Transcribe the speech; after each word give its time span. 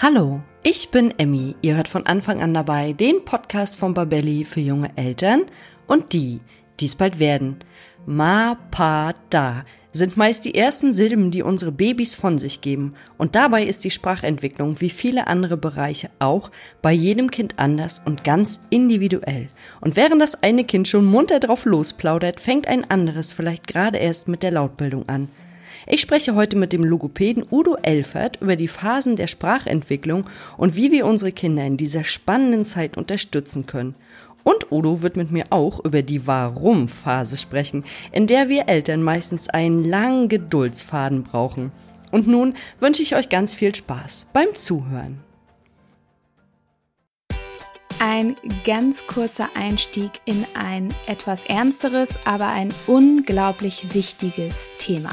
Hallo, 0.00 0.42
ich 0.62 0.90
bin 0.90 1.12
Emmy. 1.18 1.56
Ihr 1.60 1.74
hört 1.74 1.88
von 1.88 2.06
Anfang 2.06 2.40
an 2.40 2.54
dabei 2.54 2.92
den 2.92 3.24
Podcast 3.24 3.74
von 3.74 3.94
Babelli 3.94 4.44
für 4.44 4.60
junge 4.60 4.92
Eltern 4.94 5.46
und 5.88 6.12
die, 6.12 6.38
die 6.78 6.84
es 6.84 6.94
bald 6.94 7.18
werden. 7.18 7.56
Ma, 8.06 8.56
pa, 8.70 9.12
da 9.28 9.64
sind 9.90 10.16
meist 10.16 10.44
die 10.44 10.54
ersten 10.54 10.92
Silben, 10.92 11.32
die 11.32 11.42
unsere 11.42 11.72
Babys 11.72 12.14
von 12.14 12.38
sich 12.38 12.60
geben. 12.60 12.94
Und 13.16 13.34
dabei 13.34 13.64
ist 13.64 13.82
die 13.82 13.90
Sprachentwicklung 13.90 14.80
wie 14.80 14.90
viele 14.90 15.26
andere 15.26 15.56
Bereiche 15.56 16.10
auch 16.20 16.52
bei 16.80 16.92
jedem 16.92 17.32
Kind 17.32 17.54
anders 17.56 18.00
und 18.04 18.22
ganz 18.22 18.60
individuell. 18.70 19.48
Und 19.80 19.96
während 19.96 20.22
das 20.22 20.44
eine 20.44 20.62
Kind 20.62 20.86
schon 20.86 21.06
munter 21.06 21.40
drauf 21.40 21.64
losplaudert, 21.64 22.38
fängt 22.38 22.68
ein 22.68 22.88
anderes 22.88 23.32
vielleicht 23.32 23.66
gerade 23.66 23.98
erst 23.98 24.28
mit 24.28 24.44
der 24.44 24.52
Lautbildung 24.52 25.08
an. 25.08 25.28
Ich 25.90 26.02
spreche 26.02 26.34
heute 26.34 26.54
mit 26.54 26.74
dem 26.74 26.84
Logopäden 26.84 27.46
Udo 27.50 27.76
Elfert 27.80 28.42
über 28.42 28.56
die 28.56 28.68
Phasen 28.68 29.16
der 29.16 29.26
Sprachentwicklung 29.26 30.26
und 30.58 30.76
wie 30.76 30.92
wir 30.92 31.06
unsere 31.06 31.32
Kinder 31.32 31.64
in 31.64 31.78
dieser 31.78 32.04
spannenden 32.04 32.66
Zeit 32.66 32.98
unterstützen 32.98 33.64
können. 33.64 33.94
Und 34.44 34.70
Udo 34.70 35.00
wird 35.00 35.16
mit 35.16 35.30
mir 35.30 35.46
auch 35.48 35.82
über 35.82 36.02
die 36.02 36.26
Warum-Phase 36.26 37.38
sprechen, 37.38 37.84
in 38.12 38.26
der 38.26 38.50
wir 38.50 38.68
Eltern 38.68 39.02
meistens 39.02 39.48
einen 39.48 39.82
langen 39.82 40.28
Geduldsfaden 40.28 41.22
brauchen. 41.22 41.72
Und 42.10 42.26
nun 42.26 42.52
wünsche 42.78 43.02
ich 43.02 43.16
euch 43.16 43.30
ganz 43.30 43.54
viel 43.54 43.74
Spaß 43.74 44.26
beim 44.34 44.54
Zuhören. 44.54 45.20
Ein 47.98 48.36
ganz 48.64 49.06
kurzer 49.06 49.48
Einstieg 49.54 50.10
in 50.26 50.44
ein 50.52 50.92
etwas 51.06 51.44
ernsteres, 51.44 52.20
aber 52.26 52.48
ein 52.48 52.74
unglaublich 52.86 53.94
wichtiges 53.94 54.70
Thema. 54.76 55.12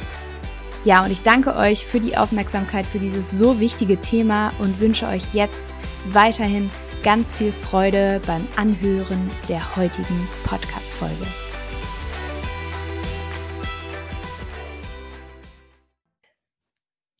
Ja, 0.83 1.03
und 1.03 1.11
ich 1.11 1.21
danke 1.21 1.55
euch 1.55 1.85
für 1.85 1.99
die 1.99 2.17
Aufmerksamkeit 2.17 2.85
für 2.85 2.97
dieses 2.97 3.29
so 3.29 3.59
wichtige 3.59 4.01
Thema 4.01 4.51
und 4.57 4.79
wünsche 4.79 5.07
euch 5.07 5.33
jetzt 5.33 5.75
weiterhin 6.05 6.71
ganz 7.03 7.33
viel 7.33 7.51
Freude 7.51 8.19
beim 8.25 8.47
Anhören 8.55 9.29
der 9.47 9.75
heutigen 9.75 10.27
Podcast-Folge. 10.45 11.27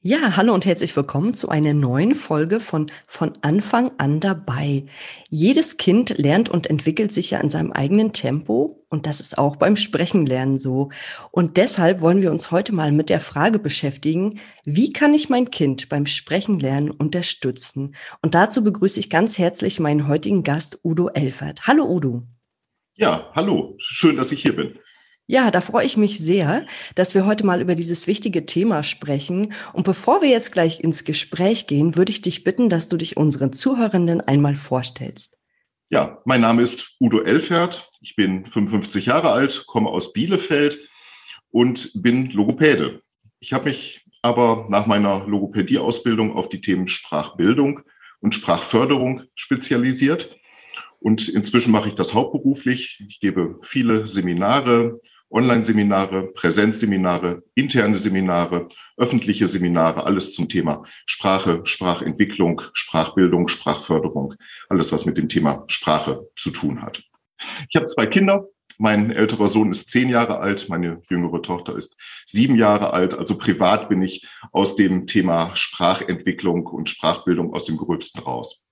Ja, 0.03 0.35
hallo 0.35 0.55
und 0.55 0.65
herzlich 0.65 0.95
willkommen 0.95 1.35
zu 1.35 1.49
einer 1.49 1.75
neuen 1.75 2.15
Folge 2.15 2.59
von 2.59 2.91
Von 3.07 3.33
Anfang 3.43 3.91
an 3.99 4.19
dabei. 4.19 4.87
Jedes 5.29 5.77
Kind 5.77 6.17
lernt 6.17 6.49
und 6.49 6.65
entwickelt 6.65 7.13
sich 7.13 7.29
ja 7.29 7.39
in 7.39 7.51
seinem 7.51 7.71
eigenen 7.71 8.11
Tempo 8.11 8.83
und 8.89 9.05
das 9.05 9.21
ist 9.21 9.37
auch 9.37 9.57
beim 9.57 9.75
Sprechenlernen 9.75 10.57
so. 10.57 10.89
Und 11.29 11.57
deshalb 11.57 12.01
wollen 12.01 12.23
wir 12.23 12.31
uns 12.31 12.49
heute 12.49 12.73
mal 12.73 12.91
mit 12.91 13.11
der 13.11 13.19
Frage 13.19 13.59
beschäftigen, 13.59 14.39
wie 14.65 14.91
kann 14.91 15.13
ich 15.13 15.29
mein 15.29 15.51
Kind 15.51 15.87
beim 15.87 16.07
Sprechenlernen 16.07 16.89
unterstützen? 16.89 17.95
Und 18.23 18.33
dazu 18.33 18.63
begrüße 18.63 18.99
ich 18.99 19.11
ganz 19.11 19.37
herzlich 19.37 19.79
meinen 19.79 20.07
heutigen 20.07 20.41
Gast 20.41 20.79
Udo 20.83 21.09
Elfert. 21.09 21.67
Hallo 21.67 21.85
Udo. 21.85 22.23
Ja, 22.95 23.29
hallo. 23.35 23.75
Schön, 23.77 24.15
dass 24.15 24.31
ich 24.31 24.41
hier 24.41 24.55
bin. 24.55 24.79
Ja, 25.31 25.49
da 25.49 25.61
freue 25.61 25.85
ich 25.85 25.95
mich 25.95 26.19
sehr, 26.19 26.65
dass 26.93 27.15
wir 27.15 27.25
heute 27.25 27.45
mal 27.45 27.61
über 27.61 27.73
dieses 27.73 28.05
wichtige 28.05 28.45
Thema 28.45 28.83
sprechen. 28.83 29.53
Und 29.71 29.85
bevor 29.85 30.21
wir 30.21 30.27
jetzt 30.27 30.51
gleich 30.51 30.81
ins 30.81 31.05
Gespräch 31.05 31.67
gehen, 31.67 31.95
würde 31.95 32.11
ich 32.11 32.21
dich 32.21 32.43
bitten, 32.43 32.67
dass 32.67 32.89
du 32.89 32.97
dich 32.97 33.15
unseren 33.15 33.53
Zuhörenden 33.53 34.19
einmal 34.19 34.57
vorstellst. 34.57 35.37
Ja, 35.89 36.21
mein 36.25 36.41
Name 36.41 36.63
ist 36.63 36.97
Udo 36.99 37.21
Elfert. 37.21 37.89
Ich 38.01 38.17
bin 38.17 38.45
55 38.45 39.05
Jahre 39.05 39.31
alt, 39.31 39.63
komme 39.67 39.89
aus 39.89 40.11
Bielefeld 40.11 40.77
und 41.49 41.91
bin 42.03 42.29
Logopäde. 42.31 43.01
Ich 43.39 43.53
habe 43.53 43.69
mich 43.69 44.05
aber 44.21 44.65
nach 44.67 44.85
meiner 44.85 45.25
Logopädieausbildung 45.27 46.35
auf 46.35 46.49
die 46.49 46.59
Themen 46.59 46.89
Sprachbildung 46.89 47.79
und 48.19 48.35
Sprachförderung 48.35 49.23
spezialisiert. 49.35 50.37
Und 50.99 51.29
inzwischen 51.29 51.71
mache 51.71 51.87
ich 51.87 51.95
das 51.95 52.13
hauptberuflich. 52.13 53.01
Ich 53.07 53.21
gebe 53.21 53.59
viele 53.61 54.07
Seminare, 54.07 54.99
Online-Seminare, 55.31 56.33
Präsenzseminare, 56.33 57.43
interne 57.55 57.95
Seminare, 57.95 58.67
öffentliche 58.97 59.47
Seminare, 59.47 60.05
alles 60.05 60.33
zum 60.33 60.49
Thema 60.49 60.83
Sprache, 61.05 61.61
Sprachentwicklung, 61.63 62.61
Sprachbildung, 62.73 63.47
Sprachförderung, 63.47 64.35
alles, 64.69 64.91
was 64.91 65.05
mit 65.05 65.17
dem 65.17 65.29
Thema 65.29 65.63
Sprache 65.67 66.27
zu 66.35 66.51
tun 66.51 66.81
hat. 66.81 67.03
Ich 67.69 67.75
habe 67.75 67.85
zwei 67.85 68.05
Kinder. 68.05 68.47
Mein 68.77 69.11
älterer 69.11 69.47
Sohn 69.47 69.69
ist 69.69 69.89
zehn 69.89 70.09
Jahre 70.09 70.39
alt, 70.39 70.67
meine 70.67 71.01
jüngere 71.07 71.41
Tochter 71.41 71.77
ist 71.77 71.99
sieben 72.25 72.55
Jahre 72.55 72.93
alt. 72.93 73.13
Also 73.13 73.37
privat 73.37 73.89
bin 73.89 74.01
ich 74.01 74.27
aus 74.51 74.75
dem 74.75 75.05
Thema 75.05 75.55
Sprachentwicklung 75.55 76.65
und 76.65 76.89
Sprachbildung 76.89 77.53
aus 77.53 77.65
dem 77.65 77.77
Gröbsten 77.77 78.21
raus. 78.23 78.70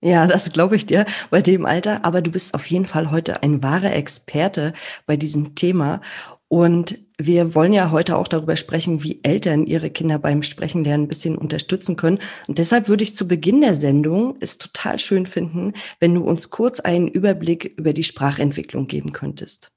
Ja, 0.00 0.26
das 0.26 0.52
glaube 0.52 0.76
ich 0.76 0.86
dir 0.86 1.06
bei 1.30 1.42
dem 1.42 1.66
Alter. 1.66 2.04
Aber 2.04 2.22
du 2.22 2.30
bist 2.30 2.54
auf 2.54 2.66
jeden 2.66 2.86
Fall 2.86 3.10
heute 3.10 3.42
ein 3.42 3.62
wahrer 3.62 3.92
Experte 3.92 4.72
bei 5.06 5.16
diesem 5.16 5.54
Thema. 5.54 6.00
Und 6.46 6.98
wir 7.18 7.54
wollen 7.54 7.72
ja 7.74 7.90
heute 7.90 8.16
auch 8.16 8.28
darüber 8.28 8.56
sprechen, 8.56 9.02
wie 9.02 9.20
Eltern 9.22 9.66
ihre 9.66 9.90
Kinder 9.90 10.18
beim 10.18 10.42
Sprechenlernen 10.42 11.06
ein 11.06 11.08
bisschen 11.08 11.36
unterstützen 11.36 11.96
können. 11.96 12.20
Und 12.46 12.58
deshalb 12.58 12.88
würde 12.88 13.04
ich 13.04 13.16
zu 13.16 13.28
Beginn 13.28 13.60
der 13.60 13.74
Sendung 13.74 14.36
es 14.40 14.56
total 14.56 14.98
schön 14.98 15.26
finden, 15.26 15.74
wenn 16.00 16.14
du 16.14 16.22
uns 16.22 16.50
kurz 16.50 16.80
einen 16.80 17.08
Überblick 17.08 17.64
über 17.76 17.92
die 17.92 18.04
Sprachentwicklung 18.04 18.86
geben 18.86 19.12
könntest. 19.12 19.72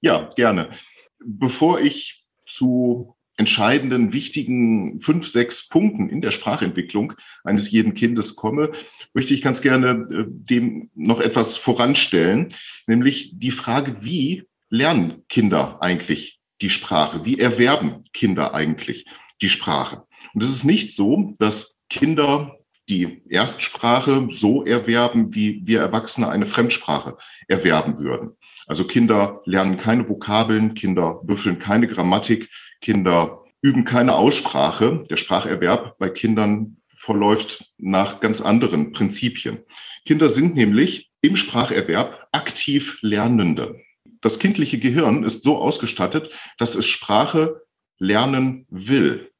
Ja, 0.00 0.30
gerne. 0.36 0.70
Bevor 1.18 1.80
ich 1.80 2.24
zu 2.46 3.17
entscheidenden, 3.38 4.12
wichtigen 4.12 5.00
fünf, 5.00 5.28
sechs 5.28 5.68
Punkten 5.68 6.10
in 6.10 6.20
der 6.20 6.32
Sprachentwicklung 6.32 7.14
eines 7.44 7.70
jeden 7.70 7.94
Kindes 7.94 8.36
komme, 8.36 8.72
möchte 9.14 9.32
ich 9.32 9.42
ganz 9.42 9.62
gerne 9.62 10.06
äh, 10.10 10.24
dem 10.28 10.90
noch 10.94 11.20
etwas 11.20 11.56
voranstellen, 11.56 12.52
nämlich 12.86 13.32
die 13.34 13.52
Frage, 13.52 14.04
wie 14.04 14.44
lernen 14.68 15.24
Kinder 15.28 15.78
eigentlich 15.80 16.40
die 16.60 16.70
Sprache? 16.70 17.24
Wie 17.24 17.38
erwerben 17.38 18.04
Kinder 18.12 18.54
eigentlich 18.54 19.06
die 19.40 19.48
Sprache? 19.48 20.02
Und 20.34 20.42
es 20.42 20.50
ist 20.50 20.64
nicht 20.64 20.94
so, 20.94 21.34
dass 21.38 21.80
Kinder 21.88 22.57
die 22.88 23.22
Erstsprache 23.28 24.28
so 24.30 24.64
erwerben, 24.64 25.34
wie 25.34 25.60
wir 25.64 25.80
Erwachsene 25.80 26.28
eine 26.28 26.46
Fremdsprache 26.46 27.16
erwerben 27.46 27.98
würden. 27.98 28.36
Also 28.66 28.84
Kinder 28.84 29.40
lernen 29.44 29.78
keine 29.78 30.08
Vokabeln, 30.08 30.74
Kinder 30.74 31.20
büffeln 31.22 31.58
keine 31.58 31.86
Grammatik, 31.86 32.50
Kinder 32.80 33.44
üben 33.62 33.84
keine 33.84 34.14
Aussprache. 34.14 35.04
Der 35.10 35.16
Spracherwerb 35.16 35.98
bei 35.98 36.10
Kindern 36.10 36.78
verläuft 36.88 37.64
nach 37.78 38.20
ganz 38.20 38.40
anderen 38.40 38.92
Prinzipien. 38.92 39.60
Kinder 40.04 40.28
sind 40.28 40.54
nämlich 40.54 41.10
im 41.20 41.36
Spracherwerb 41.36 42.28
aktiv 42.32 42.98
Lernende. 43.02 43.80
Das 44.20 44.38
kindliche 44.38 44.78
Gehirn 44.78 45.24
ist 45.24 45.42
so 45.42 45.58
ausgestattet, 45.58 46.32
dass 46.58 46.74
es 46.74 46.86
Sprache 46.86 47.62
lernen 47.98 48.66
will. 48.68 49.30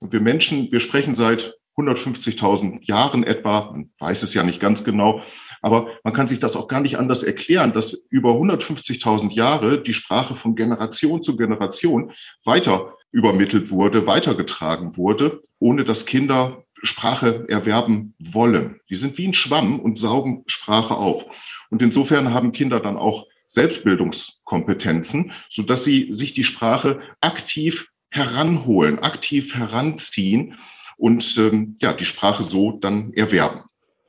Und 0.00 0.12
wir 0.12 0.20
Menschen, 0.20 0.70
wir 0.70 0.80
sprechen 0.80 1.14
seit 1.14 1.57
150.000 1.78 2.80
Jahren 2.82 3.24
etwa, 3.24 3.70
man 3.70 3.90
weiß 3.98 4.22
es 4.22 4.34
ja 4.34 4.42
nicht 4.42 4.60
ganz 4.60 4.84
genau, 4.84 5.22
aber 5.62 5.88
man 6.04 6.12
kann 6.12 6.28
sich 6.28 6.38
das 6.38 6.56
auch 6.56 6.68
gar 6.68 6.80
nicht 6.80 6.98
anders 6.98 7.22
erklären, 7.22 7.72
dass 7.72 8.06
über 8.10 8.32
150.000 8.32 9.32
Jahre 9.32 9.82
die 9.82 9.94
Sprache 9.94 10.34
von 10.34 10.54
Generation 10.54 11.22
zu 11.22 11.36
Generation 11.36 12.12
weiter 12.44 12.94
übermittelt 13.10 13.70
wurde, 13.70 14.06
weitergetragen 14.06 14.96
wurde, 14.96 15.42
ohne 15.58 15.84
dass 15.84 16.06
Kinder 16.06 16.64
Sprache 16.82 17.46
erwerben 17.48 18.14
wollen. 18.18 18.80
Die 18.88 18.94
sind 18.94 19.18
wie 19.18 19.26
ein 19.26 19.34
Schwamm 19.34 19.80
und 19.80 19.98
saugen 19.98 20.44
Sprache 20.46 20.96
auf. 20.96 21.26
Und 21.70 21.82
insofern 21.82 22.32
haben 22.32 22.52
Kinder 22.52 22.80
dann 22.80 22.96
auch 22.96 23.26
Selbstbildungskompetenzen, 23.46 25.32
so 25.48 25.62
dass 25.62 25.84
sie 25.84 26.12
sich 26.12 26.34
die 26.34 26.44
Sprache 26.44 27.00
aktiv 27.20 27.88
heranholen, 28.10 29.00
aktiv 29.00 29.54
heranziehen 29.54 30.56
und 30.98 31.36
ähm, 31.38 31.76
ja, 31.80 31.94
die 31.94 32.04
Sprache 32.04 32.42
so 32.42 32.72
dann 32.72 33.14
erwerben. 33.14 33.62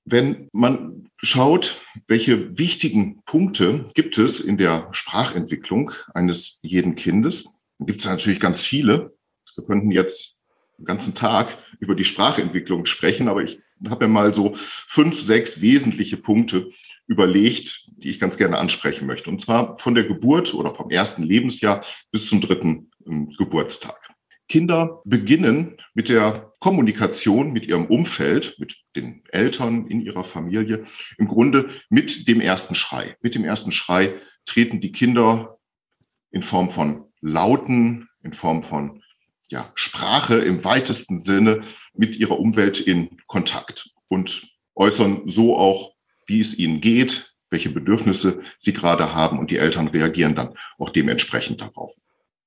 Wenn 0.03 0.49
man 0.51 1.09
schaut, 1.17 1.81
welche 2.07 2.57
wichtigen 2.57 3.21
Punkte 3.25 3.85
gibt 3.93 4.17
es 4.17 4.39
in 4.39 4.57
der 4.57 4.87
Sprachentwicklung 4.91 5.91
eines 6.13 6.59
jeden 6.63 6.95
Kindes, 6.95 7.59
gibt 7.79 7.99
es 7.99 8.05
natürlich 8.05 8.39
ganz 8.39 8.63
viele. 8.63 9.13
Wir 9.55 9.65
könnten 9.65 9.91
jetzt 9.91 10.41
den 10.77 10.85
ganzen 10.85 11.15
Tag 11.15 11.57
über 11.79 11.95
die 11.95 12.03
Sprachentwicklung 12.03 12.85
sprechen, 12.85 13.27
aber 13.27 13.43
ich 13.43 13.61
habe 13.87 14.07
mir 14.07 14.13
mal 14.13 14.33
so 14.33 14.55
fünf, 14.55 15.21
sechs 15.21 15.61
wesentliche 15.61 16.17
Punkte 16.17 16.71
überlegt, 17.07 17.87
die 17.97 18.09
ich 18.09 18.19
ganz 18.19 18.37
gerne 18.37 18.57
ansprechen 18.57 19.05
möchte. 19.05 19.29
Und 19.29 19.41
zwar 19.41 19.77
von 19.79 19.95
der 19.95 20.05
Geburt 20.05 20.53
oder 20.53 20.73
vom 20.73 20.89
ersten 20.89 21.23
Lebensjahr 21.23 21.83
bis 22.11 22.27
zum 22.27 22.41
dritten 22.41 22.91
ähm, 23.05 23.33
Geburtstag. 23.37 23.95
Kinder 24.47 25.01
beginnen 25.05 25.77
mit 25.93 26.09
der 26.09 26.48
Kommunikation 26.59 27.53
mit 27.53 27.65
ihrem 27.67 27.85
Umfeld, 27.85 28.55
mit 28.59 28.75
den 28.95 29.23
Eltern 29.31 29.87
in 29.87 30.01
ihrer 30.01 30.23
Familie, 30.23 30.85
im 31.17 31.27
Grunde 31.27 31.69
mit 31.89 32.27
dem 32.27 32.41
ersten 32.41 32.75
Schrei. 32.75 33.15
Mit 33.21 33.35
dem 33.35 33.45
ersten 33.45 33.71
Schrei 33.71 34.15
treten 34.45 34.81
die 34.81 34.91
Kinder 34.91 35.57
in 36.31 36.41
Form 36.41 36.69
von 36.69 37.05
Lauten, 37.21 38.09
in 38.23 38.33
Form 38.33 38.63
von 38.63 39.01
ja, 39.49 39.71
Sprache 39.73 40.35
im 40.35 40.63
weitesten 40.63 41.17
Sinne 41.17 41.61
mit 41.93 42.17
ihrer 42.17 42.39
Umwelt 42.39 42.79
in 42.79 43.17
Kontakt 43.27 43.89
und 44.07 44.47
äußern 44.75 45.23
so 45.27 45.57
auch, 45.57 45.93
wie 46.27 46.39
es 46.39 46.57
ihnen 46.57 46.81
geht, 46.81 47.33
welche 47.49 47.69
Bedürfnisse 47.69 48.43
sie 48.59 48.73
gerade 48.73 49.13
haben 49.13 49.39
und 49.39 49.49
die 49.49 49.57
Eltern 49.57 49.87
reagieren 49.87 50.35
dann 50.35 50.55
auch 50.77 50.91
dementsprechend 50.91 51.61
darauf. 51.61 51.95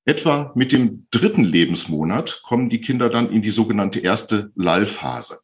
Etwa 0.05 0.53
mit 0.57 0.73
dem 0.73 1.07
dritten 1.11 1.45
Lebensmonat 1.45 2.43
kommen 2.43 2.69
die 2.69 2.81
Kinder 2.81 3.09
dann 3.09 3.31
in 3.31 3.41
die 3.41 3.51
sogenannte 3.51 4.01
erste 4.01 4.51
Lallphase. 4.57 5.41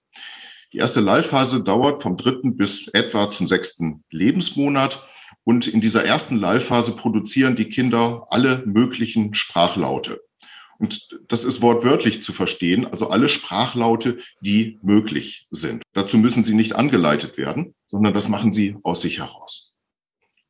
Die 0.72 0.78
erste 0.78 1.00
Lallphase 1.00 1.62
dauert 1.62 2.02
vom 2.02 2.16
dritten 2.16 2.56
bis 2.56 2.88
etwa 2.88 3.31
zum 3.31 3.46
sechsten 3.46 4.05
Lebensmonat. 4.10 5.06
Und 5.44 5.66
in 5.66 5.81
dieser 5.81 6.05
ersten 6.05 6.37
Lallphase 6.37 6.93
produzieren 6.93 7.56
die 7.56 7.69
Kinder 7.69 8.26
alle 8.31 8.62
möglichen 8.66 9.32
Sprachlaute. 9.32 10.20
Und 10.78 11.19
das 11.28 11.44
ist 11.44 11.62
wortwörtlich 11.62 12.22
zu 12.22 12.32
verstehen, 12.32 12.87
also 12.87 13.10
alle 13.10 13.28
Sprachlaute, 13.28 14.19
die 14.40 14.78
möglich 14.82 15.46
sind. 15.50 15.82
Dazu 15.93 16.19
müssen 16.19 16.44
sie 16.44 16.55
nicht 16.55 16.75
angeleitet 16.76 17.37
werden, 17.37 17.75
sondern 17.87 18.14
das 18.14 18.28
machen 18.28 18.52
sie 18.52 18.76
aus 18.82 19.00
sich 19.00 19.19
heraus. 19.19 19.72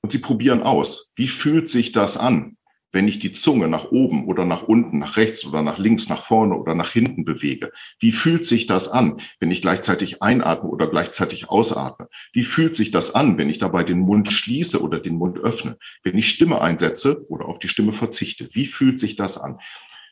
Und 0.02 0.12
sie 0.12 0.18
probieren 0.18 0.62
aus. 0.62 1.12
Wie 1.14 1.28
fühlt 1.28 1.70
sich 1.70 1.92
das 1.92 2.16
an? 2.16 2.57
Wenn 2.92 3.08
ich 3.08 3.18
die 3.18 3.32
Zunge 3.32 3.68
nach 3.68 3.90
oben 3.90 4.26
oder 4.26 4.44
nach 4.44 4.62
unten, 4.62 4.98
nach 4.98 5.16
rechts 5.16 5.44
oder 5.44 5.62
nach 5.62 5.78
links, 5.78 6.08
nach 6.08 6.22
vorne 6.22 6.56
oder 6.56 6.74
nach 6.74 6.90
hinten 6.90 7.24
bewege? 7.24 7.70
Wie 7.98 8.12
fühlt 8.12 8.46
sich 8.46 8.66
das 8.66 8.88
an, 8.88 9.20
wenn 9.40 9.50
ich 9.50 9.62
gleichzeitig 9.62 10.22
einatme 10.22 10.70
oder 10.70 10.86
gleichzeitig 10.86 11.48
ausatme? 11.48 12.08
Wie 12.32 12.44
fühlt 12.44 12.76
sich 12.76 12.90
das 12.90 13.14
an, 13.14 13.36
wenn 13.38 13.50
ich 13.50 13.58
dabei 13.58 13.84
den 13.84 14.00
Mund 14.00 14.32
schließe 14.32 14.80
oder 14.80 15.00
den 15.00 15.16
Mund 15.16 15.38
öffne? 15.38 15.76
Wenn 16.02 16.16
ich 16.16 16.30
Stimme 16.30 16.60
einsetze 16.60 17.26
oder 17.28 17.46
auf 17.46 17.58
die 17.58 17.68
Stimme 17.68 17.92
verzichte? 17.92 18.48
Wie 18.52 18.66
fühlt 18.66 18.98
sich 18.98 19.16
das 19.16 19.38
an? 19.38 19.58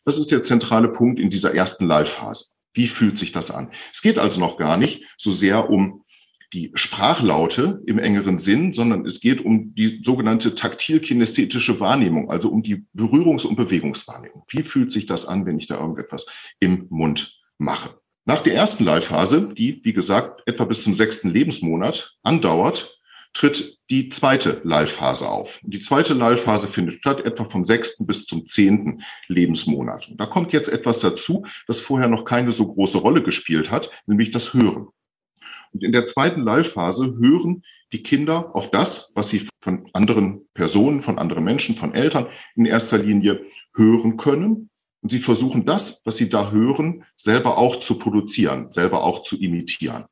Das 0.05 0.19
ist 0.19 0.31
der 0.31 0.43
zentrale 0.43 0.89
Punkt 0.89 1.19
in 1.19 1.31
dieser 1.31 1.55
ersten 1.55 1.87
Live-Phase. 1.87 2.57
Wie 2.75 2.89
fühlt 2.89 3.17
sich 3.17 3.33
das 3.33 3.51
an? 3.51 3.73
Es 3.93 4.03
geht 4.03 4.19
also 4.19 4.39
noch 4.39 4.59
gar 4.59 4.77
nicht 4.77 5.03
so 5.17 5.31
sehr 5.31 5.71
um 5.71 6.05
die 6.57 6.73
Sprachlaute 6.75 7.83
im 7.87 7.99
engeren 7.99 8.39
Sinn, 8.39 8.73
sondern 8.73 9.05
es 9.05 9.21
geht 9.21 9.45
um 9.45 9.75
die 9.75 10.01
sogenannte 10.03 10.55
taktil-kinästhetische 10.55 11.81
Wahrnehmung, 11.81 12.31
also 12.31 12.49
um 12.49 12.63
die 12.63 12.87
Berührungs- 12.97 13.45
und 13.45 13.57
Bewegungswahrnehmung. 13.57 14.45
Wie 14.49 14.63
fühlt 14.63 14.91
sich 14.91 15.05
das 15.05 15.27
an, 15.27 15.45
wenn 15.45 15.59
ich 15.59 15.67
da 15.67 15.79
irgendetwas 15.79 16.25
im 16.59 16.87
Mund 16.89 17.39
mache? 17.59 17.91
Nach 18.25 18.43
der 18.43 18.55
ersten 18.55 18.85
Leitphase, 18.85 19.53
die, 19.55 19.83
wie 19.85 19.93
gesagt, 19.93 20.43
etwa 20.47 20.65
bis 20.65 20.83
zum 20.83 20.95
sechsten 20.95 21.29
Lebensmonat 21.29 22.17
andauert, 22.23 22.99
tritt 23.35 23.79
die 23.91 24.09
zweite 24.09 24.63
Lallphase 24.65 25.29
auf. 25.29 25.61
Die 25.63 25.81
zweite 25.81 26.15
Lallphase 26.15 26.69
findet 26.69 26.95
statt 27.01 27.21
etwa 27.21 27.45
vom 27.45 27.67
sechsten 27.67 28.07
bis 28.07 28.25
zum 28.25 28.47
zehnten 28.47 29.03
Lebensmonat. 29.29 30.09
Und 30.09 30.19
da 30.19 30.25
kommt 30.25 30.55
jetzt 30.55 30.71
etwas 30.71 31.01
dazu, 31.01 31.45
das 31.67 31.81
vorher 31.81 32.09
noch 32.09 32.25
keine 32.25 32.51
so 32.51 32.73
große 32.73 32.97
Rolle 32.97 33.23
gespielt 33.23 33.71
hat, 33.71 33.91
nämlich 34.07 34.31
das 34.31 34.55
Hören. 34.55 34.89
Und 35.73 35.83
in 35.83 35.93
der 35.93 36.07
zweiten 36.07 36.43
Live-Phase 36.43 37.17
hören 37.19 37.63
die 37.93 38.03
Kinder 38.03 38.55
auf 38.55 38.71
das, 38.71 39.13
was 39.15 39.29
sie 39.29 39.49
von 39.61 39.89
anderen 39.93 40.47
Personen, 40.55 41.03
von 41.03 41.19
anderen 41.19 41.45
Menschen, 41.45 41.77
von 41.77 41.95
Eltern 41.95 42.27
in 42.55 42.67
erster 42.67 42.99
Linie 42.99 43.45
hören 43.75 44.17
können. 44.17 44.71
Und 45.03 45.11
sie 45.11 45.19
versuchen 45.19 45.67
das, 45.67 46.03
was 46.05 46.17
sie 46.17 46.29
da 46.29 46.51
hören, 46.51 47.05
selber 47.15 47.59
auch 47.59 47.77
zu 47.77 47.99
produzieren, 47.99 48.73
selber 48.73 49.05
auch 49.05 49.23
zu 49.23 49.39
imitieren. 49.39 50.05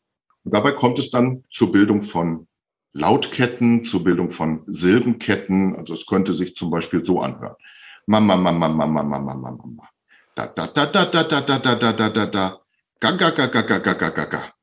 Und 0.45 0.55
dabei 0.55 0.73
kommt 0.73 0.99
es 0.99 1.11
dann 1.11 1.45
zur 1.51 1.73
Bildung 1.73 2.03
von 2.03 2.47
Lautketten, 2.93 3.85
zur 3.85 4.05
Bildung 4.05 4.31
von 4.31 4.63
Silbenketten. 4.67 5.75
Also 5.77 5.95
es 5.95 6.07
könnte 6.07 6.33
sich 6.33 6.55
zum 6.55 6.71
Beispiel 6.71 7.05
so 7.05 7.21
anhören. 7.21 7.57
Mama, 8.07 8.37
Mama, 8.37 8.69
Mama, 8.69 8.87
Mama, 8.87 9.19
Mama, 9.19 9.51
Mama. 9.51 9.89
Da, 10.37 10.47
da, 10.47 10.67
da, 10.67 10.87
da, 10.87 11.05
da, 11.05 11.25
da, 11.25 11.41
da, 11.41 11.59
da, 11.59 11.93
da, 11.93 12.09
da, 12.11 12.27
da. 12.27 12.61
Ga, 13.01 13.11
ga, 13.13 13.31
ga, 13.31 13.47
ga, 13.47 13.63
ga, 13.63 13.79
ga, 13.95 14.11
ga, 14.11 14.25
ga. 14.27 14.54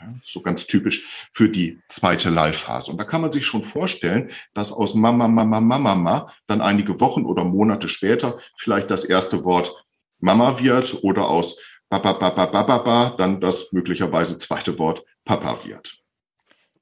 Ja, 0.00 0.14
so 0.22 0.42
ganz 0.42 0.66
typisch 0.66 1.28
für 1.32 1.48
die 1.48 1.80
zweite 1.88 2.30
Live-Phase. 2.30 2.92
Und 2.92 2.98
da 2.98 3.04
kann 3.04 3.20
man 3.20 3.32
sich 3.32 3.44
schon 3.44 3.64
vorstellen, 3.64 4.30
dass 4.54 4.72
aus 4.72 4.94
Mama, 4.94 5.26
Mama, 5.26 5.60
Mama, 5.60 5.94
Mama 5.94 6.32
dann 6.46 6.60
einige 6.60 7.00
Wochen 7.00 7.24
oder 7.24 7.44
Monate 7.44 7.88
später 7.88 8.38
vielleicht 8.56 8.90
das 8.90 9.04
erste 9.04 9.44
Wort 9.44 9.72
Mama 10.20 10.60
wird 10.60 11.02
oder 11.02 11.28
aus 11.28 11.58
Papa, 11.88 12.12
Papa, 12.12 12.46
Papa, 12.46 12.78
Papa 12.78 13.14
dann 13.16 13.40
das 13.40 13.72
möglicherweise 13.72 14.38
zweite 14.38 14.78
Wort 14.78 15.04
Papa 15.24 15.64
wird. 15.64 15.98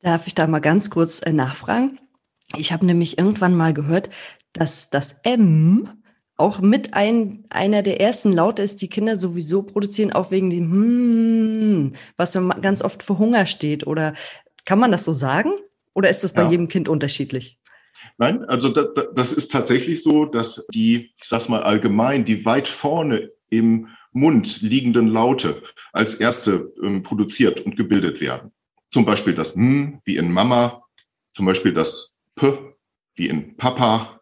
Darf 0.00 0.26
ich 0.26 0.34
da 0.34 0.46
mal 0.46 0.60
ganz 0.60 0.90
kurz 0.90 1.20
äh, 1.22 1.32
nachfragen? 1.32 1.98
Ich 2.54 2.72
habe 2.72 2.86
nämlich 2.86 3.18
irgendwann 3.18 3.54
mal 3.54 3.72
gehört, 3.72 4.10
dass 4.52 4.90
das 4.90 5.20
M 5.22 6.02
auch 6.36 6.60
mit 6.60 6.94
ein, 6.94 7.44
einer 7.48 7.82
der 7.82 8.00
ersten 8.00 8.32
Laute 8.32 8.62
ist, 8.62 8.82
die 8.82 8.88
Kinder 8.88 9.16
sowieso 9.16 9.62
produzieren, 9.62 10.12
auch 10.12 10.30
wegen 10.30 10.50
dem 10.50 10.70
hm, 10.70 11.92
was 12.16 12.38
ganz 12.60 12.82
oft 12.82 13.02
für 13.02 13.18
Hunger 13.18 13.46
steht. 13.46 13.86
Oder 13.86 14.14
kann 14.64 14.78
man 14.78 14.90
das 14.90 15.04
so 15.04 15.12
sagen? 15.12 15.52
Oder 15.94 16.10
ist 16.10 16.24
das 16.24 16.34
bei 16.34 16.42
ja. 16.42 16.50
jedem 16.50 16.68
Kind 16.68 16.88
unterschiedlich? 16.88 17.58
Nein, 18.18 18.44
also 18.44 18.68
das, 18.68 18.88
das 19.14 19.32
ist 19.32 19.50
tatsächlich 19.50 20.02
so, 20.02 20.26
dass 20.26 20.66
die, 20.72 21.12
ich 21.16 21.24
sag's 21.24 21.48
mal 21.48 21.62
allgemein, 21.62 22.24
die 22.24 22.44
weit 22.44 22.68
vorne 22.68 23.30
im 23.48 23.88
Mund 24.12 24.60
liegenden 24.60 25.08
Laute 25.08 25.62
als 25.92 26.14
erste 26.14 26.72
ähm, 26.82 27.02
produziert 27.02 27.60
und 27.60 27.76
gebildet 27.76 28.20
werden. 28.20 28.52
Zum 28.90 29.04
Beispiel 29.04 29.34
das 29.34 29.56
M 29.56 30.00
wie 30.04 30.16
in 30.16 30.32
Mama, 30.32 30.82
zum 31.32 31.46
Beispiel 31.46 31.72
das 31.72 32.18
P 32.34 32.58
wie 33.14 33.28
in 33.28 33.56
Papa. 33.56 34.20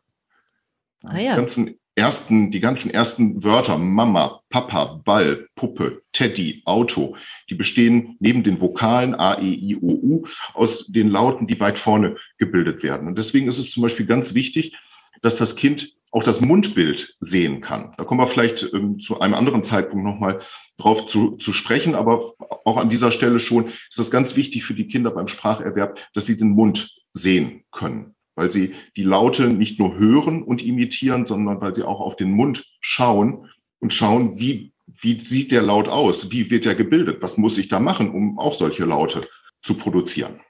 Ah, 1.04 1.18
ja. 1.18 1.36
ganzen 1.36 1.78
ersten, 1.96 2.50
die 2.50 2.60
ganzen 2.60 2.90
ersten 2.90 3.44
Wörter, 3.44 3.78
Mama, 3.78 4.40
Papa, 4.50 5.00
Ball, 5.04 5.46
Puppe, 5.54 6.02
Teddy, 6.12 6.62
Auto, 6.64 7.16
die 7.50 7.54
bestehen 7.54 8.16
neben 8.20 8.42
den 8.42 8.60
Vokalen 8.60 9.14
A, 9.14 9.40
E, 9.40 9.52
I, 9.52 9.76
O, 9.76 9.92
U 9.92 10.26
aus 10.54 10.88
den 10.88 11.08
Lauten, 11.08 11.46
die 11.46 11.60
weit 11.60 11.78
vorne 11.78 12.16
gebildet 12.38 12.82
werden. 12.82 13.08
Und 13.08 13.18
deswegen 13.18 13.48
ist 13.48 13.58
es 13.58 13.70
zum 13.70 13.82
Beispiel 13.82 14.06
ganz 14.06 14.34
wichtig, 14.34 14.76
dass 15.22 15.36
das 15.36 15.56
Kind 15.56 15.94
auch 16.10 16.22
das 16.22 16.40
Mundbild 16.40 17.16
sehen 17.18 17.60
kann. 17.60 17.92
Da 17.96 18.04
kommen 18.04 18.20
wir 18.20 18.28
vielleicht 18.28 18.72
ähm, 18.72 19.00
zu 19.00 19.20
einem 19.20 19.34
anderen 19.34 19.64
Zeitpunkt 19.64 20.04
nochmal 20.04 20.40
drauf 20.78 21.06
zu, 21.06 21.32
zu 21.32 21.52
sprechen, 21.52 21.96
aber 21.96 22.34
auch 22.64 22.76
an 22.76 22.88
dieser 22.88 23.10
Stelle 23.10 23.40
schon 23.40 23.66
ist 23.66 23.98
es 23.98 24.12
ganz 24.12 24.36
wichtig 24.36 24.64
für 24.64 24.74
die 24.74 24.86
Kinder 24.86 25.10
beim 25.10 25.26
Spracherwerb, 25.26 25.98
dass 26.12 26.26
sie 26.26 26.36
den 26.36 26.50
Mund 26.50 27.02
sehen 27.12 27.64
können, 27.72 28.13
weil 28.34 28.50
sie 28.50 28.74
die 28.96 29.04
Laute 29.04 29.48
nicht 29.48 29.78
nur 29.78 29.96
hören 29.96 30.42
und 30.42 30.64
imitieren, 30.64 31.26
sondern 31.26 31.60
weil 31.60 31.74
sie 31.74 31.84
auch 31.84 32.00
auf 32.00 32.16
den 32.16 32.30
Mund 32.30 32.66
schauen 32.80 33.50
und 33.78 33.92
schauen, 33.92 34.38
wie, 34.38 34.72
wie 34.86 35.20
sieht 35.20 35.52
der 35.52 35.62
Laut 35.62 35.88
aus, 35.88 36.30
wie 36.30 36.50
wird 36.50 36.66
er 36.66 36.74
gebildet, 36.74 37.22
was 37.22 37.36
muss 37.36 37.58
ich 37.58 37.68
da 37.68 37.80
machen, 37.80 38.10
um 38.10 38.38
auch 38.38 38.54
solche 38.54 38.84
Laute 38.84 39.26
zu 39.62 39.74
produzieren. 39.74 40.40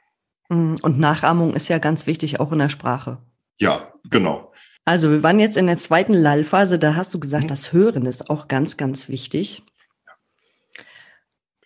Mm, 0.48 0.74
und 0.82 0.98
Nachahmung 0.98 1.54
ist 1.54 1.68
ja 1.68 1.78
ganz 1.78 2.06
wichtig, 2.06 2.40
auch 2.40 2.52
in 2.52 2.58
der 2.58 2.68
Sprache. 2.68 3.18
Ja, 3.58 3.92
genau. 4.10 4.52
Also 4.84 5.10
wir 5.10 5.22
waren 5.22 5.40
jetzt 5.40 5.56
in 5.56 5.66
der 5.66 5.78
zweiten 5.78 6.12
Lallphase, 6.12 6.78
da 6.78 6.94
hast 6.94 7.14
du 7.14 7.20
gesagt, 7.20 7.44
mhm. 7.44 7.48
das 7.48 7.72
Hören 7.72 8.06
ist 8.06 8.28
auch 8.28 8.48
ganz, 8.48 8.76
ganz 8.76 9.08
wichtig. 9.08 9.62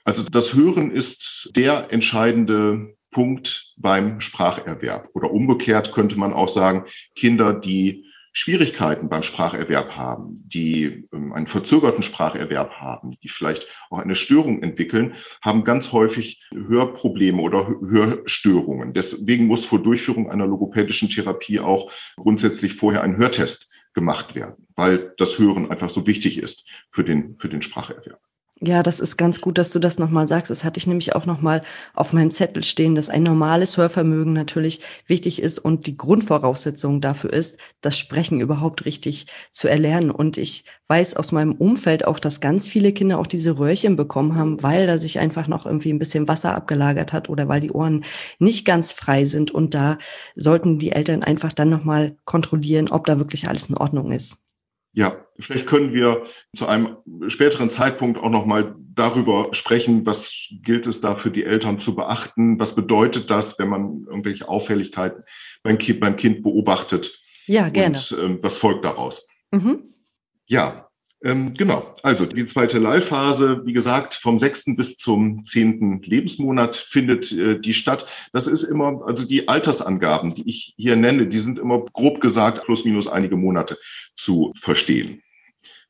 Also 0.05 0.23
das 0.23 0.55
Hören 0.55 0.91
ist 0.91 1.51
der 1.55 1.93
entscheidende 1.93 2.97
Punkt 3.19 3.75
beim 3.77 4.21
Spracherwerb. 4.21 5.09
Oder 5.13 5.33
umgekehrt 5.33 5.91
könnte 5.91 6.17
man 6.17 6.33
auch 6.33 6.49
sagen, 6.49 6.85
Kinder, 7.17 7.53
die 7.53 8.05
Schwierigkeiten 8.33 9.09
beim 9.09 9.25
Spracherwerb 9.25 9.97
haben, 9.97 10.35
die 10.37 11.09
ähm, 11.13 11.33
einen 11.33 11.49
verzögerten 11.49 12.05
Spracherwerb 12.05 12.75
haben, 12.75 13.17
die 13.21 13.29
vielleicht 13.29 13.67
auch 13.91 13.99
eine 13.99 14.15
Störung 14.15 14.63
entwickeln, 14.63 15.17
haben 15.43 15.65
ganz 15.65 15.91
häufig 15.91 16.47
Hörprobleme 16.55 17.43
oder 17.43 17.67
Hörstörungen. 17.67 18.93
Deswegen 18.93 19.47
muss 19.47 19.65
vor 19.65 19.83
Durchführung 19.83 20.31
einer 20.31 20.47
logopädischen 20.47 21.09
Therapie 21.09 21.59
auch 21.59 21.91
grundsätzlich 22.15 22.75
vorher 22.75 23.03
ein 23.03 23.17
Hörtest 23.17 23.73
gemacht 23.95 24.37
werden, 24.37 24.69
weil 24.77 25.13
das 25.17 25.41
Hören 25.41 25.73
einfach 25.73 25.91
so 25.91 26.07
wichtig 26.07 26.39
ist 26.41 26.71
für 26.89 27.03
den, 27.03 27.35
für 27.35 27.49
den 27.49 27.63
Spracherwerb. 27.63 28.21
Ja, 28.61 28.83
das 28.83 28.99
ist 28.99 29.17
ganz 29.17 29.41
gut, 29.41 29.57
dass 29.57 29.71
du 29.71 29.79
das 29.79 30.01
nochmal 30.01 30.27
sagst. 30.27 30.51
Das 30.51 30.65
hatte 30.65 30.79
ich 30.79 30.89
nämlich 30.89 31.15
auch 31.15 31.27
nochmal 31.27 31.63
auf 31.95 32.13
meinem 32.13 32.33
Zettel 32.33 32.65
stehen, 32.65 32.97
dass 32.97 33.09
ein 33.09 33.23
normales 33.23 33.77
Hörvermögen 33.77 34.33
natürlich 34.33 34.81
wichtig 35.07 35.41
ist 35.41 35.61
und 35.61 35.87
die 35.87 35.97
Grundvoraussetzung 35.97 37.01
dafür 37.01 37.33
ist, 37.33 37.59
das 37.83 37.97
Sprechen 37.97 38.41
überhaupt 38.41 38.85
richtig 38.85 39.27
zu 39.53 39.69
erlernen. 39.69 40.11
Und 40.11 40.39
ich 40.39 40.65
weiß 40.89 41.15
aus 41.15 41.31
meinem 41.31 41.53
Umfeld 41.53 42.05
auch, 42.05 42.19
dass 42.19 42.41
ganz 42.41 42.67
viele 42.69 42.93
Kinder 42.93 43.21
auch 43.21 43.29
diese 43.29 43.59
Röhrchen 43.61 43.95
bekommen 43.95 44.35
haben, 44.35 44.61
weil 44.61 44.89
da 44.89 44.99
sich 44.99 45.21
einfach 45.21 45.47
noch 45.47 45.65
irgendwie 45.65 45.93
ein 45.93 46.01
bisschen 46.01 46.27
Wasser 46.27 46.57
abgelagert 46.57 47.13
hat 47.13 47.29
oder 47.29 47.47
weil 47.47 47.61
die 47.61 47.71
Ohren 47.71 48.05
nicht 48.41 48.65
ganz 48.65 48.91
frei 48.91 49.25
sind. 49.25 49.53
Und 49.53 49.75
da 49.75 49.99
sollten 50.35 50.81
die 50.81 50.91
Eltern 50.91 51.23
einfach 51.23 51.53
dann 51.53 51.71
nochmal 51.71 52.17
kontrollieren, 52.25 52.89
ob 52.89 53.07
da 53.07 53.19
wirklich 53.21 53.49
alles 53.49 53.69
in 53.69 53.77
Ordnung 53.77 54.11
ist. 54.11 54.48
Ja, 54.99 55.25
vielleicht 55.39 55.69
können 55.69 55.95
wir 55.95 56.25
zu 56.57 56.67
einem 56.67 56.97
späteren 57.29 57.71
Zeitpunkt 57.71 58.19
auch 58.19 58.31
noch 58.31 58.47
mal 58.47 58.75
darüber 58.97 59.51
sprechen, 59.53 60.05
was 60.05 60.49
gilt 60.65 60.89
es 60.89 61.01
da 61.01 61.15
für 61.15 61.31
die 61.31 61.45
Eltern 61.45 61.79
zu 61.79 61.95
beachten? 61.95 62.59
Was 62.59 62.75
bedeutet 62.75 63.31
das, 63.31 63.61
wenn 63.61 63.69
man 63.69 64.07
irgendwelche 64.09 64.49
Auffälligkeiten 64.49 65.23
beim 65.63 65.79
Kind, 65.79 66.01
beim 66.01 66.17
kind 66.17 66.43
beobachtet? 66.43 67.23
Ja, 67.47 67.69
gerne. 67.69 67.97
Und 67.97 68.19
ähm, 68.21 68.39
was 68.43 68.57
folgt 68.57 68.85
daraus? 68.85 69.29
Mhm. 69.53 69.95
Ja, 70.49 70.88
ähm, 71.25 71.55
genau. 71.55 71.95
Also 72.03 72.27
die 72.27 72.47
zweite 72.47 72.79
Leihphase, 72.79 73.63
wie 73.65 73.73
gesagt, 73.73 74.15
vom 74.15 74.39
sechsten 74.39 74.77
bis 74.77 74.97
zum 74.97 75.45
zehnten 75.45 76.01
Lebensmonat 76.03 76.77
findet 76.77 77.33
äh, 77.33 77.59
die 77.59 77.75
statt. 77.75 78.07
Das 78.33 78.47
ist 78.47 78.63
immer, 78.63 79.03
also 79.05 79.27
die 79.27 79.49
Altersangaben, 79.49 80.35
die 80.35 80.49
ich 80.49 80.75
hier 80.77 80.95
nenne, 80.95 81.27
die 81.27 81.39
sind 81.39 81.59
immer 81.59 81.85
grob 81.93 82.21
gesagt 82.21 82.65
plus 82.65 82.85
minus 82.85 83.09
einige 83.09 83.37
Monate 83.37 83.79
zu 84.15 84.53
verstehen. 84.55 85.23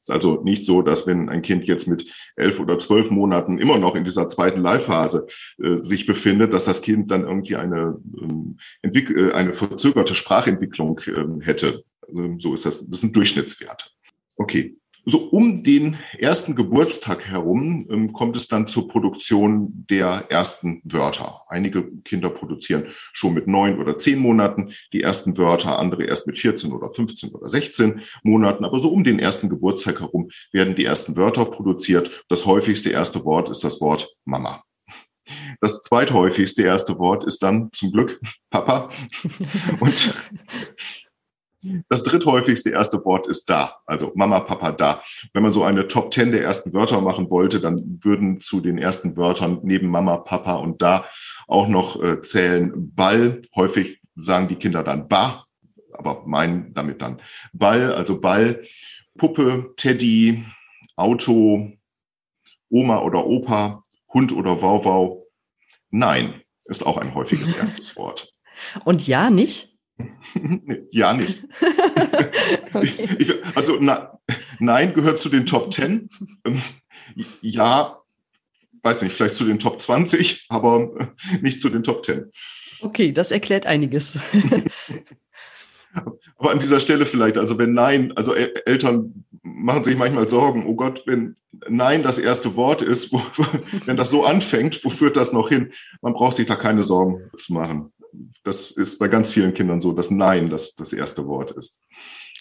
Ist 0.01 0.11
also 0.11 0.43
nicht 0.43 0.65
so, 0.65 0.81
dass 0.81 1.07
wenn 1.07 1.29
ein 1.29 1.43
Kind 1.43 1.67
jetzt 1.67 1.89
mit 1.89 2.07
elf 2.37 2.59
oder 2.61 2.79
zwölf 2.79 3.11
Monaten 3.11 3.59
immer 3.59 3.79
noch 3.79 3.97
in 3.97 4.05
dieser 4.05 4.31
zweiten 4.31 4.63
Leihphase 4.63 5.27
äh, 5.63 5.77
sich 5.77 6.07
befindet, 6.07 6.55
dass 6.55 6.65
das 6.65 6.81
Kind 6.81 7.11
dann 7.11 7.25
irgendwie 7.25 7.57
eine, 7.57 8.01
ähm, 8.19 8.57
äh, 8.83 9.33
eine 9.33 9.53
verzögerte 9.53 10.15
Sprachentwicklung 10.15 11.01
äh, 11.01 11.45
hätte. 11.45 11.85
Also, 12.07 12.39
so 12.39 12.55
ist 12.55 12.65
das. 12.65 12.89
Das 12.89 13.01
sind 13.01 13.15
Durchschnittswerte. 13.15 13.91
Okay, 14.37 14.78
so 15.09 15.29
um 15.31 15.63
den 15.63 15.99
ersten 16.19 16.55
Geburtstag 16.55 17.27
herum 17.27 17.87
ähm, 17.91 18.13
kommt 18.13 18.37
es 18.37 18.47
dann 18.47 18.69
zur 18.69 18.89
Produktion 18.89 19.87
der 19.89 20.27
ersten 20.29 20.83
Wörter. 20.85 21.43
Einige 21.49 21.91
Kinder 22.03 22.29
produzieren 22.29 22.89
schon 23.13 23.33
mit 23.33 23.47
neun 23.47 23.79
oder 23.79 23.97
zehn 23.97 24.19
Monaten 24.19 24.73
die 24.93 25.03
ersten 25.03 25.39
Wörter, 25.39 25.79
andere 25.79 26.05
erst 26.05 26.27
mit 26.27 26.39
14 26.39 26.73
oder 26.73 26.93
15 26.93 27.31
oder 27.31 27.49
16 27.49 28.03
Monaten. 28.23 28.65
Aber 28.65 28.79
so 28.79 28.91
um 28.91 29.03
den 29.03 29.19
ersten 29.19 29.49
Geburtstag 29.49 30.01
herum 30.01 30.29
werden 30.53 30.77
die 30.77 30.85
ersten 30.85 31.17
Wörter 31.17 31.47
produziert. 31.47 32.25
Das 32.29 32.45
häufigste 32.45 32.91
erste 32.91 33.25
Wort 33.25 33.49
ist 33.49 33.65
das 33.65 33.81
Wort 33.81 34.15
Mama. 34.27 34.63
Das 35.61 35.83
zweithäufigste 35.83 36.63
erste 36.63 36.99
Wort 36.99 37.25
ist 37.25 37.43
dann 37.43 37.71
zum 37.73 37.93
Glück 37.93 38.21
Papa. 38.51 38.91
Und 39.81 40.15
das 41.89 42.03
dritthäufigste 42.05 42.71
erste 42.71 43.05
Wort 43.05 43.27
ist 43.27 43.51
da, 43.51 43.77
also 43.87 44.13
Mama, 44.15 44.41
Papa, 44.41 44.73
da. 44.73 45.03
Wenn 45.33 45.43
man 45.43 45.53
so 45.53 45.65
eine 45.65 45.89
Top 45.89 46.13
10 46.13 46.31
der 46.31 46.43
ersten 46.43 46.73
Wörter 46.73 47.01
machen 47.01 47.31
wollte, 47.31 47.61
dann 47.61 47.99
würden 48.03 48.41
zu 48.41 48.61
den 48.61 48.79
ersten 48.79 49.17
Wörtern 49.17 49.61
neben 49.63 49.89
Mama, 49.89 50.19
Papa 50.19 50.57
und 50.57 50.81
da 50.83 51.07
auch 51.49 51.69
noch 51.69 52.01
äh, 52.03 52.21
zählen 52.21 52.95
Ball. 52.95 53.43
Häufig 53.57 54.01
sagen 54.15 54.49
die 54.49 54.57
Kinder 54.57 54.85
dann 54.85 55.09
Ba, 55.09 55.47
aber 55.93 56.23
meinen 56.27 56.73
damit 56.75 57.03
dann 57.03 57.21
Ball, 57.53 57.93
also 57.93 58.21
Ball, 58.21 58.63
Puppe, 59.17 59.73
Teddy, 59.77 60.45
Auto, 60.97 61.73
Oma 62.71 63.01
oder 63.03 63.27
Opa, 63.27 63.85
Hund 64.13 64.33
oder 64.33 64.63
Wauwau. 64.63 65.27
Nein, 65.91 66.43
ist 66.67 66.87
auch 66.87 66.99
ein 66.99 67.15
häufiges 67.15 67.51
erstes 67.57 67.97
Wort. 67.97 68.33
Und 68.85 69.07
ja, 69.07 69.31
nicht? 69.31 69.78
ja, 70.91 71.13
nicht. 71.13 71.45
okay. 72.73 73.17
ich, 73.19 73.35
also 73.55 73.79
na, 73.81 74.19
nein, 74.59 74.95
gehört 74.95 75.19
zu 75.19 75.29
den 75.29 75.47
Top 75.47 75.73
10. 75.73 76.09
Ähm, 76.45 76.63
ja, 77.41 77.99
weiß 78.83 79.03
nicht, 79.03 79.13
vielleicht 79.13 79.35
zu 79.35 79.45
den 79.45 79.59
Top 79.59 79.81
20, 79.81 80.47
aber 80.49 81.11
nicht 81.41 81.61
zu 81.61 81.69
den 81.69 81.83
Top 81.83 82.05
10. 82.05 82.31
Okay, 82.81 83.13
das 83.13 83.33
erklärt 83.33 83.67
einiges. 83.67 84.19
aber 86.37 86.51
an 86.51 86.61
dieser 86.61 86.79
Stelle 86.79 87.07
vielleicht, 87.07 87.37
also 87.39 87.59
wenn 87.59 87.73
Nein, 87.73 88.13
also 88.17 88.35
Eltern 88.35 89.25
machen 89.43 89.83
sich 89.83 89.97
manchmal 89.97 90.29
Sorgen, 90.29 90.65
oh 90.67 90.77
Gott, 90.77 91.03
wenn 91.07 91.35
Nein 91.69 92.05
das 92.05 92.19
erste 92.19 92.55
Wort 92.55 92.83
ist, 92.83 93.11
wo, 93.13 93.21
wenn 93.87 93.97
das 93.97 94.11
so 94.11 94.25
anfängt, 94.25 94.85
wo 94.85 94.91
führt 94.91 95.17
das 95.17 95.33
noch 95.33 95.49
hin? 95.49 95.73
Man 96.03 96.13
braucht 96.13 96.37
sich 96.37 96.47
da 96.47 96.55
keine 96.55 96.85
Sorgen 96.85 97.31
zu 97.37 97.55
machen 97.55 97.93
das 98.45 98.71
ist 98.71 98.99
bei 98.99 99.09
ganz 99.09 99.33
vielen 99.33 99.55
Kindern 99.55 99.81
so, 99.81 99.93
dass 99.93 100.11
Nein 100.11 100.51
das, 100.51 100.75
das 100.75 100.93
erste 100.93 101.27
Wort 101.27 101.51
ist. 101.53 101.85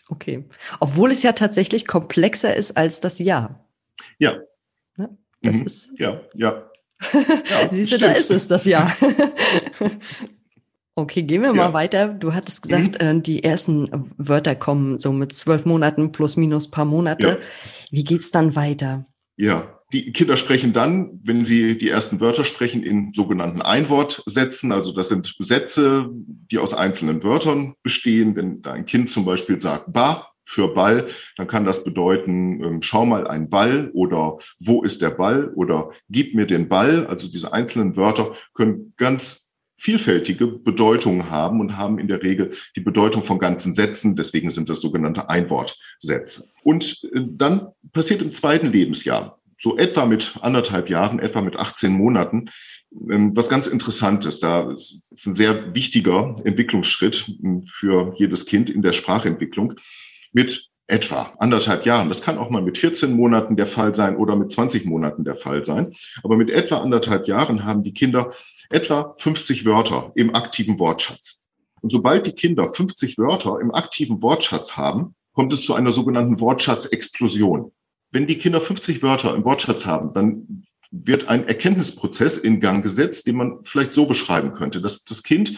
Okay. 0.09 0.45
Obwohl 0.79 1.11
es 1.11 1.23
ja 1.23 1.33
tatsächlich 1.33 1.85
komplexer 1.85 2.55
ist 2.55 2.77
als 2.77 3.01
das 3.01 3.19
Ja. 3.19 3.59
Ja. 4.19 4.37
Ne? 4.95 5.17
Das 5.41 5.55
mhm. 5.55 5.65
ist. 5.65 5.89
Ja, 5.97 6.21
ja. 6.33 6.69
ja 7.13 7.69
Siehst 7.71 7.93
du, 7.93 7.97
da 7.99 8.11
ist 8.11 8.31
es, 8.31 8.47
das 8.47 8.65
Ja. 8.65 8.95
Okay, 10.99 11.21
gehen 11.21 11.43
wir 11.43 11.53
mal 11.53 11.73
weiter. 11.73 12.07
Du 12.07 12.33
hattest 12.33 12.63
gesagt, 12.63 12.99
mhm. 12.99 13.21
Die 13.21 13.43
ersten 13.43 14.11
Wörter 14.17 14.55
kommen 14.55 14.97
so 14.97 15.13
mit 15.13 15.31
zwölf 15.35 15.63
Monaten 15.63 16.11
plus 16.11 16.37
minus 16.37 16.71
paar 16.71 16.85
Monate. 16.85 17.27
Ja. 17.27 17.37
Wie 17.91 18.03
geht's 18.03 18.31
dann 18.31 18.55
weiter? 18.55 19.05
Ja, 19.35 19.76
die 19.93 20.11
Kinder 20.11 20.35
sprechen 20.35 20.73
dann, 20.73 21.19
wenn 21.23 21.45
sie 21.45 21.77
die 21.77 21.89
ersten 21.89 22.19
Wörter 22.19 22.43
sprechen, 22.43 22.83
in 22.83 23.13
sogenannten 23.13 23.61
Einwortsätzen. 23.61 24.71
Also 24.71 24.93
das 24.93 25.09
sind 25.09 25.35
Sätze, 25.39 26.09
die 26.11 26.57
aus 26.57 26.73
einzelnen 26.73 27.23
Wörtern 27.23 27.75
bestehen. 27.83 28.35
Wenn 28.35 28.61
da 28.61 28.73
ein 28.73 28.85
Kind 28.85 29.09
zum 29.09 29.23
Beispiel 29.23 29.59
sagt 29.61 29.93
Ba 29.93 30.27
für 30.43 30.73
Ball, 30.73 31.09
dann 31.37 31.47
kann 31.47 31.65
das 31.65 31.83
bedeuten, 31.83 32.63
ähm, 32.63 32.81
schau 32.81 33.05
mal 33.05 33.27
ein 33.27 33.49
Ball 33.49 33.89
oder 33.93 34.37
wo 34.59 34.83
ist 34.83 35.01
der 35.01 35.09
Ball 35.09 35.51
oder 35.55 35.91
gib 36.09 36.35
mir 36.35 36.45
den 36.45 36.67
Ball. 36.67 37.05
Also 37.07 37.29
diese 37.29 37.53
einzelnen 37.53 37.95
Wörter 37.95 38.35
können 38.53 38.93
ganz 38.97 39.53
vielfältige 39.79 40.47
Bedeutungen 40.47 41.29
haben 41.29 41.59
und 41.59 41.77
haben 41.77 41.99
in 41.99 42.07
der 42.07 42.23
Regel 42.23 42.51
die 42.75 42.81
Bedeutung 42.81 43.23
von 43.23 43.39
ganzen 43.39 43.73
Sätzen. 43.73 44.15
Deswegen 44.15 44.49
sind 44.49 44.69
das 44.69 44.81
sogenannte 44.81 45.29
Einwortsätze. 45.29 46.49
Und 46.63 47.03
äh, 47.13 47.21
dann 47.25 47.67
passiert 47.93 48.21
im 48.21 48.33
zweiten 48.33 48.67
Lebensjahr 48.67 49.36
so 49.59 49.77
etwa 49.77 50.05
mit 50.05 50.37
anderthalb 50.41 50.89
Jahren, 50.89 51.19
etwa 51.19 51.41
mit 51.41 51.55
18 51.55 51.91
Monaten, 51.91 52.49
ähm, 53.09 53.35
was 53.35 53.49
ganz 53.49 53.67
interessant 53.67 54.25
ist. 54.25 54.43
Da 54.43 54.71
ist 54.71 55.11
ein 55.25 55.33
sehr 55.33 55.73
wichtiger 55.73 56.35
Entwicklungsschritt 56.43 57.29
ähm, 57.43 57.63
für 57.65 58.13
jedes 58.17 58.45
Kind 58.45 58.69
in 58.69 58.81
der 58.81 58.93
Sprachentwicklung 58.93 59.73
mit 60.31 60.69
etwa 60.87 61.33
anderthalb 61.39 61.85
Jahren. 61.85 62.07
Das 62.07 62.21
kann 62.21 62.37
auch 62.37 62.49
mal 62.49 62.61
mit 62.61 62.77
14 62.77 63.11
Monaten 63.11 63.57
der 63.57 63.67
Fall 63.67 63.93
sein 63.93 64.15
oder 64.15 64.35
mit 64.35 64.51
20 64.51 64.85
Monaten 64.85 65.25
der 65.25 65.35
Fall 65.35 65.65
sein. 65.65 65.93
Aber 66.23 66.37
mit 66.37 66.49
etwa 66.49 66.77
anderthalb 66.77 67.27
Jahren 67.27 67.65
haben 67.65 67.83
die 67.83 67.93
Kinder 67.93 68.31
etwa 68.69 69.13
50 69.17 69.65
Wörter 69.65 70.11
im 70.15 70.33
aktiven 70.33 70.79
Wortschatz. 70.79 71.43
Und 71.81 71.91
sobald 71.91 72.25
die 72.25 72.31
Kinder 72.31 72.67
50 72.67 73.17
Wörter 73.17 73.59
im 73.59 73.73
aktiven 73.73 74.21
Wortschatz 74.21 74.77
haben, 74.77 75.15
kommt 75.33 75.53
es 75.53 75.65
zu 75.65 75.75
einer 75.75 75.91
sogenannten 75.91 76.39
Wortschatzexplosion. 76.39 77.71
Wenn 78.11 78.27
die 78.27 78.37
Kinder 78.37 78.61
50 78.61 79.03
Wörter 79.03 79.35
im 79.35 79.43
Wortschatz 79.43 79.85
haben, 79.85 80.13
dann 80.13 80.63
wird 80.91 81.27
ein 81.27 81.47
Erkenntnisprozess 81.47 82.37
in 82.37 82.61
Gang 82.61 82.81
gesetzt, 82.81 83.27
den 83.27 83.35
man 83.35 83.63
vielleicht 83.63 83.93
so 83.93 84.05
beschreiben 84.05 84.53
könnte, 84.53 84.81
dass 84.81 85.03
das 85.03 85.23
Kind 85.23 85.57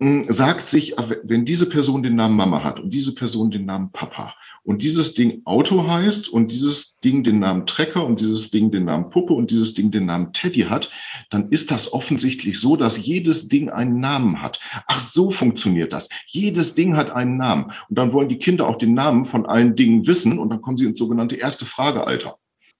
sagt 0.00 0.68
sich, 0.68 0.96
wenn 1.22 1.44
diese 1.44 1.66
Person 1.66 2.02
den 2.02 2.16
Namen 2.16 2.36
Mama 2.36 2.64
hat 2.64 2.80
und 2.80 2.92
diese 2.92 3.14
Person 3.14 3.50
den 3.50 3.64
Namen 3.64 3.92
Papa 3.92 4.34
und 4.64 4.82
dieses 4.82 5.14
Ding 5.14 5.42
Auto 5.44 5.86
heißt 5.86 6.28
und 6.28 6.50
dieses 6.50 6.98
Ding 6.98 7.22
den 7.22 7.38
Namen 7.38 7.66
Trecker 7.66 8.04
und 8.04 8.20
dieses 8.20 8.50
Ding 8.50 8.70
den 8.72 8.86
Namen 8.86 9.10
Puppe 9.10 9.34
und 9.34 9.50
dieses 9.50 9.74
Ding 9.74 9.92
den 9.92 10.06
Namen 10.06 10.32
Teddy 10.32 10.62
hat, 10.62 10.90
dann 11.30 11.50
ist 11.50 11.70
das 11.70 11.92
offensichtlich 11.92 12.58
so, 12.58 12.74
dass 12.74 13.06
jedes 13.06 13.48
Ding 13.48 13.70
einen 13.70 14.00
Namen 14.00 14.42
hat. 14.42 14.58
Ach, 14.86 14.98
so 14.98 15.30
funktioniert 15.30 15.92
das. 15.92 16.08
Jedes 16.26 16.74
Ding 16.74 16.96
hat 16.96 17.10
einen 17.10 17.36
Namen. 17.36 17.66
Und 17.88 17.96
dann 17.96 18.12
wollen 18.12 18.28
die 18.28 18.38
Kinder 18.38 18.66
auch 18.66 18.78
den 18.78 18.94
Namen 18.94 19.26
von 19.26 19.46
allen 19.46 19.76
Dingen 19.76 20.06
wissen 20.06 20.38
und 20.38 20.50
dann 20.50 20.60
kommen 20.60 20.76
sie 20.76 20.86
ins 20.86 20.98
sogenannte 20.98 21.36
erste 21.36 21.66
Fragealter. 21.66 22.38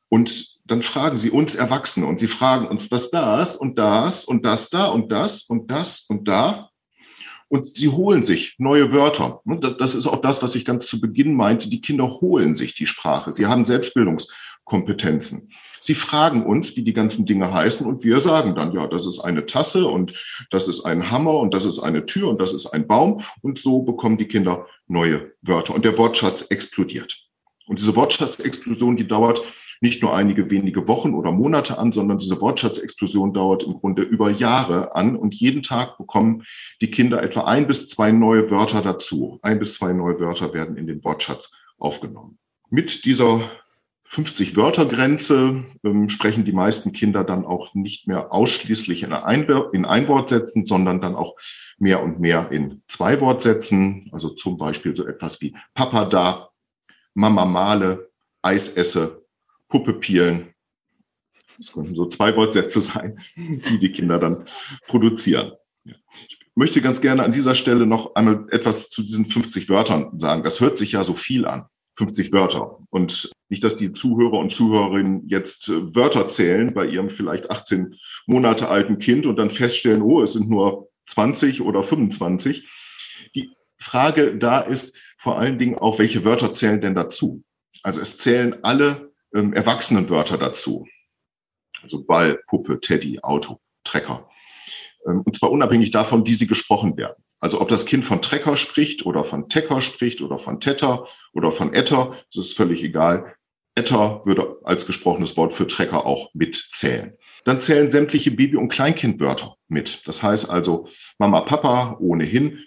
Und 0.09 0.59
dann 0.64 0.83
fragen 0.83 1.18
sie 1.18 1.30
uns 1.30 1.54
Erwachsene 1.54 2.06
und 2.06 2.18
sie 2.18 2.28
fragen 2.28 2.66
uns, 2.66 2.90
was 2.90 3.11
das 3.11 3.56
und 3.56 3.78
das 3.78 4.25
und 4.25 4.44
das 4.44 4.71
da 4.71 4.87
und 4.87 5.12
das 5.12 5.42
und 5.42 5.71
das 5.71 6.06
und 6.09 6.26
da 6.26 6.71
und 7.54 7.73
sie 7.73 7.88
holen 7.88 8.25
sich 8.25 8.56
neue 8.58 8.92
Wörter. 8.92 9.40
Das 9.78 9.94
ist 9.94 10.08
auch 10.08 10.20
das, 10.20 10.42
was 10.42 10.56
ich 10.56 10.64
ganz 10.64 10.87
zu 10.87 11.00
Beginn 11.00 11.37
meinte. 11.37 11.70
Die 11.70 11.80
Kinder 11.80 12.20
holen 12.20 12.56
sich 12.56 12.75
die 12.75 12.88
Sprache. 12.88 13.32
Sie 13.32 13.46
haben 13.46 13.64
Selbstbildungskompetenzen. 13.64 15.52
Sie 15.80 15.94
fragen 15.94 16.44
uns, 16.44 16.76
wie 16.76 16.82
die 16.82 16.94
ganzen 16.94 17.26
Dinge 17.26 17.52
heißen 17.52 17.87
und 17.87 18.02
wir 18.02 18.18
sagen 18.18 18.56
dann, 18.56 18.73
ja, 18.73 18.88
das 18.88 19.06
ist 19.06 19.20
eine 19.20 19.46
Tasse 19.46 19.87
und 19.87 20.14
das 20.50 20.66
ist 20.66 20.84
ein 20.84 21.12
Hammer 21.12 21.38
und 21.38 21.54
das 21.54 21.64
ist 21.64 21.78
eine 21.78 22.06
Tür 22.06 22.30
und 22.30 22.40
das 22.40 22.52
ist 22.52 22.66
ein 22.66 22.88
Baum. 22.88 23.20
Und 23.40 23.61
so 23.61 23.82
bekommen 23.82 24.18
die 24.18 24.26
Kinder 24.26 24.66
neue 24.88 25.30
Wörter 25.42 25.76
und 25.76 25.84
der 25.84 25.96
Wortschatz 25.96 26.46
explodiert. 26.49 27.16
Und 27.68 27.78
diese 27.78 27.94
Wortschatzexplosion, 27.94 28.96
die 28.96 29.06
dauert 29.06 29.40
nicht 29.84 30.00
nur 30.00 30.16
einige 30.16 30.50
wenige 30.50 30.88
Wochen 30.88 31.12
oder 31.12 31.30
Monate 31.30 31.78
an, 31.78 31.92
sondern 31.92 32.16
diese 32.16 32.40
Wortschatzexplosion 32.40 33.34
dauert 33.34 33.64
im 33.64 33.74
Grunde 33.74 34.00
über 34.00 34.30
Jahre 34.30 34.96
an 34.96 35.14
und 35.14 35.34
jeden 35.34 35.62
Tag 35.62 35.98
bekommen 35.98 36.44
die 36.80 36.90
Kinder 36.90 37.22
etwa 37.22 37.42
ein 37.42 37.66
bis 37.66 37.90
zwei 37.90 38.10
neue 38.10 38.50
Wörter 38.50 38.80
dazu. 38.80 39.38
Ein 39.42 39.58
bis 39.58 39.74
zwei 39.74 39.92
neue 39.92 40.18
Wörter 40.20 40.54
werden 40.54 40.78
in 40.78 40.86
den 40.86 41.04
Wortschatz 41.04 41.52
aufgenommen. 41.78 42.38
Mit 42.70 43.04
dieser 43.04 43.50
50 44.04 44.56
Wörter 44.56 44.86
Grenze 44.86 45.64
ähm, 45.84 46.08
sprechen 46.08 46.46
die 46.46 46.52
meisten 46.52 46.92
Kinder 46.92 47.22
dann 47.22 47.44
auch 47.44 47.74
nicht 47.74 48.08
mehr 48.08 48.32
ausschließlich 48.32 49.02
in, 49.02 49.12
ein, 49.12 49.46
in 49.74 49.84
Einwortsätzen, 49.84 50.64
sondern 50.64 51.02
dann 51.02 51.14
auch 51.14 51.36
mehr 51.76 52.02
und 52.02 52.20
mehr 52.20 52.50
in 52.50 52.82
Zweiwortsätzen. 52.88 54.08
Also 54.12 54.30
zum 54.30 54.56
Beispiel 54.56 54.96
so 54.96 55.06
etwas 55.06 55.42
wie 55.42 55.54
Papa 55.74 56.06
da, 56.06 56.48
Mama 57.12 57.44
male, 57.44 58.10
Eis 58.40 58.76
esse 58.76 59.23
Puppe 59.74 59.94
pielen. 59.94 60.54
Das 61.58 61.72
könnten 61.72 61.96
so 61.96 62.06
zwei 62.06 62.36
Wortsätze 62.36 62.80
sein, 62.80 63.18
die 63.34 63.80
die 63.80 63.90
Kinder 63.90 64.20
dann 64.20 64.44
produzieren. 64.86 65.50
Ich 65.84 66.38
möchte 66.54 66.80
ganz 66.80 67.00
gerne 67.00 67.24
an 67.24 67.32
dieser 67.32 67.56
Stelle 67.56 67.84
noch 67.84 68.14
einmal 68.14 68.46
etwas 68.52 68.88
zu 68.88 69.02
diesen 69.02 69.26
50 69.26 69.68
Wörtern 69.68 70.16
sagen. 70.16 70.44
Das 70.44 70.60
hört 70.60 70.78
sich 70.78 70.92
ja 70.92 71.02
so 71.02 71.14
viel 71.14 71.44
an. 71.44 71.66
50 71.96 72.32
Wörter. 72.32 72.78
Und 72.90 73.32
nicht, 73.48 73.64
dass 73.64 73.76
die 73.76 73.92
Zuhörer 73.92 74.38
und 74.38 74.52
Zuhörerinnen 74.52 75.26
jetzt 75.26 75.68
äh, 75.68 75.92
Wörter 75.92 76.28
zählen 76.28 76.72
bei 76.72 76.86
ihrem 76.86 77.10
vielleicht 77.10 77.50
18 77.50 77.96
Monate 78.26 78.68
alten 78.68 79.00
Kind 79.00 79.26
und 79.26 79.36
dann 79.36 79.50
feststellen, 79.50 80.02
oh, 80.02 80.22
es 80.22 80.34
sind 80.34 80.48
nur 80.48 80.88
20 81.06 81.62
oder 81.62 81.82
25. 81.82 82.68
Die 83.34 83.50
Frage 83.78 84.36
da 84.36 84.60
ist 84.60 84.96
vor 85.18 85.36
allen 85.36 85.58
Dingen 85.58 85.78
auch, 85.78 85.98
welche 85.98 86.24
Wörter 86.24 86.52
zählen 86.52 86.80
denn 86.80 86.94
dazu? 86.94 87.42
Also 87.82 88.00
es 88.00 88.18
zählen 88.18 88.62
alle 88.62 89.13
ähm, 89.34 89.52
Erwachsenenwörter 89.52 90.38
dazu. 90.38 90.86
Also 91.82 92.04
Ball, 92.04 92.40
Puppe, 92.46 92.80
Teddy, 92.80 93.20
Auto, 93.20 93.61
Trecker. 93.85 94.28
Ähm, 95.06 95.22
und 95.24 95.37
zwar 95.37 95.50
unabhängig 95.50 95.90
davon, 95.90 96.26
wie 96.26 96.35
sie 96.35 96.46
gesprochen 96.46 96.96
werden. 96.96 97.22
Also 97.40 97.61
ob 97.61 97.68
das 97.68 97.85
Kind 97.85 98.04
von 98.04 98.22
Trecker 98.22 98.56
spricht 98.56 99.04
oder 99.04 99.24
von 99.24 99.48
Tecker 99.48 99.82
spricht 99.82 100.22
oder 100.22 100.38
von 100.38 100.61
Tetter 100.61 101.06
oder 101.35 101.52
von 101.52 101.74
Etter, 101.74 102.16
das 102.35 102.46
ist 102.46 102.56
völlig 102.56 102.82
egal. 102.82 103.35
Etter 103.74 104.22
würde 104.24 104.56
als 104.64 104.87
gesprochenes 104.87 105.37
Wort 105.37 105.52
für 105.52 105.66
Trecker 105.66 106.06
auch 106.06 106.30
mitzählen. 106.32 107.18
Dann 107.44 107.61
zählen 107.61 107.90
sämtliche 107.90 108.30
Baby- 108.30 108.56
und 108.56 108.70
Kleinkindwörter 108.70 109.56
mit. 109.68 110.06
Das 110.06 110.22
heißt 110.22 110.48
also 110.48 110.88
Mama, 111.18 111.42
Papa 111.42 111.98
ohnehin, 112.00 112.61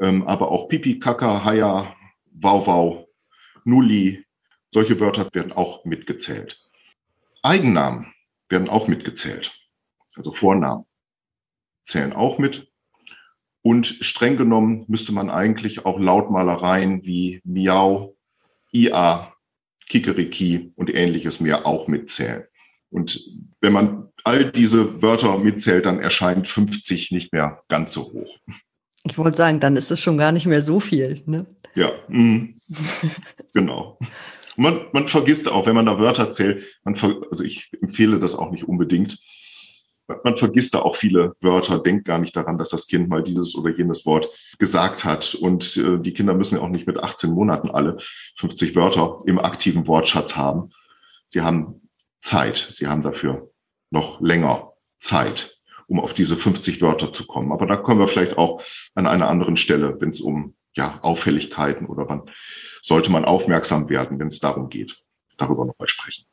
ähm, 0.00 0.26
aber 0.26 0.50
auch 0.50 0.68
Pipi, 0.68 0.98
Kaka, 0.98 1.44
Haya, 1.44 1.94
Wauwau, 2.32 3.06
Nulli, 3.64 4.23
solche 4.74 4.98
Wörter 4.98 5.28
werden 5.32 5.52
auch 5.52 5.84
mitgezählt. 5.84 6.60
Eigennamen 7.42 8.12
werden 8.48 8.68
auch 8.68 8.88
mitgezählt. 8.88 9.52
Also 10.16 10.32
Vornamen 10.32 10.84
zählen 11.84 12.12
auch 12.12 12.38
mit. 12.38 12.72
Und 13.62 13.86
streng 13.86 14.36
genommen 14.36 14.84
müsste 14.88 15.12
man 15.12 15.30
eigentlich 15.30 15.86
auch 15.86 16.00
Lautmalereien 16.00 17.06
wie 17.06 17.40
Miau, 17.44 18.16
Ia, 18.72 19.32
Kikeriki 19.88 20.72
und 20.74 20.92
ähnliches 20.92 21.38
mehr 21.38 21.66
auch 21.66 21.86
mitzählen. 21.86 22.44
Und 22.90 23.20
wenn 23.60 23.72
man 23.72 24.08
all 24.24 24.50
diese 24.50 25.00
Wörter 25.02 25.38
mitzählt, 25.38 25.86
dann 25.86 26.00
erscheint 26.00 26.48
50 26.48 27.12
nicht 27.12 27.32
mehr 27.32 27.62
ganz 27.68 27.92
so 27.92 28.12
hoch. 28.12 28.38
Ich 29.04 29.18
wollte 29.18 29.36
sagen, 29.36 29.60
dann 29.60 29.76
ist 29.76 29.92
es 29.92 30.00
schon 30.00 30.18
gar 30.18 30.32
nicht 30.32 30.46
mehr 30.46 30.62
so 30.62 30.80
viel. 30.80 31.22
Ne? 31.26 31.46
Ja, 31.76 31.92
mh. 32.08 32.48
genau. 33.52 34.00
Man, 34.56 34.86
man 34.92 35.08
vergisst 35.08 35.48
auch, 35.48 35.66
wenn 35.66 35.74
man 35.74 35.86
da 35.86 35.98
Wörter 35.98 36.30
zählt, 36.30 36.64
man 36.84 36.96
ver, 36.96 37.22
also 37.30 37.44
ich 37.44 37.70
empfehle 37.80 38.18
das 38.18 38.36
auch 38.36 38.50
nicht 38.50 38.68
unbedingt. 38.68 39.18
Man 40.22 40.36
vergisst 40.36 40.74
da 40.74 40.80
auch 40.80 40.96
viele 40.96 41.34
Wörter, 41.40 41.78
denkt 41.78 42.04
gar 42.04 42.18
nicht 42.18 42.36
daran, 42.36 42.58
dass 42.58 42.68
das 42.68 42.86
Kind 42.86 43.08
mal 43.08 43.22
dieses 43.22 43.54
oder 43.54 43.74
jenes 43.74 44.04
Wort 44.04 44.28
gesagt 44.58 45.04
hat. 45.04 45.34
Und 45.34 45.78
äh, 45.78 45.98
die 45.98 46.12
Kinder 46.12 46.34
müssen 46.34 46.56
ja 46.56 46.60
auch 46.60 46.68
nicht 46.68 46.86
mit 46.86 46.98
18 46.98 47.30
Monaten 47.30 47.70
alle 47.70 47.96
50 48.36 48.76
Wörter 48.76 49.20
im 49.24 49.38
aktiven 49.38 49.86
Wortschatz 49.86 50.36
haben. 50.36 50.70
Sie 51.26 51.40
haben 51.40 51.88
Zeit. 52.20 52.68
Sie 52.72 52.86
haben 52.86 53.02
dafür 53.02 53.50
noch 53.90 54.20
länger 54.20 54.72
Zeit, 54.98 55.58
um 55.86 56.00
auf 56.00 56.12
diese 56.12 56.36
50 56.36 56.82
Wörter 56.82 57.12
zu 57.12 57.26
kommen. 57.26 57.52
Aber 57.52 57.66
da 57.66 57.76
kommen 57.76 58.00
wir 58.00 58.08
vielleicht 58.08 58.36
auch 58.36 58.62
an 58.94 59.06
einer 59.06 59.28
anderen 59.28 59.56
Stelle, 59.56 60.00
wenn 60.00 60.10
es 60.10 60.20
um 60.20 60.54
ja, 60.76 60.98
Auffälligkeiten 61.02 61.86
oder 61.86 62.08
wann 62.08 62.22
sollte 62.82 63.10
man 63.10 63.24
aufmerksam 63.24 63.88
werden, 63.88 64.18
wenn 64.18 64.28
es 64.28 64.40
darum 64.40 64.68
geht, 64.68 65.02
darüber 65.36 65.64
nochmal 65.64 65.88
sprechen. 65.88 66.26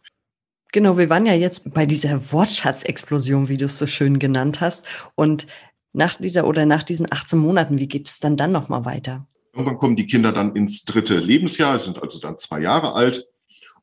Genau, 0.71 0.97
wir 0.97 1.09
waren 1.09 1.25
ja 1.25 1.33
jetzt 1.33 1.73
bei 1.73 1.85
dieser 1.85 2.31
Wortschatzexplosion, 2.31 3.49
wie 3.49 3.57
du 3.57 3.65
es 3.65 3.77
so 3.77 3.87
schön 3.87 4.19
genannt 4.19 4.61
hast. 4.61 4.85
Und 5.15 5.47
nach 5.91 6.15
dieser 6.15 6.47
oder 6.47 6.65
nach 6.65 6.83
diesen 6.83 7.11
18 7.11 7.37
Monaten, 7.37 7.77
wie 7.77 7.87
geht 7.87 8.07
es 8.07 8.19
dann 8.19 8.37
dann 8.37 8.53
nochmal 8.53 8.85
weiter? 8.85 9.27
Irgendwann 9.53 9.77
kommen 9.77 9.95
die 9.97 10.07
Kinder 10.07 10.31
dann 10.31 10.55
ins 10.55 10.85
dritte 10.85 11.17
Lebensjahr, 11.17 11.77
sind 11.77 12.01
also 12.01 12.19
dann 12.21 12.37
zwei 12.37 12.61
Jahre 12.61 12.93
alt. 12.93 13.27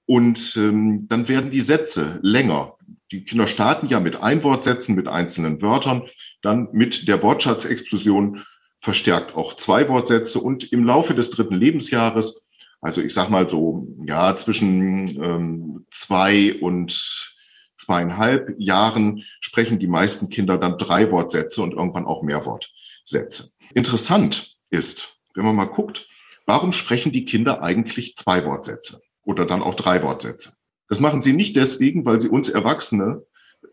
Und 0.06 0.56
ähm, 0.56 1.06
dann 1.08 1.28
werden 1.28 1.50
die 1.50 1.60
Sätze 1.60 2.18
länger. 2.22 2.76
Die 3.12 3.24
Kinder 3.24 3.46
starten 3.46 3.88
ja 3.88 4.00
mit 4.00 4.22
Einwortsätzen, 4.22 4.94
mit 4.94 5.06
einzelnen 5.06 5.60
Wörtern. 5.60 6.04
Dann 6.40 6.68
mit 6.72 7.06
der 7.06 7.22
Wortschatzexplosion 7.22 8.42
verstärkt 8.80 9.34
auch 9.34 9.54
zwei 9.54 9.88
Wortsätze 9.88 10.38
und 10.38 10.72
im 10.72 10.84
Laufe 10.84 11.14
des 11.14 11.30
dritten 11.30 11.54
Lebensjahres, 11.54 12.50
also 12.80 13.00
ich 13.00 13.12
sag 13.12 13.28
mal 13.28 13.48
so, 13.48 13.88
ja, 14.04 14.36
zwischen 14.36 15.08
ähm, 15.22 15.86
zwei 15.90 16.54
und 16.60 17.34
zweieinhalb 17.76 18.54
Jahren 18.58 19.24
sprechen 19.40 19.78
die 19.78 19.86
meisten 19.86 20.28
Kinder 20.28 20.58
dann 20.58 20.78
drei 20.78 21.10
Wortsätze 21.10 21.62
und 21.62 21.72
irgendwann 21.72 22.06
auch 22.06 22.22
Mehrwortsätze. 22.22 23.52
Interessant 23.74 24.56
ist, 24.70 25.18
wenn 25.34 25.44
man 25.44 25.56
mal 25.56 25.66
guckt, 25.66 26.08
warum 26.46 26.72
sprechen 26.72 27.12
die 27.12 27.24
Kinder 27.24 27.62
eigentlich 27.62 28.16
zwei 28.16 28.44
Wortsätze 28.44 29.00
oder 29.24 29.46
dann 29.46 29.62
auch 29.62 29.74
drei 29.74 30.02
Wortsätze? 30.02 30.52
Das 30.88 31.00
machen 31.00 31.22
sie 31.22 31.32
nicht 31.32 31.56
deswegen, 31.56 32.04
weil 32.04 32.20
sie 32.20 32.28
uns 32.28 32.48
Erwachsene 32.48 33.24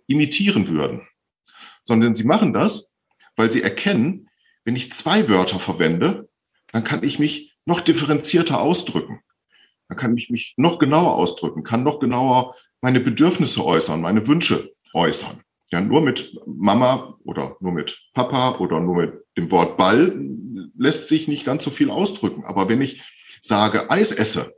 imitieren 0.08 0.68
würden, 0.68 1.08
sondern 1.84 2.16
sie 2.16 2.26
machen 2.26 2.54
das, 2.54 2.98
weil 3.36 3.52
sie 3.52 3.62
erkennen, 3.62 4.25
wenn 4.66 4.76
ich 4.76 4.92
zwei 4.92 5.30
Wörter 5.30 5.60
verwende, 5.60 6.28
dann 6.74 6.84
kann 6.84 7.04
ich 7.04 7.20
mich 7.20 7.56
noch 7.66 7.80
differenzierter 7.80 8.60
ausdrücken. 8.60 9.22
Dann 9.88 9.98
kann 9.98 10.18
ich 10.18 10.30
mich 10.30 10.56
noch 10.58 10.80
genauer 10.80 11.14
ausdrücken, 11.14 11.64
kann 11.64 11.84
noch 11.84 12.00
genauer 12.00 12.56
meine 12.82 13.00
Bedürfnisse 13.00 13.64
äußern, 13.64 14.02
meine 14.02 14.28
Wünsche 14.28 14.74
äußern. 14.94 15.42
Ja, 15.72 15.82
nur 15.82 16.02
mit 16.02 16.38
Mama 16.46 17.18
oder 17.24 17.56
nur 17.60 17.72
mit 17.72 18.10
Papa 18.14 18.58
oder 18.58 18.80
nur 18.80 18.96
mit 18.98 19.14
dem 19.38 19.50
Wort 19.52 19.78
Ball 19.78 20.14
lässt 20.78 21.08
sich 21.08 21.28
nicht 21.28 21.46
ganz 21.46 21.64
so 21.64 21.72
viel 21.72 21.90
ausdrücken. 21.90 22.44
Aber 22.46 22.70
wenn 22.70 22.82
ich 22.82 23.02
sage 23.42 23.90
Eis 23.90 24.12
esse 24.12 24.56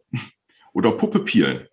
oder 0.74 0.91
Puppe 0.91 1.20
pielen 1.20 1.67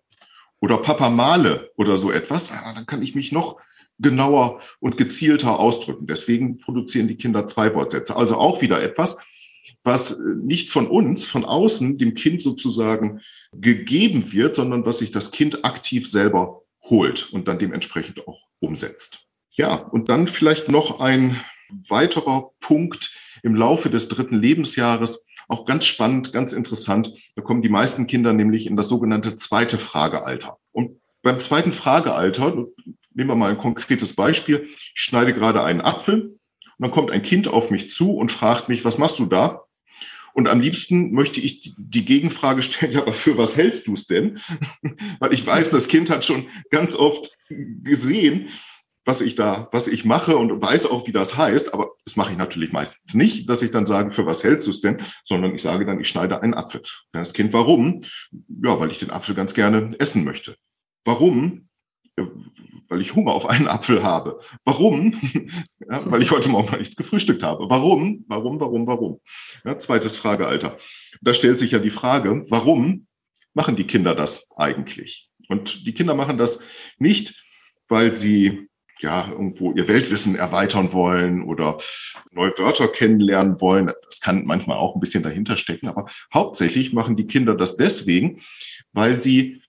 oder 0.61 0.77
Papa 0.77 1.09
male 1.09 1.71
oder 1.75 1.97
so 1.97 2.11
etwas, 2.11 2.49
dann 2.49 2.85
kann 2.85 3.01
ich 3.01 3.15
mich 3.15 3.31
noch 3.31 3.59
genauer 3.99 4.61
und 4.79 4.97
gezielter 4.97 5.59
ausdrücken. 5.59 6.07
Deswegen 6.07 6.57
produzieren 6.57 7.07
die 7.07 7.17
Kinder 7.17 7.47
zwei 7.47 7.73
Wortsätze. 7.73 8.15
Also 8.15 8.35
auch 8.35 8.61
wieder 8.61 8.81
etwas, 8.81 9.17
was 9.83 10.19
nicht 10.41 10.69
von 10.69 10.87
uns, 10.87 11.25
von 11.25 11.45
außen 11.45 11.97
dem 11.97 12.15
Kind 12.15 12.41
sozusagen 12.41 13.21
gegeben 13.53 14.31
wird, 14.33 14.55
sondern 14.55 14.85
was 14.85 14.97
sich 14.97 15.11
das 15.11 15.31
Kind 15.31 15.63
aktiv 15.63 16.09
selber 16.09 16.63
holt 16.83 17.31
und 17.31 17.47
dann 17.47 17.59
dementsprechend 17.59 18.27
auch 18.27 18.41
umsetzt. 18.59 19.27
Ja, 19.51 19.75
und 19.75 20.09
dann 20.09 20.27
vielleicht 20.27 20.69
noch 20.69 20.99
ein 20.99 21.41
weiterer 21.69 22.51
Punkt 22.59 23.15
im 23.43 23.55
Laufe 23.55 23.89
des 23.89 24.09
dritten 24.09 24.35
Lebensjahres, 24.35 25.27
auch 25.47 25.65
ganz 25.65 25.85
spannend, 25.85 26.33
ganz 26.33 26.53
interessant. 26.53 27.13
Da 27.35 27.41
kommen 27.41 27.61
die 27.61 27.69
meisten 27.69 28.07
Kinder 28.07 28.33
nämlich 28.33 28.65
in 28.65 28.75
das 28.75 28.89
sogenannte 28.89 29.35
zweite 29.35 29.77
Fragealter. 29.77 30.57
Und 30.71 30.99
beim 31.21 31.39
zweiten 31.39 31.71
Fragealter, 31.71 32.65
nehmen 33.15 33.29
wir 33.29 33.35
mal 33.35 33.51
ein 33.51 33.57
konkretes 33.57 34.13
Beispiel, 34.13 34.67
ich 34.69 35.01
schneide 35.01 35.33
gerade 35.33 35.63
einen 35.63 35.81
Apfel 35.81 36.21
und 36.21 36.39
dann 36.79 36.91
kommt 36.91 37.11
ein 37.11 37.23
Kind 37.23 37.47
auf 37.47 37.71
mich 37.71 37.89
zu 37.89 38.15
und 38.15 38.31
fragt 38.31 38.69
mich, 38.69 38.85
was 38.85 38.97
machst 38.97 39.19
du 39.19 39.25
da? 39.25 39.63
Und 40.33 40.49
am 40.49 40.59
liebsten 40.59 41.13
möchte 41.13 41.39
ich 41.39 41.73
die 41.77 42.03
Gegenfrage 42.03 42.61
stellen, 42.61 42.97
aber 42.97 43.13
für 43.13 43.37
was 43.37 43.55
hältst 43.55 43.87
du 43.87 43.93
es 43.93 44.05
denn? 44.05 44.39
Weil 45.19 45.33
ich 45.33 45.47
weiß, 45.47 45.69
das 45.69 45.87
Kind 45.87 46.09
hat 46.09 46.25
schon 46.25 46.47
ganz 46.69 46.93
oft 46.93 47.31
gesehen, 47.49 48.49
was 49.05 49.21
ich 49.21 49.35
da, 49.35 49.69
was 49.71 49.87
ich 49.87 50.03
mache 50.03 50.35
und 50.35 50.61
weiß 50.61 50.87
auch, 50.87 51.07
wie 51.07 51.13
das 51.13 51.37
heißt. 51.37 51.73
Aber 51.73 51.91
das 52.03 52.17
mache 52.17 52.31
ich 52.31 52.37
natürlich 52.37 52.73
meistens 52.73 53.13
nicht, 53.13 53.49
dass 53.49 53.61
ich 53.61 53.71
dann 53.71 53.85
sage, 53.85 54.11
für 54.11 54.25
was 54.25 54.43
hältst 54.43 54.67
du 54.67 54.71
es 54.71 54.81
denn? 54.81 54.97
Sondern 55.23 55.55
ich 55.55 55.61
sage 55.61 55.85
dann, 55.85 56.01
ich 56.01 56.09
schneide 56.09 56.41
einen 56.41 56.55
Apfel. 56.55 56.81
Das 57.13 57.33
Kind, 57.33 57.53
warum? 57.53 58.01
Ja, 58.63 58.77
weil 58.79 58.91
ich 58.91 58.99
den 58.99 59.11
Apfel 59.11 59.35
ganz 59.35 59.53
gerne 59.53 59.91
essen 59.99 60.25
möchte. 60.25 60.57
Warum? 61.05 61.64
Weil 62.87 63.01
ich 63.01 63.15
Hunger 63.15 63.31
auf 63.31 63.47
einen 63.47 63.67
Apfel 63.67 64.03
habe. 64.03 64.39
Warum? 64.63 65.13
Ja, 65.87 66.01
weil 66.09 66.23
ich 66.23 66.31
heute 66.31 66.49
Morgen 66.49 66.71
noch 66.71 66.79
nichts 66.79 66.95
gefrühstückt 66.95 67.43
habe. 67.43 67.69
Warum? 67.69 68.25
Warum, 68.27 68.59
warum, 68.59 68.87
warum? 68.87 69.21
Ja, 69.63 69.77
zweites 69.77 70.15
Fragealter. 70.15 70.77
Da 71.21 71.33
stellt 71.35 71.59
sich 71.59 71.71
ja 71.71 71.77
die 71.77 71.91
Frage, 71.91 72.43
warum 72.49 73.05
machen 73.53 73.75
die 73.75 73.85
Kinder 73.85 74.15
das 74.15 74.49
eigentlich? 74.57 75.29
Und 75.47 75.85
die 75.85 75.93
Kinder 75.93 76.15
machen 76.15 76.39
das 76.39 76.63
nicht, 76.97 77.45
weil 77.87 78.15
sie 78.15 78.67
ja 78.99 79.29
irgendwo 79.29 79.73
ihr 79.73 79.87
Weltwissen 79.87 80.35
erweitern 80.35 80.91
wollen 80.91 81.43
oder 81.43 81.77
neue 82.31 82.57
Wörter 82.57 82.87
kennenlernen 82.87 83.61
wollen. 83.61 83.91
Das 84.05 84.19
kann 84.21 84.45
manchmal 84.45 84.77
auch 84.77 84.95
ein 84.95 84.99
bisschen 84.99 85.21
dahinter 85.21 85.57
stecken, 85.57 85.87
aber 85.87 86.07
hauptsächlich 86.33 86.93
machen 86.93 87.15
die 87.15 87.27
Kinder 87.27 87.53
das 87.53 87.77
deswegen, 87.77 88.41
weil 88.91 89.21
sie 89.21 89.61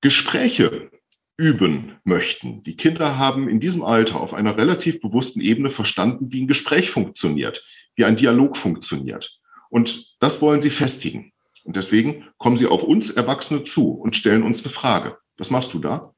Gespräche 0.00 0.90
üben 1.36 1.96
möchten. 2.04 2.62
Die 2.62 2.76
Kinder 2.76 3.18
haben 3.18 3.48
in 3.48 3.60
diesem 3.60 3.82
Alter 3.82 4.20
auf 4.20 4.34
einer 4.34 4.56
relativ 4.56 5.00
bewussten 5.00 5.40
Ebene 5.40 5.70
verstanden, 5.70 6.32
wie 6.32 6.42
ein 6.42 6.48
Gespräch 6.48 6.90
funktioniert, 6.90 7.66
wie 7.96 8.04
ein 8.04 8.16
Dialog 8.16 8.56
funktioniert. 8.56 9.38
Und 9.68 10.16
das 10.20 10.40
wollen 10.40 10.62
sie 10.62 10.70
festigen. 10.70 11.32
Und 11.64 11.76
deswegen 11.76 12.24
kommen 12.38 12.56
sie 12.56 12.66
auf 12.66 12.84
uns 12.84 13.10
Erwachsene 13.10 13.64
zu 13.64 13.90
und 13.90 14.14
stellen 14.14 14.42
uns 14.42 14.62
eine 14.62 14.72
Frage. 14.72 15.18
Was 15.36 15.50
machst 15.50 15.74
du 15.74 15.80
da? 15.80 16.14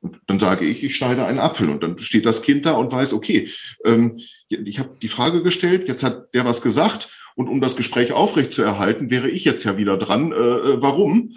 Und 0.00 0.18
dann 0.26 0.38
sage 0.38 0.64
ich, 0.64 0.82
ich 0.82 0.96
schneide 0.96 1.26
einen 1.26 1.38
Apfel. 1.38 1.68
Und 1.68 1.82
dann 1.82 1.98
steht 1.98 2.24
das 2.24 2.40
Kind 2.42 2.64
da 2.64 2.72
und 2.72 2.90
weiß, 2.90 3.12
okay, 3.12 3.50
ähm, 3.84 4.20
ich 4.48 4.78
habe 4.78 4.96
die 5.02 5.08
Frage 5.08 5.42
gestellt, 5.42 5.88
jetzt 5.88 6.02
hat 6.02 6.32
der 6.34 6.46
was 6.46 6.62
gesagt. 6.62 7.10
Und 7.34 7.48
um 7.48 7.60
das 7.60 7.76
Gespräch 7.76 8.12
aufrechtzuerhalten, 8.12 9.10
wäre 9.10 9.28
ich 9.28 9.44
jetzt 9.44 9.64
ja 9.64 9.76
wieder 9.76 9.98
dran. 9.98 10.32
Äh, 10.32 10.36
äh 10.36 10.82
warum? 10.82 11.34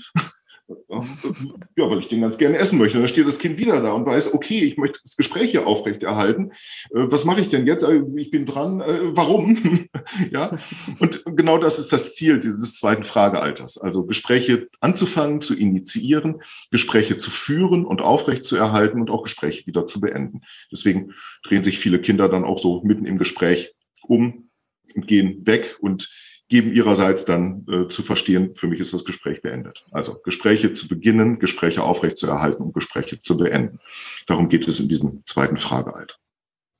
Ja, 0.67 1.89
weil 1.89 1.99
ich 1.99 2.07
den 2.07 2.21
ganz 2.21 2.37
gerne 2.37 2.57
essen 2.57 2.79
möchte. 2.79 2.97
Und 2.97 3.03
dann 3.03 3.09
steht 3.09 3.27
das 3.27 3.39
Kind 3.39 3.57
wieder 3.57 3.81
da 3.81 3.91
und 3.91 4.05
weiß, 4.05 4.33
okay, 4.33 4.59
ich 4.59 4.77
möchte 4.77 4.99
das 5.03 5.17
Gespräch 5.17 5.51
hier 5.51 5.67
aufrechterhalten. 5.67 6.51
Äh, 6.91 7.11
was 7.11 7.25
mache 7.25 7.41
ich 7.41 7.49
denn 7.49 7.67
jetzt? 7.67 7.83
Äh, 7.83 8.01
ich 8.15 8.31
bin 8.31 8.45
dran. 8.45 8.81
Äh, 8.81 9.15
warum? 9.15 9.87
ja. 10.31 10.55
Und 10.99 11.23
genau 11.25 11.57
das 11.57 11.79
ist 11.79 11.91
das 11.91 12.13
Ziel 12.13 12.39
dieses 12.39 12.77
zweiten 12.77 13.03
Fragealters. 13.03 13.77
Also 13.77 14.05
Gespräche 14.05 14.67
anzufangen, 14.79 15.41
zu 15.41 15.55
initiieren, 15.55 16.41
Gespräche 16.71 17.17
zu 17.17 17.31
führen 17.31 17.85
und 17.85 18.01
aufrechtzuerhalten 18.01 19.01
und 19.01 19.09
auch 19.09 19.23
Gespräche 19.23 19.67
wieder 19.67 19.87
zu 19.87 19.99
beenden. 19.99 20.41
Deswegen 20.71 21.13
drehen 21.43 21.63
sich 21.63 21.79
viele 21.79 21.99
Kinder 21.99 22.29
dann 22.29 22.45
auch 22.45 22.57
so 22.57 22.81
mitten 22.83 23.05
im 23.05 23.17
Gespräch 23.17 23.73
um 24.03 24.49
und 24.95 25.07
gehen 25.07 25.45
weg 25.45 25.77
und 25.81 26.09
geben 26.53 26.71
ihrerseits 26.71 27.25
dann 27.25 27.65
äh, 27.67 27.87
zu 27.87 28.03
verstehen, 28.03 28.53
für 28.53 28.67
mich 28.67 28.79
ist 28.79 28.93
das 28.93 29.05
Gespräch 29.05 29.41
beendet. 29.41 29.87
Also 29.89 30.19
Gespräche 30.23 30.71
zu 30.73 30.87
beginnen, 30.87 31.39
Gespräche 31.39 31.81
aufrechtzuerhalten 31.81 32.61
und 32.61 32.75
Gespräche 32.75 33.19
zu 33.23 33.37
beenden. 33.37 33.79
Darum 34.27 34.49
geht 34.49 34.67
es 34.67 34.79
in 34.79 34.87
diesem 34.87 35.25
zweiten 35.25 35.57
Fragealter. 35.57 36.13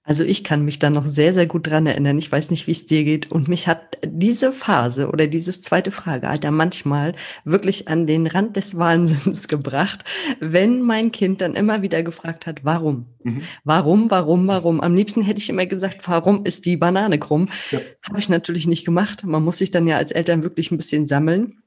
Also 0.05 0.25
ich 0.25 0.43
kann 0.43 0.65
mich 0.65 0.79
da 0.79 0.89
noch 0.89 1.05
sehr, 1.05 1.33
sehr 1.33 1.45
gut 1.45 1.67
dran 1.67 1.87
erinnern. 1.87 2.17
Ich 2.17 2.29
weiß 2.29 2.51
nicht, 2.51 2.67
wie 2.67 2.73
es 2.73 2.85
dir 2.85 3.05
geht. 3.05 3.31
Und 3.31 3.47
mich 3.47 3.69
hat 3.69 3.97
diese 4.05 4.51
Phase 4.51 5.07
oder 5.07 5.27
dieses 5.27 5.61
zweite 5.61 5.91
Fragealter 5.91 6.51
manchmal 6.51 7.15
wirklich 7.45 7.87
an 7.87 8.05
den 8.05 8.27
Rand 8.27 8.57
des 8.57 8.77
Wahnsinns 8.77 9.47
gebracht, 9.47 10.03
wenn 10.41 10.81
mein 10.81 11.13
Kind 11.13 11.39
dann 11.39 11.55
immer 11.55 11.81
wieder 11.81 12.03
gefragt 12.03 12.45
hat, 12.45 12.65
warum? 12.65 13.05
Mhm. 13.23 13.41
Warum, 13.63 14.11
warum, 14.11 14.45
warum? 14.47 14.81
Am 14.81 14.93
liebsten 14.93 15.21
hätte 15.21 15.39
ich 15.39 15.49
immer 15.49 15.65
gesagt, 15.65 16.05
warum 16.05 16.45
ist 16.45 16.65
die 16.65 16.75
Banane 16.75 17.17
krumm? 17.17 17.47
Ja. 17.71 17.79
Habe 18.05 18.19
ich 18.19 18.27
natürlich 18.27 18.67
nicht 18.67 18.83
gemacht. 18.83 19.23
Man 19.23 19.43
muss 19.43 19.59
sich 19.59 19.71
dann 19.71 19.87
ja 19.87 19.95
als 19.95 20.11
Eltern 20.11 20.43
wirklich 20.43 20.69
ein 20.71 20.77
bisschen 20.77 21.07
sammeln. 21.07 21.62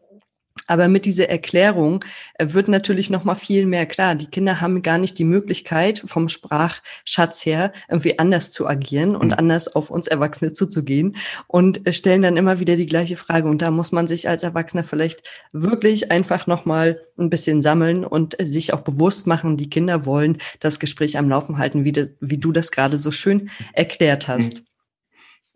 Aber 0.67 0.89
mit 0.89 1.05
dieser 1.05 1.29
Erklärung 1.29 2.05
äh, 2.35 2.47
wird 2.51 2.69
natürlich 2.69 3.11
noch 3.11 3.25
mal 3.25 3.35
viel 3.35 3.67
mehr 3.67 3.87
klar. 3.87 4.15
Die 4.15 4.27
Kinder 4.27 4.61
haben 4.61 4.83
gar 4.83 4.99
nicht 4.99 5.19
die 5.19 5.25
Möglichkeit, 5.25 6.03
vom 6.05 6.29
Sprachschatz 6.29 7.45
her 7.45 7.73
irgendwie 7.89 8.19
anders 8.19 8.51
zu 8.51 8.67
agieren 8.67 9.15
und 9.15 9.29
mhm. 9.29 9.35
anders 9.35 9.75
auf 9.75 9.91
uns 9.91 10.07
Erwachsene 10.07 10.53
zuzugehen 10.53 11.17
und 11.47 11.87
äh, 11.87 11.93
stellen 11.93 12.23
dann 12.23 12.37
immer 12.37 12.59
wieder 12.61 12.77
die 12.77 12.87
gleiche 12.87 13.17
Frage. 13.17 13.49
Und 13.49 13.63
da 13.63 13.71
muss 13.71 13.93
man 13.93 14.09
sich 14.09 14.29
als 14.29 14.43
Erwachsener 14.43 14.85
vielleicht 14.85 15.23
wirklich 15.53 16.11
einfach 16.11 16.47
noch 16.47 16.65
mal 16.65 17.01
ein 17.19 17.31
bisschen 17.31 17.63
sammeln 17.63 18.05
und 18.05 18.39
äh, 18.41 18.47
sich 18.47 18.73
auch 18.73 18.81
bewusst 18.81 19.27
machen, 19.27 19.57
die 19.57 19.71
Kinder 19.71 20.05
wollen 20.07 20.39
das 20.61 20.81
Gespräch 20.81 21.19
am 21.19 21.29
Laufen 21.29 21.59
halten, 21.59 21.85
wie, 21.85 21.93
de, 21.93 22.11
wie 22.21 22.39
du 22.39 22.53
das 22.53 22.71
gerade 22.71 22.99
so 22.99 23.11
schön 23.11 23.51
erklärt 23.73 24.29
hast. 24.29 24.66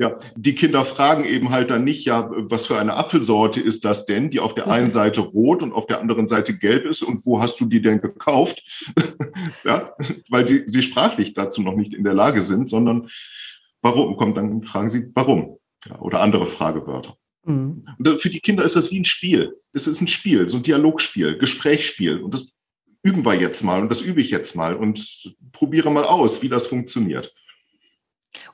Ja, 0.01 0.17
die 0.35 0.55
Kinder 0.55 0.87
fragen 0.87 1.27
eben 1.27 1.51
halt 1.51 1.71
dann 1.71 1.85
nicht, 1.85 2.07
ja, 2.07 2.31
was 2.33 2.67
für 2.67 2.79
eine 2.79 2.95
Apfelsorte 2.95 3.61
ist 3.61 3.85
das 3.85 4.07
denn, 4.07 4.31
die 4.31 4.41
auf 4.41 4.55
der 4.55 4.67
einen 4.71 4.91
Seite 4.91 5.21
rot 5.21 5.63
und 5.63 5.75
auf 5.75 5.87
der 5.87 6.01
anderen 6.01 6.27
Seite 6.27 6.57
gelb 6.57 6.87
ist 6.87 7.03
und 7.03 7.27
wo 7.27 7.43
hast 7.43 7.61
du 7.61 7.67
die 7.67 7.83
denn 7.83 8.01
gekauft? 8.01 8.63
ja, 9.65 9.93
weil 10.31 10.49
sie, 10.49 10.63
sie 10.67 10.81
sprachlich 10.81 11.35
dazu 11.35 11.61
noch 11.61 11.77
nicht 11.77 11.93
in 11.93 12.03
der 12.03 12.15
Lage 12.15 12.41
sind, 12.41 12.71
sondern 12.71 13.11
warum? 13.83 14.17
Kommt 14.17 14.39
dann 14.39 14.63
fragen 14.63 14.89
sie, 14.89 15.11
warum? 15.15 15.59
Ja, 15.87 15.99
oder 15.99 16.23
andere 16.23 16.47
Fragewörter. 16.47 17.17
Mhm. 17.45 17.83
Und 17.99 18.23
für 18.23 18.31
die 18.31 18.41
Kinder 18.41 18.65
ist 18.65 18.77
das 18.77 18.91
wie 18.91 19.01
ein 19.01 19.05
Spiel. 19.05 19.55
Das 19.75 19.87
ist 19.87 20.01
ein 20.01 20.09
Spiel, 20.09 20.49
so 20.49 20.57
ein 20.57 20.63
Dialogspiel, 20.63 21.37
Gesprächsspiel. 21.37 22.21
Und 22.21 22.33
das 22.33 22.53
üben 23.03 23.23
wir 23.27 23.35
jetzt 23.35 23.63
mal 23.65 23.83
und 23.83 23.91
das 23.91 24.01
übe 24.01 24.23
ich 24.23 24.31
jetzt 24.31 24.57
mal 24.57 24.75
und 24.75 25.35
probiere 25.53 25.91
mal 25.91 26.05
aus, 26.05 26.41
wie 26.41 26.49
das 26.49 26.69
funktioniert. 26.69 27.35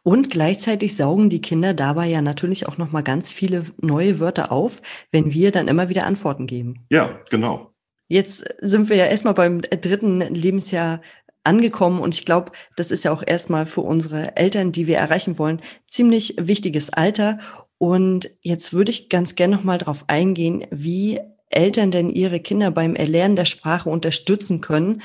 Und 0.02 0.30
gleichzeitig 0.30 0.96
saugen 0.96 1.30
die 1.30 1.40
Kinder 1.40 1.74
dabei 1.74 2.06
ja 2.06 2.22
natürlich 2.22 2.66
auch 2.68 2.78
noch 2.78 2.92
mal 2.92 3.02
ganz 3.02 3.32
viele 3.32 3.66
neue 3.80 4.20
Wörter 4.20 4.52
auf, 4.52 4.82
wenn 5.10 5.32
wir 5.32 5.52
dann 5.52 5.68
immer 5.68 5.88
wieder 5.88 6.06
Antworten 6.06 6.46
geben. 6.46 6.86
Ja, 6.90 7.20
genau. 7.30 7.72
Jetzt 8.08 8.44
sind 8.60 8.88
wir 8.88 8.96
ja 8.96 9.06
erstmal 9.06 9.34
beim 9.34 9.60
dritten 9.62 10.20
Lebensjahr 10.20 11.00
angekommen 11.44 12.00
und 12.00 12.14
ich 12.14 12.24
glaube, 12.24 12.52
das 12.76 12.90
ist 12.90 13.04
ja 13.04 13.12
auch 13.12 13.22
erstmal 13.24 13.66
für 13.66 13.80
unsere 13.80 14.36
Eltern, 14.36 14.72
die 14.72 14.86
wir 14.86 14.98
erreichen 14.98 15.38
wollen, 15.38 15.60
ziemlich 15.88 16.34
wichtiges 16.38 16.90
Alter. 16.90 17.38
Und 17.78 18.30
jetzt 18.42 18.72
würde 18.72 18.90
ich 18.90 19.08
ganz 19.08 19.34
gerne 19.34 19.56
noch 19.56 19.64
mal 19.64 19.78
darauf 19.78 20.04
eingehen, 20.08 20.66
wie 20.70 21.20
Eltern 21.50 21.90
denn 21.90 22.10
ihre 22.10 22.40
Kinder 22.40 22.70
beim 22.70 22.96
Erlernen 22.96 23.36
der 23.36 23.44
Sprache 23.44 23.88
unterstützen 23.88 24.60
können 24.60 25.02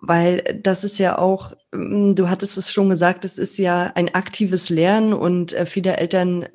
weil 0.00 0.60
das 0.62 0.84
ist 0.84 0.98
ja 0.98 1.18
auch, 1.18 1.52
mm, 1.72 2.14
du 2.14 2.28
hattest 2.28 2.56
es 2.56 2.72
schon 2.72 2.88
gesagt, 2.88 3.24
es 3.24 3.38
ist 3.38 3.58
ja 3.58 3.92
ein 3.94 4.14
aktives 4.14 4.70
Lernen 4.70 5.12
und 5.12 5.52
äh, 5.52 5.66
viele 5.66 5.96
Eltern 5.96 6.46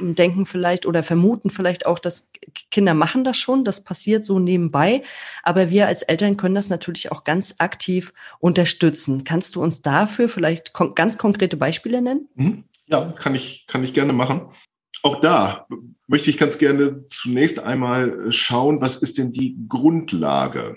denken 0.00 0.46
vielleicht 0.46 0.86
oder 0.86 1.02
vermuten 1.02 1.50
vielleicht 1.50 1.86
auch, 1.86 1.98
dass 1.98 2.30
Kinder 2.70 2.94
machen 2.94 3.24
das 3.24 3.36
schon, 3.36 3.64
das 3.64 3.84
passiert 3.84 4.24
so 4.24 4.38
nebenbei, 4.38 5.02
aber 5.42 5.70
wir 5.70 5.86
als 5.86 6.02
Eltern 6.02 6.36
können 6.36 6.54
das 6.54 6.70
natürlich 6.70 7.12
auch 7.12 7.24
ganz 7.24 7.56
aktiv 7.58 8.12
unterstützen. 8.38 9.24
Kannst 9.24 9.56
du 9.56 9.62
uns 9.62 9.82
dafür 9.82 10.28
vielleicht 10.28 10.72
ganz 10.94 11.18
konkrete 11.18 11.56
Beispiele 11.56 12.02
nennen? 12.02 12.28
Mhm. 12.34 12.64
Ja, 12.86 13.12
kann 13.12 13.34
ich, 13.34 13.66
kann 13.68 13.84
ich 13.84 13.94
gerne 13.94 14.12
machen. 14.12 14.48
Auch 15.02 15.20
da 15.20 15.66
möchte 16.08 16.30
ich 16.30 16.38
ganz 16.38 16.58
gerne 16.58 17.04
zunächst 17.08 17.60
einmal 17.60 18.32
schauen, 18.32 18.80
was 18.80 18.96
ist 18.96 19.18
denn 19.18 19.32
die 19.32 19.56
Grundlage 19.68 20.76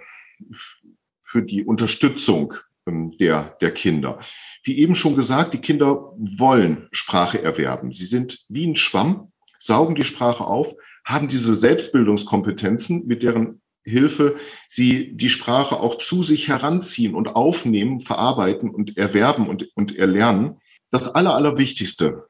für 1.33 1.41
die 1.41 1.65
Unterstützung 1.65 2.53
ähm, 2.85 3.11
der, 3.19 3.57
der 3.59 3.71
Kinder. 3.71 4.19
Wie 4.63 4.77
eben 4.77 4.93
schon 4.93 5.15
gesagt, 5.15 5.55
die 5.55 5.61
Kinder 5.61 6.13
wollen 6.15 6.87
Sprache 6.91 7.41
erwerben. 7.41 7.91
Sie 7.91 8.05
sind 8.05 8.45
wie 8.49 8.67
ein 8.67 8.75
Schwamm, 8.75 9.31
saugen 9.57 9.95
die 9.95 10.03
Sprache 10.03 10.45
auf, 10.45 10.75
haben 11.03 11.27
diese 11.27 11.55
Selbstbildungskompetenzen, 11.55 13.07
mit 13.07 13.23
deren 13.23 13.61
Hilfe 13.83 14.35
sie 14.69 15.17
die 15.17 15.29
Sprache 15.29 15.77
auch 15.79 15.97
zu 15.97 16.21
sich 16.21 16.47
heranziehen 16.47 17.15
und 17.15 17.29
aufnehmen, 17.29 17.99
verarbeiten 17.99 18.69
und 18.69 18.95
erwerben 18.95 19.49
und, 19.49 19.75
und 19.75 19.97
erlernen. 19.97 20.59
Das 20.91 21.15
Aller, 21.15 21.33
Allerwichtigste 21.33 22.27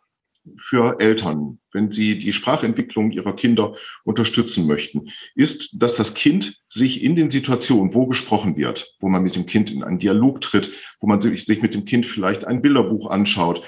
für 0.58 1.00
Eltern, 1.00 1.60
wenn 1.72 1.92
sie 1.92 2.20
die 2.20 2.34
Sprachentwicklung 2.34 3.12
ihrer 3.12 3.36
Kinder 3.36 3.76
unterstützen 4.04 4.68
möchten, 4.68 5.10
ist, 5.36 5.82
dass 5.82 5.96
das 5.96 6.14
Kind 6.14 6.62
sich 6.70 7.04
in 7.04 7.16
den 7.16 7.32
Situationen, 7.32 7.94
wo 7.94 8.08
gesprochen 8.08 8.58
wird, 8.58 8.96
wo 9.00 9.10
man 9.10 9.24
mit 9.24 9.36
dem 9.36 9.46
Kind 9.46 9.72
in 9.72 9.84
einen 9.84 10.00
Dialog 10.00 10.42
tritt, 10.42 10.72
wo 11.00 11.08
man 11.08 11.22
sich, 11.22 11.62
mit 11.62 11.74
dem 11.74 11.86
Kind 11.86 12.06
vielleicht 12.06 12.46
ein 12.46 12.62
Bilderbuch 12.62 13.10
anschaut, 13.10 13.64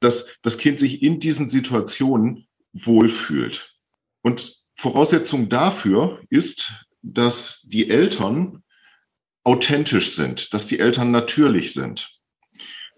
dass 0.00 0.36
das 0.42 0.58
Kind 0.58 0.78
sich 0.80 1.02
in 1.02 1.20
diesen 1.20 1.48
Situationen 1.48 2.46
wohlfühlt. 2.72 3.74
Und 4.22 4.56
Voraussetzung 4.74 5.48
dafür 5.48 6.20
ist, 6.30 6.72
dass 7.02 7.62
die 7.62 7.90
Eltern 7.90 8.62
authentisch 9.42 10.14
sind, 10.14 10.54
dass 10.54 10.66
die 10.66 10.78
Eltern 10.78 11.10
natürlich 11.10 11.72
sind 11.72 12.19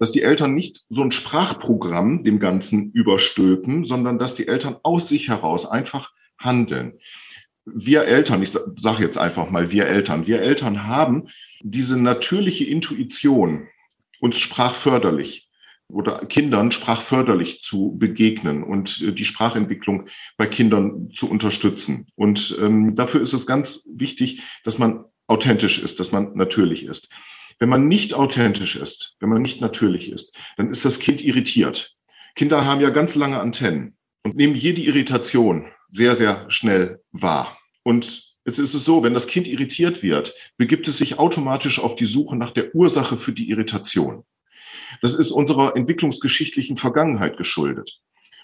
dass 0.03 0.11
die 0.11 0.23
Eltern 0.23 0.53
nicht 0.53 0.85
so 0.89 1.01
ein 1.03 1.13
Sprachprogramm 1.13 2.25
dem 2.25 2.41
Ganzen 2.41 2.91
überstülpen, 2.91 3.85
sondern 3.85 4.19
dass 4.19 4.35
die 4.35 4.49
Eltern 4.49 4.75
aus 4.83 5.07
sich 5.07 5.29
heraus 5.29 5.65
einfach 5.65 6.11
handeln. 6.37 6.95
Wir 7.67 8.07
Eltern, 8.07 8.43
ich 8.43 8.51
sage 8.51 9.05
jetzt 9.05 9.17
einfach 9.17 9.49
mal 9.49 9.71
wir 9.71 9.87
Eltern, 9.87 10.27
wir 10.27 10.43
Eltern 10.43 10.89
haben 10.89 11.29
diese 11.63 11.97
natürliche 12.03 12.65
Intuition, 12.65 13.69
uns 14.19 14.41
sprachförderlich 14.41 15.49
oder 15.87 16.27
Kindern 16.27 16.73
sprachförderlich 16.73 17.63
zu 17.63 17.97
begegnen 17.97 18.65
und 18.65 19.17
die 19.17 19.25
Sprachentwicklung 19.25 20.09
bei 20.37 20.49
Kindern 20.49 21.11
zu 21.15 21.31
unterstützen. 21.31 22.09
Und 22.17 22.59
ähm, 22.61 22.97
dafür 22.97 23.23
ist 23.23 23.35
es 23.35 23.47
ganz 23.47 23.89
wichtig, 23.95 24.43
dass 24.65 24.81
man 24.81 25.05
authentisch 25.29 25.79
ist, 25.79 26.01
dass 26.01 26.11
man 26.11 26.35
natürlich 26.35 26.87
ist. 26.87 27.09
Wenn 27.63 27.69
man 27.69 27.87
nicht 27.87 28.13
authentisch 28.13 28.75
ist, 28.75 29.15
wenn 29.21 29.29
man 29.29 29.41
nicht 29.41 29.61
natürlich 29.61 30.11
ist, 30.11 30.37
dann 30.57 30.73
ist 30.73 30.85
das 30.85 30.99
Kind 30.99 31.23
irritiert. 31.23 31.95
Kinder 32.35 32.65
haben 32.65 32.81
ja 32.81 32.91
ganz 32.91 33.15
lange 33.15 33.39
Antennen 33.39 33.97
und 34.25 34.35
nehmen 34.35 34.57
jede 34.57 34.83
Irritation 34.83 35.67
sehr, 35.89 36.17
sehr 36.17 36.51
schnell 36.51 37.01
wahr. 37.13 37.57
Und 37.85 38.35
jetzt 38.45 38.59
ist 38.59 38.75
es 38.75 38.85
so, 38.85 39.05
wenn 39.05 39.15
das 39.15 39.29
Kind 39.29 39.47
irritiert 39.47 40.03
wird, 40.03 40.35
begibt 40.57 40.89
es 40.89 40.99
sich 40.99 41.21
automatisch 41.21 41.79
auf 41.79 41.95
die 41.95 42.05
Suche 42.05 42.35
nach 42.35 42.51
der 42.51 42.75
Ursache 42.75 43.17
für 43.17 43.31
die 43.31 43.49
Irritation. 43.49 44.25
Das 45.01 45.15
ist 45.15 45.31
unserer 45.31 45.77
entwicklungsgeschichtlichen 45.77 46.77
Vergangenheit 46.77 47.37
geschuldet. 47.37 48.01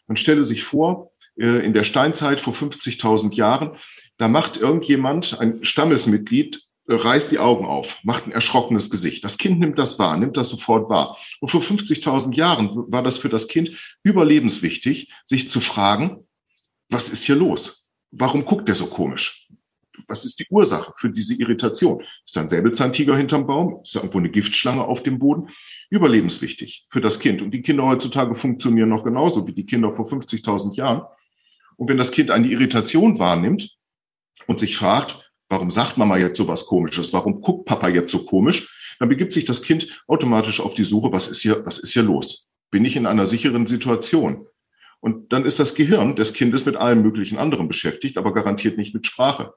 Man 0.07 0.17
stelle 0.17 0.45
sich 0.45 0.63
vor, 0.63 1.11
äh, 1.37 1.67
in 1.67 1.75
der 1.75 1.83
Steinzeit 1.83 2.41
vor 2.41 2.55
50.000 2.55 3.35
Jahren, 3.35 3.73
da 4.17 4.29
macht 4.29 4.59
irgendjemand, 4.59 5.41
ein 5.41 5.65
Stammesmitglied, 5.65 6.68
reißt 6.89 7.31
die 7.31 7.39
Augen 7.39 7.67
auf, 7.67 8.03
macht 8.03 8.27
ein 8.27 8.33
erschrockenes 8.33 8.91
Gesicht. 8.91 9.25
Das 9.25 9.39
Kind 9.39 9.61
nimmt 9.61 9.79
das 9.79 9.99
wahr, 9.99 10.17
nimmt 10.17 10.37
das 10.37 10.49
sofort 10.49 10.89
wahr. 10.89 11.19
Und 11.41 11.49
vor 11.49 11.61
50.000 11.61 12.35
Jahren 12.35 12.71
war 12.91 13.03
das 13.03 13.19
für 13.19 13.29
das 13.29 13.49
Kind 13.49 13.71
überlebenswichtig, 14.03 15.13
sich 15.27 15.51
zu 15.51 15.61
fragen, 15.61 16.27
was 16.89 17.11
ist 17.11 17.25
hier 17.25 17.37
los? 17.37 17.87
Warum 18.11 18.45
guckt 18.45 18.69
der 18.69 18.75
so 18.75 18.87
komisch? 18.87 19.49
Was 20.07 20.25
ist 20.25 20.39
die 20.39 20.47
Ursache 20.49 20.93
für 20.97 21.11
diese 21.11 21.35
Irritation? 21.35 22.03
Ist 22.25 22.35
da 22.35 22.41
ein 22.41 22.49
Säbelzahntiger 22.49 23.17
hinterm 23.17 23.47
Baum? 23.47 23.81
Ist 23.83 23.95
da 23.95 24.01
irgendwo 24.01 24.19
eine 24.19 24.31
Giftschlange 24.31 24.85
auf 24.85 25.03
dem 25.03 25.19
Boden? 25.19 25.49
Überlebenswichtig 25.91 26.87
für 26.89 27.01
das 27.01 27.19
Kind. 27.19 27.43
Und 27.43 27.51
die 27.51 27.63
Kinder 27.63 27.85
heutzutage 27.85 28.35
funktionieren 28.35 28.89
noch 28.89 29.05
genauso 29.05 29.47
wie 29.47 29.53
die 29.53 29.67
Kinder 29.67 29.93
vor 29.93 30.07
50.000 30.07 30.75
Jahren. 30.77 31.03
Und 31.77 31.89
wenn 31.89 31.99
das 31.99 32.13
Kind 32.13 32.31
eine 32.31 32.47
Irritation 32.49 33.19
wahrnimmt 33.19 33.77
und 34.47 34.61
sich 34.61 34.77
fragt, 34.77 35.28
Warum 35.49 35.71
sagt 35.71 35.97
Mama 35.97 36.19
jetzt 36.19 36.37
so 36.37 36.47
was 36.47 36.67
Komisches? 36.67 37.13
Warum 37.13 37.41
guckt 37.41 37.67
Papa 37.67 37.89
jetzt 37.89 38.13
so 38.13 38.25
komisch? 38.25 38.69
Dann 38.99 39.09
begibt 39.09 39.33
sich 39.33 39.45
das 39.45 39.63
Kind 39.63 40.03
automatisch 40.07 40.61
auf 40.61 40.75
die 40.75 40.85
Suche, 40.85 41.13
was 41.13 41.29
ist 41.29 41.41
hier, 41.41 41.65
was 41.65 41.79
ist 41.79 41.93
hier 41.93 42.03
los? 42.03 42.51
Bin 42.71 42.85
ich 42.85 42.97
in 42.97 43.07
einer 43.07 43.27
sicheren 43.27 43.67
Situation? 43.67 44.47
Und 45.01 45.33
dann 45.33 45.45
ist 45.45 45.59
das 45.61 45.75
Gehirn 45.75 46.17
des 46.17 46.33
Kindes 46.33 46.67
mit 46.67 46.77
allem 46.77 47.03
möglichen 47.03 47.39
anderen 47.39 47.69
beschäftigt, 47.69 48.19
aber 48.19 48.35
garantiert 48.35 48.77
nicht 48.77 48.95
mit 48.95 49.07
Sprache. 49.07 49.55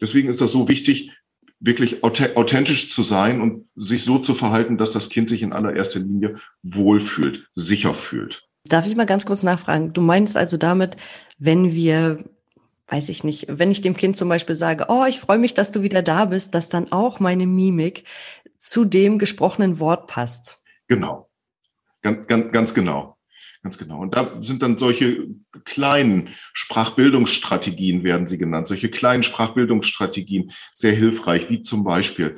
Deswegen 0.00 0.28
ist 0.28 0.40
das 0.40 0.52
so 0.52 0.68
wichtig, 0.68 1.12
wirklich 1.60 2.02
authentisch 2.04 2.90
zu 2.90 3.02
sein 3.02 3.40
und 3.40 3.66
sich 3.74 4.04
so 4.04 4.18
zu 4.18 4.34
verhalten, 4.34 4.78
dass 4.78 4.92
das 4.92 5.08
Kind 5.08 5.28
sich 5.28 5.42
in 5.42 5.52
allererster 5.52 6.00
Linie 6.00 6.36
wohlfühlt, 6.62 7.48
sicher 7.54 7.94
fühlt. 7.94 8.48
Darf 8.64 8.86
ich 8.86 8.96
mal 8.96 9.06
ganz 9.06 9.26
kurz 9.26 9.42
nachfragen? 9.42 9.92
Du 9.92 10.00
meinst 10.00 10.36
also 10.36 10.56
damit, 10.56 10.96
wenn 11.38 11.74
wir 11.74 12.24
weiß 12.88 13.10
ich 13.10 13.22
nicht, 13.22 13.46
wenn 13.48 13.70
ich 13.70 13.82
dem 13.82 13.96
Kind 13.96 14.16
zum 14.16 14.28
Beispiel 14.28 14.56
sage, 14.56 14.86
oh, 14.88 15.04
ich 15.06 15.20
freue 15.20 15.38
mich, 15.38 15.54
dass 15.54 15.72
du 15.72 15.82
wieder 15.82 16.02
da 16.02 16.24
bist, 16.24 16.54
dass 16.54 16.68
dann 16.68 16.90
auch 16.90 17.20
meine 17.20 17.46
Mimik 17.46 18.04
zu 18.58 18.84
dem 18.84 19.18
gesprochenen 19.18 19.78
Wort 19.78 20.06
passt. 20.06 20.62
Genau. 20.88 21.28
Ganz, 22.02 22.26
ganz, 22.26 22.52
ganz 22.52 22.74
genau. 22.74 23.17
Ganz 23.68 23.76
genau. 23.76 24.00
Und 24.00 24.16
da 24.16 24.38
sind 24.40 24.62
dann 24.62 24.78
solche 24.78 25.26
kleinen 25.66 26.30
Sprachbildungsstrategien, 26.54 28.02
werden 28.02 28.26
sie 28.26 28.38
genannt, 28.38 28.66
solche 28.66 28.88
kleinen 28.88 29.22
Sprachbildungsstrategien 29.22 30.52
sehr 30.72 30.94
hilfreich, 30.94 31.50
wie 31.50 31.60
zum 31.60 31.84
Beispiel 31.84 32.36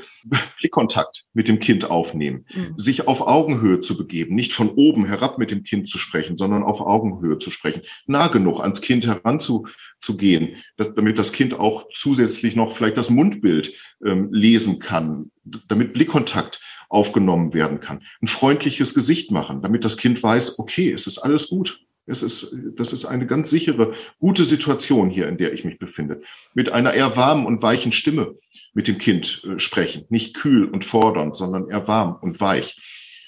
Blickkontakt 0.58 1.26
mit 1.32 1.46
dem 1.46 1.60
Kind 1.60 1.88
aufnehmen, 1.88 2.46
mhm. 2.52 2.76
sich 2.76 3.06
auf 3.06 3.20
Augenhöhe 3.20 3.80
zu 3.80 3.96
begeben, 3.96 4.34
nicht 4.34 4.52
von 4.52 4.70
oben 4.70 5.06
herab 5.06 5.38
mit 5.38 5.52
dem 5.52 5.62
Kind 5.62 5.88
zu 5.88 5.98
sprechen, 5.98 6.36
sondern 6.36 6.64
auf 6.64 6.80
Augenhöhe 6.80 7.38
zu 7.38 7.52
sprechen, 7.52 7.82
nah 8.06 8.26
genug 8.26 8.58
ans 8.58 8.80
Kind 8.80 9.06
heranzu 9.06 9.68
zu 10.00 10.16
gehen, 10.16 10.56
dass, 10.78 10.92
damit 10.94 11.16
das 11.16 11.30
Kind 11.30 11.54
auch 11.54 11.86
zusätzlich 11.94 12.56
noch 12.56 12.74
vielleicht 12.74 12.96
das 12.96 13.08
Mundbild 13.08 13.72
ähm, 14.04 14.30
lesen 14.32 14.80
kann, 14.80 15.30
damit 15.68 15.92
Blickkontakt 15.92 16.60
aufgenommen 16.90 17.54
werden 17.54 17.80
kann. 17.80 18.02
Ein 18.20 18.26
freundliches 18.26 18.94
Gesicht 18.94 19.30
machen, 19.30 19.62
damit 19.62 19.84
das 19.84 19.96
Kind 19.96 20.22
weiß, 20.22 20.58
okay, 20.58 20.92
es 20.92 21.06
ist 21.06 21.18
alles 21.18 21.48
gut. 21.48 21.86
Es 22.06 22.22
ist, 22.22 22.56
das 22.76 22.92
ist 22.92 23.04
eine 23.04 23.26
ganz 23.26 23.50
sichere, 23.50 23.94
gute 24.18 24.44
Situation 24.44 25.10
hier, 25.10 25.28
in 25.28 25.38
der 25.38 25.52
ich 25.52 25.64
mich 25.64 25.78
befinde. 25.78 26.22
Mit 26.54 26.72
einer 26.72 26.92
eher 26.92 27.16
warmen 27.16 27.46
und 27.46 27.62
weichen 27.62 27.92
Stimme 27.92 28.34
mit 28.74 28.88
dem 28.88 28.98
Kind 28.98 29.44
äh, 29.44 29.58
sprechen. 29.58 30.06
Nicht 30.08 30.34
kühl 30.34 30.64
und 30.64 30.84
fordernd, 30.84 31.36
sondern 31.36 31.68
eher 31.68 31.86
warm 31.86 32.16
und 32.20 32.40
weich. 32.40 32.76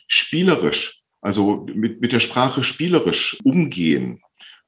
Spielerisch, 0.08 1.00
also 1.20 1.64
mit, 1.72 2.00
mit 2.00 2.12
der 2.12 2.20
Sprache 2.20 2.64
spielerisch 2.64 3.38
umgehen. 3.44 4.20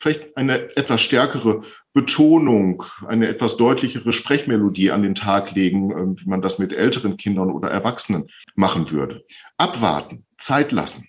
Vielleicht 0.05 0.37
eine 0.37 0.77
etwas 0.77 1.01
stärkere 1.01 1.62
Betonung, 1.95 2.83
eine 3.09 3.27
etwas 3.27 3.57
deutlichere 3.57 4.12
Sprechmelodie 4.12 4.90
an 4.90 5.03
den 5.03 5.14
Tag 5.14 5.55
legen, 5.55 5.93
ähm, 5.93 6.17
wie 6.21 6.29
man 6.29 6.43
das 6.43 6.59
mit 6.59 6.75
älteren 6.75 7.17
Kindern 7.17 7.51
oder 7.51 7.71
Erwachsenen 7.71 8.27
machen 8.55 8.90
würde. 8.90 9.25
Abwarten, 9.57 10.27
Zeit 10.37 10.73
lassen. 10.73 11.09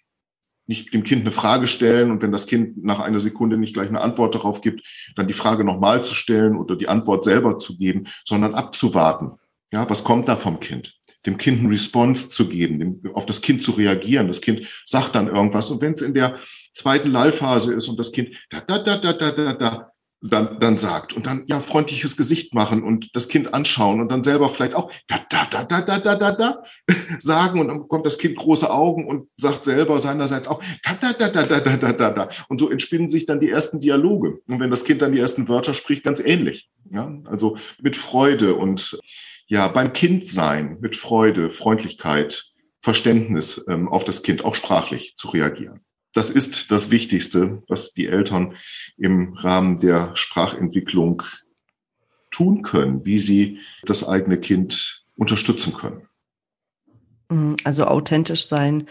Nicht 0.66 0.94
dem 0.94 1.04
Kind 1.04 1.24
eine 1.24 1.34
Frage 1.34 1.68
stellen 1.68 2.10
und 2.10 2.22
wenn 2.22 2.32
das 2.32 2.48
Kind 2.48 2.86
nach 2.86 3.02
einer 3.02 3.20
Sekunde 3.20 3.58
nicht 3.58 3.74
gleich 3.74 3.90
eine 3.90 4.00
Antwort 4.00 4.34
darauf 4.34 4.62
gibt, 4.62 4.88
dann 5.18 5.28
die 5.28 5.34
Frage 5.34 5.66
nochmal 5.66 6.06
zu 6.06 6.16
stellen 6.16 6.56
oder 6.56 6.78
die 6.78 6.88
Antwort 6.88 7.26
selber 7.26 7.58
zu 7.58 7.78
geben, 7.78 8.06
sondern 8.24 8.56
abzuwarten. 8.56 9.32
Ja, 9.74 9.90
was 9.90 10.06
kommt 10.06 10.30
da 10.30 10.38
vom 10.38 10.62
Kind? 10.62 10.96
Dem 11.26 11.38
Kind 11.38 11.60
einen 11.60 11.70
Response 11.70 12.30
zu 12.30 12.48
geben, 12.48 12.80
dem, 12.80 13.02
auf 13.14 13.26
das 13.26 13.42
Kind 13.42 13.62
zu 13.62 13.72
reagieren. 13.72 14.28
Das 14.28 14.40
Kind 14.40 14.62
sagt 14.86 15.16
dann 15.16 15.28
irgendwas 15.28 15.70
und 15.70 15.82
wenn 15.82 15.96
es 15.96 16.02
in 16.02 16.14
der 16.14 16.38
zweiten 16.76 17.10
Lallphase 17.10 17.74
ist 17.74 17.88
und 17.88 17.98
das 17.98 18.12
Kind 18.12 18.36
da, 18.50 18.62
da, 18.62 18.78
da, 18.80 18.98
da, 18.98 19.14
da, 19.14 19.32
da, 19.32 19.54
da, 19.54 19.92
dann, 20.22 20.60
dann 20.60 20.78
sagt 20.78 21.14
und 21.14 21.26
dann 21.26 21.44
ja 21.48 21.60
freundliches 21.60 22.18
Gesicht 22.18 22.54
machen 22.54 22.84
und 22.84 23.16
das 23.16 23.28
Kind 23.28 23.54
anschauen 23.54 24.00
und 24.00 24.10
dann 24.10 24.24
selber 24.24 24.50
vielleicht 24.50 24.74
auch 24.74 24.92
da 25.08 25.20
da 25.30 25.46
da 25.46 25.64
da 25.64 25.82
da 25.82 26.00
da 26.00 26.16
da 26.16 26.32
da 26.32 26.64
sagen 27.20 27.60
und 27.60 27.68
dann 27.68 27.80
bekommt 27.80 28.06
das 28.06 28.18
Kind 28.18 28.36
große 28.36 28.72
Augen 28.72 29.08
und 29.08 29.28
sagt 29.38 29.66
selber 29.66 30.00
seinerseits 30.00 30.48
auch 30.48 30.64
da 30.84 30.94
da 31.00 31.14
da 31.14 31.30
da 31.30 31.46
da 31.46 31.60
da 31.60 31.78
da 31.78 31.94
da 31.94 32.12
da 32.12 32.30
und 32.48 32.60
so 32.60 32.70
entspinnen 32.70 33.10
sich 33.10 33.26
dann 33.26 33.40
die 33.40 33.50
ersten 33.50 33.82
Dialoge 33.82 34.40
und 34.48 34.60
wenn 34.60 34.72
das 34.72 34.86
Kind 34.86 35.02
dann 35.02 35.12
die 35.12 35.20
ersten 35.20 35.48
Wörter 35.48 35.74
spricht 35.74 36.04
ganz 36.04 36.20
ähnlich 36.20 36.70
ja 36.90 37.12
also 37.26 37.58
mit 37.82 37.96
Freude 37.96 38.56
und 38.56 39.00
ja 39.48 39.68
beim 39.68 39.94
Kind 39.94 40.28
sein 40.28 40.78
mit 40.82 40.96
Freude 40.96 41.50
Freundlichkeit 41.50 42.52
Verständnis 42.82 43.66
ähm, 43.68 43.88
auf 43.90 44.04
das 44.04 44.24
Kind 44.24 44.46
auch 44.46 44.56
sprachlich 44.56 45.16
zu 45.18 45.30
reagieren 45.30 45.85
das 46.16 46.30
ist 46.30 46.72
das 46.72 46.92
Wichtigste, 46.92 47.62
was 47.68 47.94
die 47.94 48.08
Eltern 48.08 48.56
im 48.98 49.34
Rahmen 49.34 49.80
der 49.82 50.16
Sprachentwicklung 50.16 51.22
tun 52.32 52.62
können, 52.64 53.06
wie 53.06 53.20
sie 53.20 53.60
das 53.84 54.08
eigene 54.08 54.40
Kind 54.40 55.06
unterstützen 55.18 55.74
können. 55.74 56.08
Also 57.64 57.86
authentisch 57.86 58.48
sein 58.48 58.88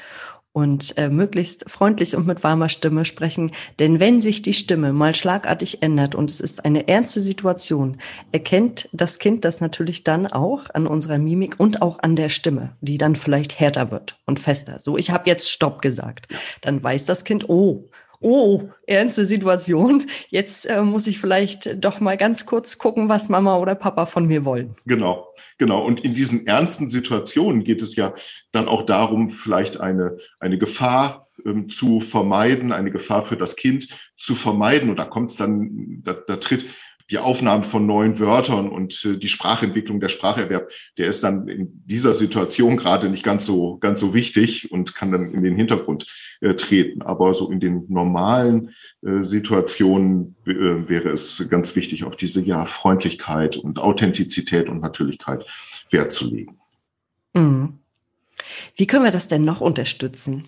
und 0.54 0.96
äh, 0.98 1.08
möglichst 1.08 1.68
freundlich 1.68 2.14
und 2.14 2.28
mit 2.28 2.44
warmer 2.44 2.68
Stimme 2.68 3.04
sprechen. 3.04 3.50
Denn 3.80 3.98
wenn 3.98 4.20
sich 4.20 4.40
die 4.40 4.54
Stimme 4.54 4.92
mal 4.92 5.12
schlagartig 5.14 5.82
ändert 5.82 6.14
und 6.14 6.30
es 6.30 6.38
ist 6.38 6.64
eine 6.64 6.86
ernste 6.86 7.20
Situation, 7.20 7.96
erkennt 8.30 8.88
das 8.92 9.18
Kind 9.18 9.44
das 9.44 9.60
natürlich 9.60 10.04
dann 10.04 10.28
auch 10.28 10.70
an 10.72 10.86
unserer 10.86 11.18
Mimik 11.18 11.58
und 11.58 11.82
auch 11.82 11.98
an 11.98 12.14
der 12.14 12.28
Stimme, 12.28 12.76
die 12.80 12.98
dann 12.98 13.16
vielleicht 13.16 13.58
härter 13.58 13.90
wird 13.90 14.20
und 14.26 14.38
fester. 14.38 14.78
So, 14.78 14.96
ich 14.96 15.10
habe 15.10 15.28
jetzt 15.28 15.50
Stopp 15.50 15.82
gesagt. 15.82 16.28
Dann 16.60 16.80
weiß 16.80 17.04
das 17.04 17.24
Kind, 17.24 17.48
oh, 17.48 17.90
oh, 18.24 18.70
ernste 18.86 19.26
Situation. 19.26 20.06
Jetzt 20.30 20.64
äh, 20.64 20.82
muss 20.82 21.06
ich 21.06 21.18
vielleicht 21.20 21.84
doch 21.84 22.00
mal 22.00 22.16
ganz 22.16 22.46
kurz 22.46 22.78
gucken, 22.78 23.08
was 23.08 23.28
Mama 23.28 23.58
oder 23.58 23.74
Papa 23.74 24.06
von 24.06 24.26
mir 24.26 24.44
wollen. 24.44 24.74
Genau, 24.86 25.28
genau. 25.58 25.84
Und 25.84 26.00
in 26.00 26.14
diesen 26.14 26.46
ernsten 26.46 26.88
Situationen 26.88 27.62
geht 27.62 27.82
es 27.82 27.94
ja 27.96 28.14
dann 28.50 28.66
auch 28.66 28.82
darum, 28.82 29.30
vielleicht 29.30 29.80
eine, 29.80 30.16
eine 30.40 30.58
Gefahr 30.58 31.28
ähm, 31.44 31.68
zu 31.68 32.00
vermeiden, 32.00 32.72
eine 32.72 32.90
Gefahr 32.90 33.22
für 33.22 33.36
das 33.36 33.56
Kind 33.56 33.88
zu 34.16 34.34
vermeiden. 34.34 34.88
Und 34.88 34.98
da 34.98 35.04
kommt 35.04 35.30
es 35.30 35.36
dann, 35.36 36.00
da, 36.02 36.14
da 36.14 36.36
tritt 36.36 36.64
die 37.10 37.18
Aufnahme 37.18 37.64
von 37.64 37.86
neuen 37.86 38.18
Wörtern 38.18 38.68
und 38.68 39.04
äh, 39.04 39.16
die 39.16 39.28
Sprachentwicklung, 39.28 40.00
der 40.00 40.08
Spracherwerb, 40.08 40.70
der 40.96 41.08
ist 41.08 41.22
dann 41.22 41.48
in 41.48 41.82
dieser 41.84 42.12
Situation 42.12 42.76
gerade 42.76 43.10
nicht 43.10 43.22
ganz 43.22 43.46
so, 43.46 43.76
ganz 43.78 44.00
so 44.00 44.14
wichtig 44.14 44.72
und 44.72 44.94
kann 44.94 45.12
dann 45.12 45.32
in 45.32 45.42
den 45.42 45.56
Hintergrund 45.56 46.06
äh, 46.40 46.54
treten. 46.54 47.02
Aber 47.02 47.34
so 47.34 47.50
in 47.50 47.60
den 47.60 47.84
normalen 47.88 48.74
äh, 49.02 49.22
Situationen 49.22 50.36
äh, 50.46 50.50
wäre 50.50 51.10
es 51.10 51.48
ganz 51.50 51.76
wichtig, 51.76 52.04
auf 52.04 52.16
diese 52.16 52.40
ja 52.40 52.64
Freundlichkeit 52.64 53.56
und 53.56 53.78
Authentizität 53.78 54.68
und 54.68 54.80
Natürlichkeit 54.80 55.46
Wert 55.90 56.12
zu 56.12 56.30
legen. 56.30 56.58
Mhm. 57.34 57.78
Wie 58.76 58.86
können 58.86 59.04
wir 59.04 59.10
das 59.10 59.28
denn 59.28 59.42
noch 59.42 59.60
unterstützen? 59.60 60.44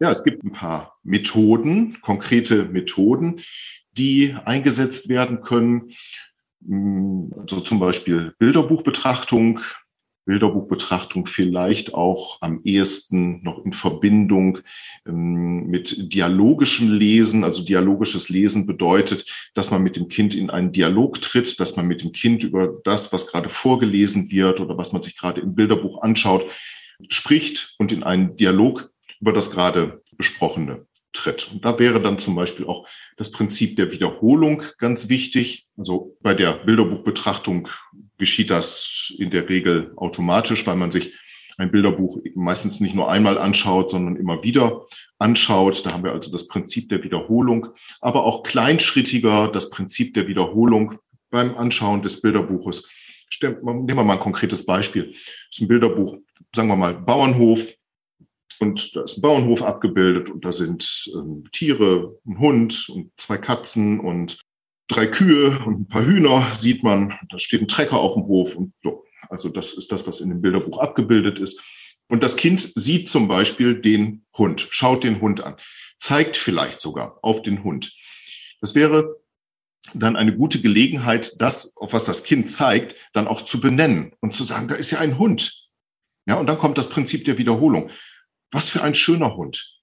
Ja, 0.00 0.10
es 0.10 0.24
gibt 0.24 0.42
ein 0.42 0.52
paar 0.52 0.98
Methoden, 1.04 2.00
konkrete 2.00 2.64
Methoden, 2.64 3.40
die 3.96 4.34
eingesetzt 4.44 5.08
werden 5.08 5.42
können. 5.42 5.90
Also 7.40 7.60
zum 7.60 7.80
Beispiel 7.80 8.34
Bilderbuchbetrachtung, 8.38 9.60
Bilderbuchbetrachtung 10.24 11.26
vielleicht 11.26 11.94
auch 11.94 12.38
am 12.40 12.60
ehesten 12.62 13.42
noch 13.42 13.64
in 13.64 13.72
Verbindung 13.72 14.58
ähm, 15.04 15.66
mit 15.66 16.14
dialogischem 16.14 16.92
Lesen. 16.92 17.42
Also 17.42 17.64
dialogisches 17.64 18.28
Lesen 18.28 18.66
bedeutet, 18.66 19.50
dass 19.54 19.72
man 19.72 19.82
mit 19.82 19.96
dem 19.96 20.08
Kind 20.08 20.34
in 20.34 20.50
einen 20.50 20.70
Dialog 20.70 21.20
tritt, 21.20 21.58
dass 21.58 21.76
man 21.76 21.88
mit 21.88 22.02
dem 22.02 22.12
Kind 22.12 22.44
über 22.44 22.80
das, 22.84 23.12
was 23.12 23.26
gerade 23.26 23.48
vorgelesen 23.48 24.30
wird 24.30 24.60
oder 24.60 24.78
was 24.78 24.92
man 24.92 25.02
sich 25.02 25.16
gerade 25.18 25.40
im 25.40 25.56
Bilderbuch 25.56 26.02
anschaut, 26.02 26.46
spricht 27.08 27.74
und 27.78 27.90
in 27.90 28.04
einen 28.04 28.36
Dialog 28.36 28.92
über 29.20 29.32
das 29.32 29.50
gerade 29.50 30.02
Besprochene 30.16 30.86
tritt. 31.12 31.50
Und 31.52 31.64
da 31.64 31.78
wäre 31.78 32.00
dann 32.00 32.18
zum 32.18 32.34
Beispiel 32.34 32.66
auch 32.66 32.88
das 33.16 33.30
Prinzip 33.30 33.76
der 33.76 33.92
Wiederholung 33.92 34.62
ganz 34.78 35.08
wichtig. 35.08 35.66
Also 35.76 36.16
bei 36.22 36.34
der 36.34 36.52
Bilderbuchbetrachtung 36.52 37.68
geschieht 38.18 38.50
das 38.50 39.14
in 39.18 39.30
der 39.30 39.48
Regel 39.48 39.92
automatisch, 39.96 40.66
weil 40.66 40.76
man 40.76 40.90
sich 40.90 41.12
ein 41.58 41.70
Bilderbuch 41.70 42.18
meistens 42.34 42.80
nicht 42.80 42.94
nur 42.94 43.10
einmal 43.10 43.38
anschaut, 43.38 43.90
sondern 43.90 44.16
immer 44.16 44.42
wieder 44.42 44.86
anschaut. 45.18 45.84
Da 45.84 45.92
haben 45.92 46.04
wir 46.04 46.12
also 46.12 46.30
das 46.30 46.48
Prinzip 46.48 46.88
der 46.88 47.04
Wiederholung, 47.04 47.68
aber 48.00 48.24
auch 48.24 48.42
kleinschrittiger 48.42 49.48
das 49.48 49.70
Prinzip 49.70 50.14
der 50.14 50.28
Wiederholung 50.28 50.98
beim 51.30 51.56
Anschauen 51.56 52.02
des 52.02 52.20
Bilderbuches. 52.20 52.90
Nehmen 53.40 53.86
wir 53.86 54.04
mal 54.04 54.14
ein 54.14 54.20
konkretes 54.20 54.66
Beispiel. 54.66 55.12
Das 55.12 55.18
ist 55.52 55.60
ein 55.60 55.68
Bilderbuch, 55.68 56.18
sagen 56.54 56.68
wir 56.68 56.76
mal 56.76 56.94
Bauernhof, 56.94 57.66
und 58.62 58.94
da 58.94 59.02
ist 59.02 59.18
ein 59.18 59.22
Bauernhof 59.22 59.60
abgebildet 59.60 60.30
und 60.30 60.44
da 60.44 60.52
sind 60.52 61.10
ähm, 61.16 61.42
Tiere, 61.50 62.16
ein 62.24 62.38
Hund 62.38 62.88
und 62.90 63.10
zwei 63.16 63.36
Katzen 63.36 63.98
und 63.98 64.38
drei 64.86 65.08
Kühe 65.08 65.58
und 65.66 65.80
ein 65.80 65.88
paar 65.88 66.06
Hühner 66.06 66.52
sieht 66.56 66.84
man. 66.84 67.18
Da 67.28 67.38
steht 67.38 67.60
ein 67.60 67.66
Trecker 67.66 67.98
auf 67.98 68.14
dem 68.14 68.22
Hof 68.28 68.54
und 68.54 68.72
so. 68.80 69.02
Also 69.28 69.48
das 69.48 69.72
ist 69.72 69.90
das, 69.90 70.06
was 70.06 70.20
in 70.20 70.28
dem 70.28 70.40
Bilderbuch 70.40 70.78
abgebildet 70.78 71.40
ist. 71.40 71.60
Und 72.08 72.22
das 72.22 72.36
Kind 72.36 72.60
sieht 72.60 73.08
zum 73.08 73.26
Beispiel 73.26 73.80
den 73.80 74.26
Hund, 74.38 74.64
schaut 74.70 75.02
den 75.02 75.20
Hund 75.20 75.40
an, 75.40 75.56
zeigt 75.98 76.36
vielleicht 76.36 76.80
sogar 76.80 77.18
auf 77.22 77.42
den 77.42 77.64
Hund. 77.64 77.92
Das 78.60 78.76
wäre 78.76 79.16
dann 79.92 80.14
eine 80.14 80.36
gute 80.36 80.60
Gelegenheit, 80.60 81.40
das, 81.40 81.76
auf 81.76 81.92
was 81.94 82.04
das 82.04 82.22
Kind 82.22 82.48
zeigt, 82.48 82.94
dann 83.12 83.26
auch 83.26 83.42
zu 83.42 83.60
benennen 83.60 84.12
und 84.20 84.36
zu 84.36 84.44
sagen, 84.44 84.68
da 84.68 84.76
ist 84.76 84.92
ja 84.92 85.00
ein 85.00 85.18
Hund. 85.18 85.68
Ja, 86.26 86.36
und 86.36 86.46
dann 86.46 86.58
kommt 86.58 86.78
das 86.78 86.88
Prinzip 86.88 87.24
der 87.24 87.38
Wiederholung. 87.38 87.90
Was 88.52 88.68
für 88.68 88.82
ein 88.82 88.94
schöner 88.94 89.36
Hund. 89.36 89.80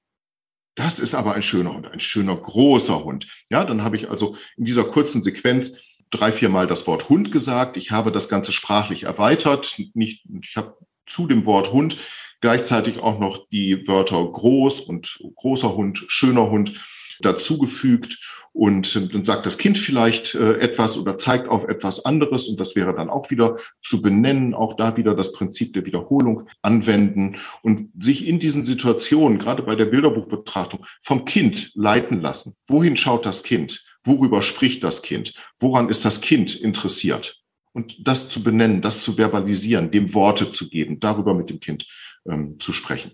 Das 0.76 1.00
ist 1.00 1.14
aber 1.14 1.34
ein 1.34 1.42
schöner 1.42 1.74
Hund, 1.74 1.88
ein 1.88 2.00
schöner 2.00 2.38
großer 2.38 3.04
Hund. 3.04 3.28
Ja, 3.50 3.66
dann 3.66 3.84
habe 3.84 3.98
ich 3.98 4.10
also 4.10 4.38
in 4.56 4.64
dieser 4.64 4.86
kurzen 4.86 5.22
Sequenz 5.22 5.82
drei, 6.12 6.32
vier 6.32 6.50
Mal 6.50 6.68
das 6.68 6.88
Wort 6.88 7.10
Hund 7.10 7.32
gesagt. 7.32 7.76
Ich 7.76 7.92
habe 7.92 8.12
das 8.12 8.30
Ganze 8.30 8.54
sprachlich 8.54 9.04
erweitert. 9.04 9.76
Nicht, 9.94 10.26
ich 10.42 10.56
habe 10.56 10.78
zu 11.06 11.28
dem 11.28 11.46
Wort 11.46 11.74
Hund 11.74 11.98
gleichzeitig 12.42 13.00
auch 13.00 13.20
noch 13.20 13.48
die 13.50 13.88
Wörter 13.88 14.26
groß 14.26 14.82
und 14.82 15.20
großer 15.36 15.76
Hund, 15.76 16.06
schöner 16.08 16.50
Hund 16.50 16.80
dazugefügt 17.22 18.18
und 18.52 19.14
dann 19.14 19.24
sagt 19.24 19.46
das 19.46 19.58
Kind 19.58 19.78
vielleicht 19.78 20.36
äh, 20.36 20.60
etwas 20.60 20.98
oder 20.98 21.18
zeigt 21.18 21.48
auf 21.48 21.68
etwas 21.68 22.06
anderes 22.06 22.48
und 22.48 22.60
das 22.60 22.76
wäre 22.76 22.96
dann 22.96 23.10
auch 23.10 23.30
wieder 23.30 23.58
zu 23.82 24.02
benennen, 24.02 24.54
auch 24.54 24.76
da 24.76 24.98
wieder 24.98 25.16
das 25.16 25.34
Prinzip 25.34 25.74
der 25.74 25.86
Wiederholung 25.86 26.48
anwenden 26.62 27.38
und 27.62 27.92
sich 28.00 28.28
in 28.28 28.40
diesen 28.40 28.66
Situationen, 28.66 29.40
gerade 29.40 29.64
bei 29.64 29.76
der 29.76 29.86
Bilderbuchbetrachtung, 29.86 30.86
vom 31.02 31.26
Kind 31.26 31.72
leiten 31.76 32.22
lassen. 32.22 32.56
Wohin 32.68 32.98
schaut 32.98 33.26
das 33.26 33.44
Kind? 33.44 33.86
Worüber 34.04 34.42
spricht 34.42 34.84
das 34.84 35.04
Kind? 35.04 35.34
Woran 35.60 35.90
ist 35.90 36.04
das 36.06 36.22
Kind 36.22 36.56
interessiert? 36.56 37.42
Und 37.74 38.08
das 38.08 38.30
zu 38.30 38.44
benennen, 38.44 38.82
das 38.82 39.02
zu 39.02 39.14
verbalisieren, 39.14 39.92
dem 39.92 40.14
Worte 40.14 40.52
zu 40.52 40.70
geben, 40.70 41.00
darüber 41.00 41.34
mit 41.34 41.50
dem 41.50 41.60
Kind 41.60 41.86
ähm, 42.28 42.60
zu 42.60 42.74
sprechen. 42.74 43.12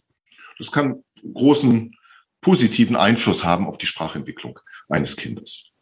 Das 0.58 0.72
kann 0.72 1.04
großen 1.34 1.92
positiven 2.46 2.96
Einfluss 2.96 3.44
haben 3.44 3.66
auf 3.66 3.80
die 3.80 3.88
Sprachentwicklung 3.88 4.60
eines 4.88 5.18
Kindes. 5.18 5.76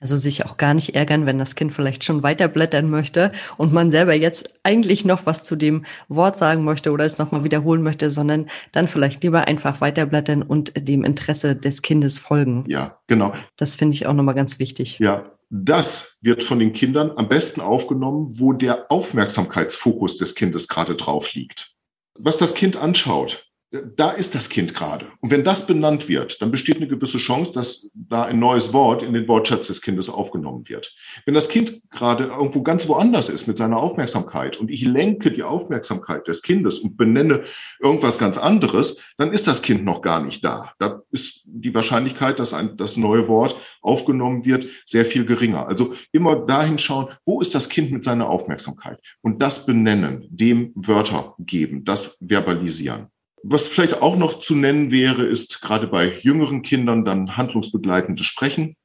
Also 0.00 0.16
sich 0.16 0.46
auch 0.46 0.56
gar 0.56 0.72
nicht 0.72 0.94
ärgern, 0.94 1.26
wenn 1.26 1.38
das 1.38 1.56
Kind 1.56 1.74
vielleicht 1.74 2.04
schon 2.04 2.22
weiterblättern 2.22 2.88
möchte 2.88 3.32
und 3.58 3.70
man 3.70 3.90
selber 3.90 4.14
jetzt 4.14 4.60
eigentlich 4.62 5.04
noch 5.04 5.26
was 5.26 5.44
zu 5.44 5.56
dem 5.56 5.84
Wort 6.08 6.38
sagen 6.38 6.64
möchte 6.64 6.90
oder 6.90 7.04
es 7.04 7.18
nochmal 7.18 7.44
wiederholen 7.44 7.82
möchte, 7.82 8.10
sondern 8.10 8.48
dann 8.72 8.88
vielleicht 8.88 9.22
lieber 9.22 9.46
einfach 9.46 9.82
weiterblättern 9.82 10.42
und 10.42 10.72
dem 10.88 11.04
Interesse 11.04 11.54
des 11.54 11.82
Kindes 11.82 12.16
folgen. 12.16 12.64
Ja, 12.66 12.98
genau. 13.08 13.34
Das 13.56 13.74
finde 13.74 13.94
ich 13.94 14.06
auch 14.06 14.14
nochmal 14.14 14.36
ganz 14.36 14.58
wichtig. 14.58 15.00
Ja, 15.00 15.32
das 15.50 16.16
wird 16.22 16.44
von 16.44 16.60
den 16.60 16.72
Kindern 16.72 17.10
am 17.14 17.28
besten 17.28 17.60
aufgenommen, 17.60 18.38
wo 18.38 18.54
der 18.54 18.90
Aufmerksamkeitsfokus 18.90 20.16
des 20.16 20.34
Kindes 20.34 20.66
gerade 20.66 20.96
drauf 20.96 21.34
liegt. 21.34 21.72
Was 22.18 22.38
das 22.38 22.54
Kind 22.54 22.78
anschaut, 22.78 23.47
da 23.70 24.12
ist 24.12 24.34
das 24.34 24.48
Kind 24.48 24.74
gerade. 24.74 25.08
Und 25.20 25.30
wenn 25.30 25.44
das 25.44 25.66
benannt 25.66 26.08
wird, 26.08 26.40
dann 26.40 26.50
besteht 26.50 26.76
eine 26.76 26.88
gewisse 26.88 27.18
Chance, 27.18 27.52
dass 27.52 27.90
da 27.94 28.22
ein 28.22 28.38
neues 28.38 28.72
Wort 28.72 29.02
in 29.02 29.12
den 29.12 29.28
Wortschatz 29.28 29.66
des 29.66 29.82
Kindes 29.82 30.08
aufgenommen 30.08 30.68
wird. 30.68 30.94
Wenn 31.26 31.34
das 31.34 31.48
Kind 31.48 31.82
gerade 31.90 32.24
irgendwo 32.24 32.62
ganz 32.62 32.88
woanders 32.88 33.28
ist 33.28 33.46
mit 33.46 33.58
seiner 33.58 33.76
Aufmerksamkeit 33.76 34.56
und 34.56 34.70
ich 34.70 34.82
lenke 34.82 35.30
die 35.30 35.42
Aufmerksamkeit 35.42 36.26
des 36.28 36.42
Kindes 36.42 36.78
und 36.78 36.96
benenne 36.96 37.42
irgendwas 37.78 38.18
ganz 38.18 38.38
anderes, 38.38 39.02
dann 39.18 39.32
ist 39.32 39.46
das 39.46 39.60
Kind 39.60 39.84
noch 39.84 40.00
gar 40.00 40.22
nicht 40.22 40.42
da. 40.42 40.72
Da 40.78 41.02
ist 41.10 41.42
die 41.44 41.74
Wahrscheinlichkeit, 41.74 42.38
dass 42.38 42.54
ein, 42.54 42.78
das 42.78 42.96
neue 42.96 43.28
Wort 43.28 43.54
aufgenommen 43.82 44.46
wird, 44.46 44.66
sehr 44.86 45.04
viel 45.04 45.26
geringer. 45.26 45.68
Also 45.68 45.94
immer 46.10 46.36
dahin 46.36 46.78
schauen, 46.78 47.08
wo 47.26 47.42
ist 47.42 47.54
das 47.54 47.68
Kind 47.68 47.92
mit 47.92 48.02
seiner 48.02 48.30
Aufmerksamkeit? 48.30 48.98
Und 49.20 49.42
das 49.42 49.66
benennen, 49.66 50.26
dem 50.30 50.72
Wörter 50.74 51.34
geben, 51.38 51.84
das 51.84 52.18
verbalisieren. 52.26 53.08
Was 53.42 53.68
vielleicht 53.68 54.02
auch 54.02 54.16
noch 54.16 54.40
zu 54.40 54.54
nennen 54.54 54.90
wäre, 54.90 55.24
ist 55.24 55.60
gerade 55.62 55.86
bei 55.86 56.12
jüngeren 56.20 56.62
Kindern 56.62 57.04
dann 57.04 57.36
handlungsbegleitendes 57.36 58.26
Sprechen. 58.26 58.76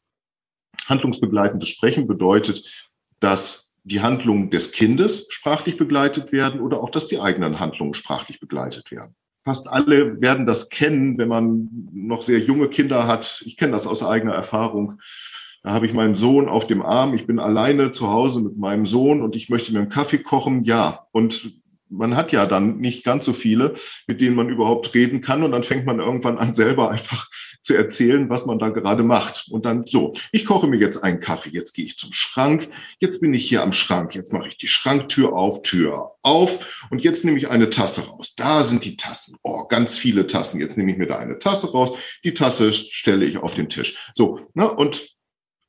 Handlungsbegleitendes 0.85 1.69
Sprechen 1.69 2.07
bedeutet, 2.07 2.89
dass 3.19 3.77
die 3.83 4.01
Handlungen 4.01 4.49
des 4.49 4.71
Kindes 4.71 5.27
sprachlich 5.29 5.77
begleitet 5.77 6.31
werden 6.31 6.61
oder 6.61 6.81
auch, 6.81 6.89
dass 6.89 7.07
die 7.07 7.19
eigenen 7.19 7.59
Handlungen 7.59 7.93
sprachlich 7.93 8.39
begleitet 8.39 8.91
werden. 8.91 9.15
Fast 9.43 9.69
alle 9.69 10.21
werden 10.21 10.45
das 10.45 10.69
kennen, 10.69 11.17
wenn 11.17 11.27
man 11.27 11.69
noch 11.91 12.21
sehr 12.21 12.39
junge 12.39 12.69
Kinder 12.69 13.07
hat. 13.07 13.43
Ich 13.45 13.57
kenne 13.57 13.73
das 13.73 13.85
aus 13.85 14.01
eigener 14.01 14.33
Erfahrung. 14.33 15.01
Da 15.63 15.71
habe 15.71 15.85
ich 15.85 15.93
meinen 15.93 16.15
Sohn 16.15 16.47
auf 16.47 16.65
dem 16.65 16.81
Arm. 16.81 17.13
Ich 17.13 17.27
bin 17.27 17.39
alleine 17.39 17.91
zu 17.91 18.09
Hause 18.09 18.41
mit 18.41 18.57
meinem 18.57 18.85
Sohn 18.85 19.21
und 19.21 19.35
ich 19.35 19.49
möchte 19.49 19.73
mir 19.73 19.79
einen 19.79 19.89
Kaffee 19.89 20.17
kochen. 20.19 20.63
Ja, 20.63 21.07
und 21.11 21.53
man 21.93 22.15
hat 22.15 22.31
ja 22.31 22.45
dann 22.45 22.77
nicht 22.77 23.03
ganz 23.03 23.25
so 23.25 23.33
viele, 23.33 23.73
mit 24.07 24.21
denen 24.21 24.35
man 24.35 24.49
überhaupt 24.49 24.93
reden 24.93 25.21
kann. 25.21 25.43
Und 25.43 25.51
dann 25.51 25.63
fängt 25.63 25.85
man 25.85 25.99
irgendwann 25.99 26.37
an, 26.37 26.53
selber 26.55 26.91
einfach 26.91 27.29
zu 27.61 27.73
erzählen, 27.73 28.29
was 28.29 28.45
man 28.45 28.59
da 28.59 28.69
gerade 28.69 29.03
macht. 29.03 29.47
Und 29.49 29.65
dann 29.65 29.85
so, 29.85 30.13
ich 30.31 30.45
koche 30.45 30.67
mir 30.67 30.77
jetzt 30.77 31.03
einen 31.03 31.19
Kaffee, 31.19 31.49
jetzt 31.51 31.73
gehe 31.73 31.85
ich 31.85 31.97
zum 31.97 32.11
Schrank, 32.11 32.69
jetzt 32.99 33.21
bin 33.21 33.33
ich 33.33 33.47
hier 33.47 33.63
am 33.63 33.73
Schrank, 33.73 34.15
jetzt 34.15 34.33
mache 34.33 34.49
ich 34.49 34.57
die 34.57 34.67
Schranktür 34.67 35.33
auf, 35.33 35.61
Tür 35.61 36.11
auf 36.21 36.87
und 36.89 37.03
jetzt 37.03 37.23
nehme 37.25 37.37
ich 37.37 37.49
eine 37.49 37.69
Tasse 37.69 38.07
raus. 38.07 38.33
Da 38.35 38.63
sind 38.63 38.83
die 38.83 38.97
Tassen. 38.97 39.37
Oh, 39.43 39.65
ganz 39.67 39.97
viele 39.97 40.27
Tassen. 40.27 40.59
Jetzt 40.59 40.77
nehme 40.77 40.91
ich 40.91 40.97
mir 40.97 41.07
da 41.07 41.17
eine 41.17 41.39
Tasse 41.39 41.71
raus. 41.71 41.91
Die 42.23 42.33
Tasse 42.33 42.73
stelle 42.73 43.25
ich 43.25 43.37
auf 43.37 43.53
den 43.53 43.69
Tisch. 43.69 44.11
So, 44.15 44.39
ne? 44.53 44.69
Und 44.69 45.13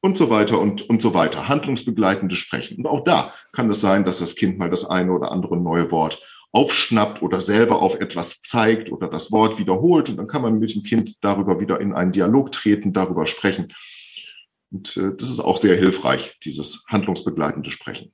und 0.04 0.18
so 0.18 0.28
weiter 0.28 0.60
und, 0.60 0.82
und 0.82 1.00
so 1.00 1.14
weiter. 1.14 1.48
Handlungsbegleitendes 1.48 2.36
Sprechen. 2.36 2.76
Und 2.76 2.86
auch 2.86 3.04
da 3.04 3.32
kann 3.52 3.70
es 3.70 3.80
sein, 3.80 4.04
dass 4.04 4.18
das 4.18 4.36
Kind 4.36 4.58
mal 4.58 4.68
das 4.68 4.84
eine 4.84 5.10
oder 5.10 5.32
andere 5.32 5.56
neue 5.56 5.90
Wort 5.90 6.22
aufschnappt 6.52 7.22
oder 7.22 7.40
selber 7.40 7.80
auf 7.80 7.94
etwas 7.94 8.42
zeigt 8.42 8.92
oder 8.92 9.08
das 9.08 9.32
Wort 9.32 9.58
wiederholt. 9.58 10.10
Und 10.10 10.18
dann 10.18 10.26
kann 10.26 10.42
man 10.42 10.58
mit 10.58 10.74
dem 10.74 10.82
Kind 10.82 11.16
darüber 11.22 11.58
wieder 11.58 11.80
in 11.80 11.94
einen 11.94 12.12
Dialog 12.12 12.52
treten, 12.52 12.92
darüber 12.92 13.26
sprechen. 13.26 13.72
Und 14.70 14.94
äh, 14.98 15.16
das 15.16 15.30
ist 15.30 15.40
auch 15.40 15.56
sehr 15.56 15.74
hilfreich, 15.74 16.36
dieses 16.44 16.84
handlungsbegleitende 16.90 17.70
Sprechen. 17.70 18.12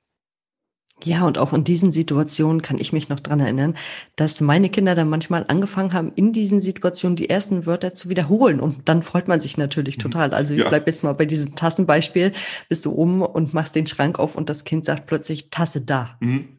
Ja, 1.03 1.25
und 1.25 1.37
auch 1.37 1.53
in 1.53 1.63
diesen 1.63 1.91
Situationen 1.91 2.61
kann 2.61 2.77
ich 2.77 2.93
mich 2.93 3.09
noch 3.09 3.19
dran 3.19 3.39
erinnern, 3.39 3.75
dass 4.15 4.41
meine 4.41 4.69
Kinder 4.69 4.95
dann 4.95 5.09
manchmal 5.09 5.45
angefangen 5.47 5.93
haben, 5.93 6.11
in 6.15 6.33
diesen 6.33 6.61
Situationen 6.61 7.15
die 7.15 7.29
ersten 7.29 7.65
Wörter 7.65 7.95
zu 7.95 8.09
wiederholen. 8.09 8.59
Und 8.59 8.87
dann 8.89 9.03
freut 9.03 9.27
man 9.27 9.41
sich 9.41 9.57
natürlich 9.57 9.97
mhm. 9.97 10.01
total. 10.01 10.33
Also 10.33 10.53
ich 10.53 10.61
ja. 10.61 10.69
bleib 10.69 10.87
jetzt 10.87 11.03
mal 11.03 11.13
bei 11.13 11.25
diesem 11.25 11.55
Tassenbeispiel. 11.55 12.33
Bist 12.69 12.85
du 12.85 12.93
oben 12.93 13.21
und 13.21 13.53
machst 13.53 13.75
den 13.75 13.87
Schrank 13.87 14.19
auf 14.19 14.35
und 14.35 14.49
das 14.49 14.63
Kind 14.63 14.85
sagt 14.85 15.07
plötzlich 15.07 15.49
Tasse 15.49 15.81
da. 15.81 16.17
Mhm. 16.19 16.49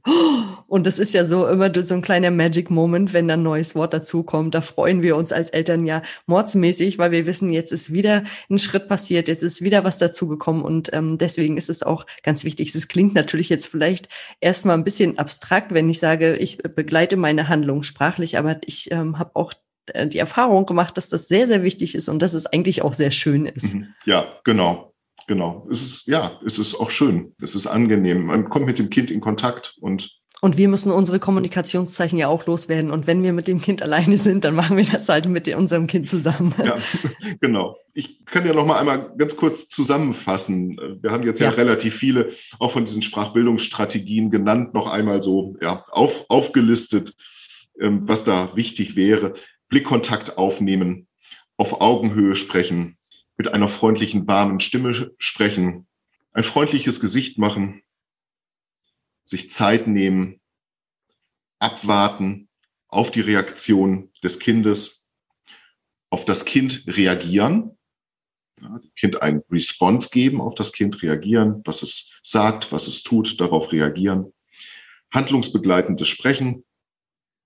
Und 0.73 0.87
das 0.87 0.99
ist 0.99 1.13
ja 1.13 1.27
so 1.27 1.47
immer 1.47 1.71
so 1.83 1.93
ein 1.93 2.01
kleiner 2.01 2.31
Magic 2.31 2.71
Moment, 2.71 3.13
wenn 3.13 3.29
dann 3.29 3.41
ein 3.41 3.43
neues 3.43 3.75
Wort 3.75 3.93
dazukommt. 3.93 4.55
Da 4.55 4.63
freuen 4.63 5.03
wir 5.03 5.19
uns 5.19 5.31
als 5.31 5.51
Eltern 5.51 5.85
ja 5.85 6.01
mordsmäßig, 6.25 6.97
weil 6.97 7.11
wir 7.11 7.27
wissen, 7.27 7.53
jetzt 7.53 7.73
ist 7.73 7.93
wieder 7.93 8.25
ein 8.49 8.59
Schritt 8.59 8.89
passiert, 8.89 9.29
jetzt 9.29 9.43
ist 9.43 9.61
wieder 9.61 9.85
was 9.85 9.99
dazugekommen. 9.99 10.63
Und 10.63 10.91
ähm, 10.95 11.19
deswegen 11.19 11.59
ist 11.59 11.69
es 11.69 11.83
auch 11.83 12.07
ganz 12.23 12.43
wichtig. 12.45 12.75
Es 12.75 12.89
klingt 12.89 13.13
natürlich 13.13 13.51
jetzt 13.51 13.67
vielleicht 13.67 14.09
erstmal 14.41 14.79
ein 14.79 14.83
bisschen 14.83 15.19
abstrakt, 15.19 15.75
wenn 15.75 15.91
ich 15.91 16.01
sage, 16.01 16.37
ich 16.37 16.57
begleite 16.57 17.19
meine 17.19 17.49
Handlung 17.49 17.83
sprachlich, 17.83 18.39
aber 18.39 18.57
ich 18.65 18.91
ähm, 18.93 19.19
habe 19.19 19.33
auch 19.35 19.53
äh, 19.89 20.09
die 20.09 20.21
Erfahrung 20.21 20.65
gemacht, 20.65 20.97
dass 20.97 21.11
das 21.11 21.29
sehr, 21.29 21.47
sehr 21.47 21.63
wichtig 21.63 21.95
ist 21.95 22.09
und 22.09 22.23
dass 22.23 22.33
es 22.33 22.47
eigentlich 22.47 22.81
auch 22.81 22.95
sehr 22.95 23.11
schön 23.11 23.45
ist. 23.45 23.75
Mhm. 23.75 23.89
Ja, 24.07 24.25
genau. 24.43 24.95
Genau. 25.27 25.69
Es 25.71 25.83
ist, 25.83 26.07
ja, 26.07 26.41
es 26.47 26.59
ist 26.59 26.75
auch 26.77 26.91
schön. 26.91 27.35
Es 27.43 27.55
ist 27.55 27.67
angenehm. 27.67 28.25
Man 28.25 28.49
kommt 28.49 28.65
mit 28.65 28.79
dem 28.79 28.89
Kind 28.89 29.11
in 29.11 29.21
Kontakt 29.21 29.77
und 29.79 30.22
und 30.45 30.57
wir 30.57 30.67
müssen 30.67 30.91
unsere 30.91 31.21
Kommunikationszeichen 31.21 32.19
ja 32.19 32.27
auch 32.27 32.47
loswerden. 32.47 32.91
Und 32.91 33.07
wenn 33.07 33.23
wir 33.23 33.33
mit 33.33 33.47
dem 33.47 33.61
Kind 33.61 33.81
alleine 33.81 34.19
sind, 34.19 34.45
dann 34.45 34.57
machen 34.57 34.77
wir 34.77 34.85
das 34.85 35.09
halt 35.09 35.27
mit 35.27 35.47
unserem 35.55 35.87
Kind 35.87 36.09
zusammen. 36.09 36.53
Ja, 36.59 36.77
genau. 37.41 37.79
Ich 37.95 38.25
kann 38.25 38.45
ja 38.45 38.53
noch 38.53 38.67
mal 38.67 38.81
einmal 38.81 39.15
ganz 39.17 39.37
kurz 39.37 39.69
zusammenfassen. 39.69 40.77
Wir 41.01 41.13
haben 41.13 41.23
jetzt 41.23 41.41
ja, 41.41 41.51
ja 41.51 41.55
relativ 41.55 41.95
viele 41.95 42.31
auch 42.59 42.73
von 42.73 42.85
diesen 42.85 43.03
Sprachbildungsstrategien 43.03 44.33
genannt, 44.33 44.75
noch 44.75 44.91
einmal 44.91 45.23
so 45.23 45.55
ja, 45.61 45.85
auf, 45.93 46.25
aufgelistet, 46.29 47.15
ähm, 47.79 48.09
was 48.09 48.25
da 48.25 48.51
wichtig 48.57 48.97
wäre. 48.97 49.35
Blickkontakt 49.69 50.39
aufnehmen, 50.39 51.07
auf 51.57 51.81
Augenhöhe 51.81 52.35
sprechen, 52.35 52.97
mit 53.37 53.55
einer 53.55 53.69
freundlichen, 53.69 54.27
warmen 54.27 54.59
Stimme 54.59 55.13
sprechen, 55.19 55.87
ein 56.33 56.43
freundliches 56.43 56.99
Gesicht 56.99 57.39
machen, 57.39 57.82
sich 59.33 59.51
Zeit 59.51 59.89
nehmen, 59.89 60.41
abwarten 61.59 62.49
auf 62.89 63.11
die 63.11 63.23
Reaktion 63.23 64.11
des 64.23 64.39
Kindes, 64.39 65.11
auf 66.11 66.25
das 66.27 66.45
Kind 66.45 66.85
reagieren, 66.87 67.79
ja, 68.61 68.79
dem 68.79 68.95
Kind 68.95 69.23
ein 69.23 69.43
Response 69.51 70.11
geben, 70.13 70.41
auf 70.41 70.55
das 70.55 70.73
Kind 70.73 71.03
reagieren, 71.03 71.63
was 71.65 71.83
es 71.83 72.21
sagt, 72.23 72.71
was 72.71 72.87
es 72.87 73.03
tut, 73.03 73.41
darauf 73.41 73.73
reagieren, 73.73 74.33
handlungsbegleitendes 75.13 76.09
Sprechen. 76.09 76.65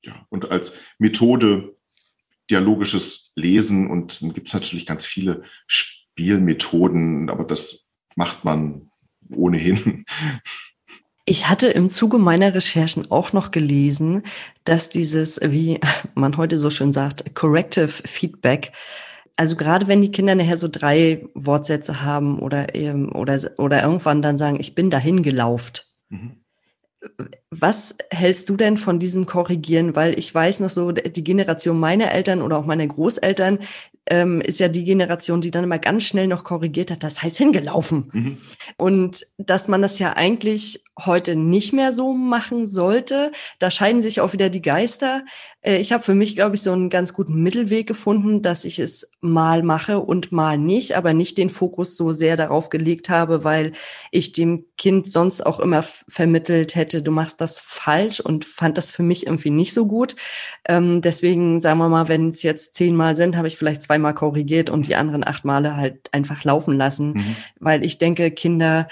Ja, 0.03 0.27
und 0.29 0.51
als 0.51 0.79
Methode 0.99 1.77
dialogisches 2.51 3.33
Lesen 3.37 3.89
und 3.89 4.23
dann 4.23 4.35
gibt 4.35 4.49
es 4.49 4.55
natürlich 4.55 4.87
ganz 4.87 5.07
viele 5.07 5.45
Spielmethoden, 5.67 7.31
aber 7.31 7.45
das 7.45 7.97
macht 8.17 8.45
man 8.45 8.91
ohnehin 9.31 10.05
ich 11.27 11.49
hatte 11.49 11.67
im 11.67 11.91
Zuge 11.91 12.19
meiner 12.19 12.55
Recherchen 12.55 13.11
auch 13.11 13.33
noch 13.33 13.51
gelesen, 13.51 14.23
dass 14.65 14.89
dieses, 14.89 15.41
wie 15.43 15.81
man 16.15 16.37
heute 16.37 16.57
so 16.57 16.71
schön 16.71 16.93
sagt, 16.93 17.35
Corrective 17.35 17.89
Feedback, 17.89 18.73
also 19.37 19.57
gerade 19.57 19.89
wenn 19.89 20.01
die 20.01 20.13
Kinder 20.13 20.35
nachher 20.35 20.57
so 20.57 20.69
drei 20.69 21.29
Wortsätze 21.35 22.03
haben 22.03 22.39
oder, 22.39 22.69
oder, 23.13 23.39
oder 23.59 23.83
irgendwann 23.83 24.23
dann 24.23 24.39
sagen, 24.39 24.59
ich 24.59 24.75
bin 24.75 24.89
dahin 24.89 25.23
gelauft. 25.23 25.93
Mhm. 26.09 26.37
Was 27.51 27.97
hältst 28.11 28.49
du 28.49 28.57
denn 28.57 28.77
von 28.79 28.99
diesem 28.99 29.27
Korrigieren? 29.27 29.95
Weil 29.95 30.19
ich 30.19 30.35
weiß 30.35 30.61
noch 30.61 30.71
so, 30.71 30.91
die 30.93 31.25
Generation 31.25 31.79
meiner 31.79 32.11
Eltern 32.11 32.43
oder 32.43 32.57
auch 32.59 32.67
meiner 32.67 32.87
Großeltern 32.87 33.61
ähm, 34.07 34.41
ist 34.41 34.59
ja 34.59 34.69
die 34.69 34.85
Generation, 34.85 35.41
die 35.41 35.51
dann 35.51 35.65
immer 35.65 35.79
ganz 35.79 36.05
schnell 36.05 36.27
noch 36.27 36.43
korrigiert 36.43 36.91
hat. 36.91 37.05
Das 37.05 37.23
heißt 37.23 37.37
hingelaufen. 37.37 38.11
Mhm. 38.13 38.39
Und 38.77 39.27
dass 39.39 39.69
man 39.69 39.83
das 39.83 39.99
ja 39.99 40.15
eigentlich 40.15 40.83
heute 41.05 41.37
nicht 41.37 41.73
mehr 41.73 41.93
so 41.93 42.15
machen 42.15 42.67
sollte. 42.67 43.33
Da 43.59 43.71
scheiden 43.71 44.01
sich 44.01 44.21
auch 44.21 44.33
wieder 44.33 44.49
die 44.49 44.63
Geister. 44.63 45.25
Äh, 45.61 45.77
ich 45.77 45.93
habe 45.93 46.03
für 46.03 46.15
mich, 46.15 46.37
glaube 46.37 46.57
ich, 46.57 46.63
so 46.63 46.73
einen 46.73 46.89
ganz 46.89 47.13
guten 47.13 47.43
Mittelweg 47.43 47.87
gefunden, 47.87 48.41
dass 48.41 48.65
ich 48.65 48.79
es 48.79 49.11
mal 49.21 49.63
mache 49.63 50.01
und 50.01 50.33
mal 50.33 50.57
nicht, 50.57 50.97
aber 50.97 51.13
nicht 51.13 51.37
den 51.37 51.51
Fokus 51.51 51.97
so 51.97 52.13
sehr 52.13 52.37
darauf 52.37 52.71
gelegt 52.71 53.11
habe, 53.11 53.45
weil 53.45 53.73
ich 54.11 54.33
dem 54.33 54.65
Kind 54.79 55.11
sonst 55.11 55.45
auch 55.45 55.61
immer 55.61 55.83
vermittelt 55.83 56.75
hätte, 56.75 57.03
du 57.03 57.11
machst 57.11 57.41
das 57.41 57.61
falsch 57.61 58.21
und 58.21 58.45
fand 58.47 58.79
das 58.79 58.91
für 58.91 59.03
mich 59.03 59.27
irgendwie 59.27 59.51
nicht 59.51 59.75
so 59.75 59.87
gut. 59.87 60.17
Ähm, 60.67 61.03
deswegen, 61.03 61.61
sagen 61.61 61.79
wir 61.79 61.91
mal, 61.91 62.09
wenn 62.09 62.31
es 62.31 62.43
jetzt 62.43 62.75
zehnmal 62.75 63.17
sind, 63.17 63.37
habe 63.37 63.49
ich 63.49 63.57
vielleicht 63.57 63.83
zweimal 63.83 64.15
korrigiert 64.15 64.71
und 64.71 64.87
die 64.87 64.97
anderen 64.97 65.27
acht 65.27 65.45
Male 65.45 65.77
halt 65.77 66.09
einfach 66.13 66.43
laufen 66.45 66.77
lassen, 66.79 67.13
mhm. 67.13 67.37
weil 67.61 67.85
ich 67.85 67.99
denke, 67.99 68.31
Kinder 68.31 68.89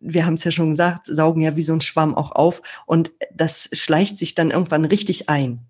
wir 0.00 0.26
haben 0.26 0.34
es 0.34 0.44
ja 0.44 0.50
schon 0.50 0.70
gesagt, 0.70 1.06
saugen 1.06 1.40
ja 1.40 1.56
wie 1.56 1.62
so 1.62 1.72
ein 1.72 1.80
Schwamm 1.80 2.14
auch 2.14 2.32
auf 2.32 2.62
und 2.86 3.12
das 3.34 3.70
schleicht 3.72 4.18
sich 4.18 4.34
dann 4.34 4.50
irgendwann 4.50 4.84
richtig 4.84 5.28
ein. 5.28 5.66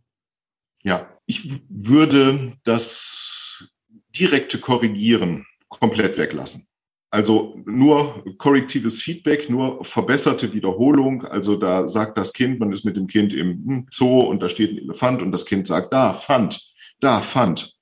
Ja, 0.82 1.08
ich 1.26 1.62
würde 1.68 2.56
das 2.64 3.68
direkte 4.10 4.58
Korrigieren 4.58 5.46
komplett 5.68 6.18
weglassen. 6.18 6.66
Also 7.10 7.62
nur 7.64 8.24
korrektives 8.38 9.00
Feedback, 9.00 9.48
nur 9.48 9.84
verbesserte 9.84 10.52
Wiederholung. 10.52 11.24
Also 11.24 11.54
da 11.54 11.86
sagt 11.86 12.18
das 12.18 12.32
Kind, 12.32 12.58
man 12.58 12.72
ist 12.72 12.84
mit 12.84 12.96
dem 12.96 13.06
Kind 13.06 13.32
im 13.32 13.86
Zoo 13.92 14.20
und 14.20 14.40
da 14.40 14.48
steht 14.48 14.72
ein 14.72 14.78
Elefant 14.78 15.22
und 15.22 15.30
das 15.30 15.46
Kind 15.46 15.68
sagt, 15.68 15.92
da, 15.92 16.12
fand, 16.12 16.60
da, 17.00 17.20
fand. 17.20 17.76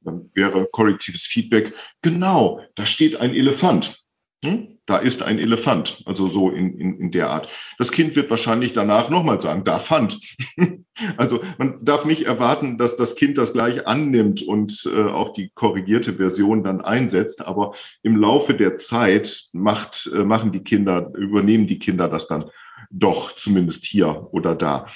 Dann 0.00 0.30
wäre 0.32 0.66
korrektives 0.72 1.26
Feedback, 1.26 1.74
genau, 2.00 2.60
da 2.76 2.86
steht 2.86 3.16
ein 3.16 3.34
Elefant. 3.34 4.05
Hm? 4.44 4.76
da 4.86 4.98
ist 4.98 5.22
ein 5.22 5.38
Elefant, 5.38 6.02
also 6.06 6.28
so 6.28 6.50
in, 6.50 6.78
in, 6.78 7.00
in 7.00 7.10
der 7.10 7.30
Art. 7.30 7.48
Das 7.76 7.90
Kind 7.90 8.14
wird 8.14 8.30
wahrscheinlich 8.30 8.72
danach 8.72 9.10
nochmal 9.10 9.40
sagen, 9.40 9.64
da 9.64 9.80
fand. 9.80 10.18
also 11.16 11.40
man 11.58 11.84
darf 11.84 12.04
nicht 12.04 12.22
erwarten, 12.22 12.78
dass 12.78 12.96
das 12.96 13.16
Kind 13.16 13.36
das 13.36 13.52
gleich 13.52 13.86
annimmt 13.86 14.42
und 14.42 14.88
äh, 14.94 15.02
auch 15.02 15.32
die 15.32 15.50
korrigierte 15.54 16.14
Version 16.14 16.62
dann 16.62 16.80
einsetzt, 16.80 17.46
aber 17.46 17.72
im 18.02 18.16
Laufe 18.16 18.54
der 18.54 18.78
Zeit 18.78 19.46
macht, 19.52 20.08
äh, 20.14 20.22
machen 20.22 20.52
die 20.52 20.62
Kinder, 20.62 21.10
übernehmen 21.16 21.66
die 21.66 21.80
Kinder 21.80 22.08
das 22.08 22.28
dann 22.28 22.44
doch, 22.90 23.34
zumindest 23.34 23.84
hier 23.84 24.28
oder 24.30 24.54
da. 24.54 24.86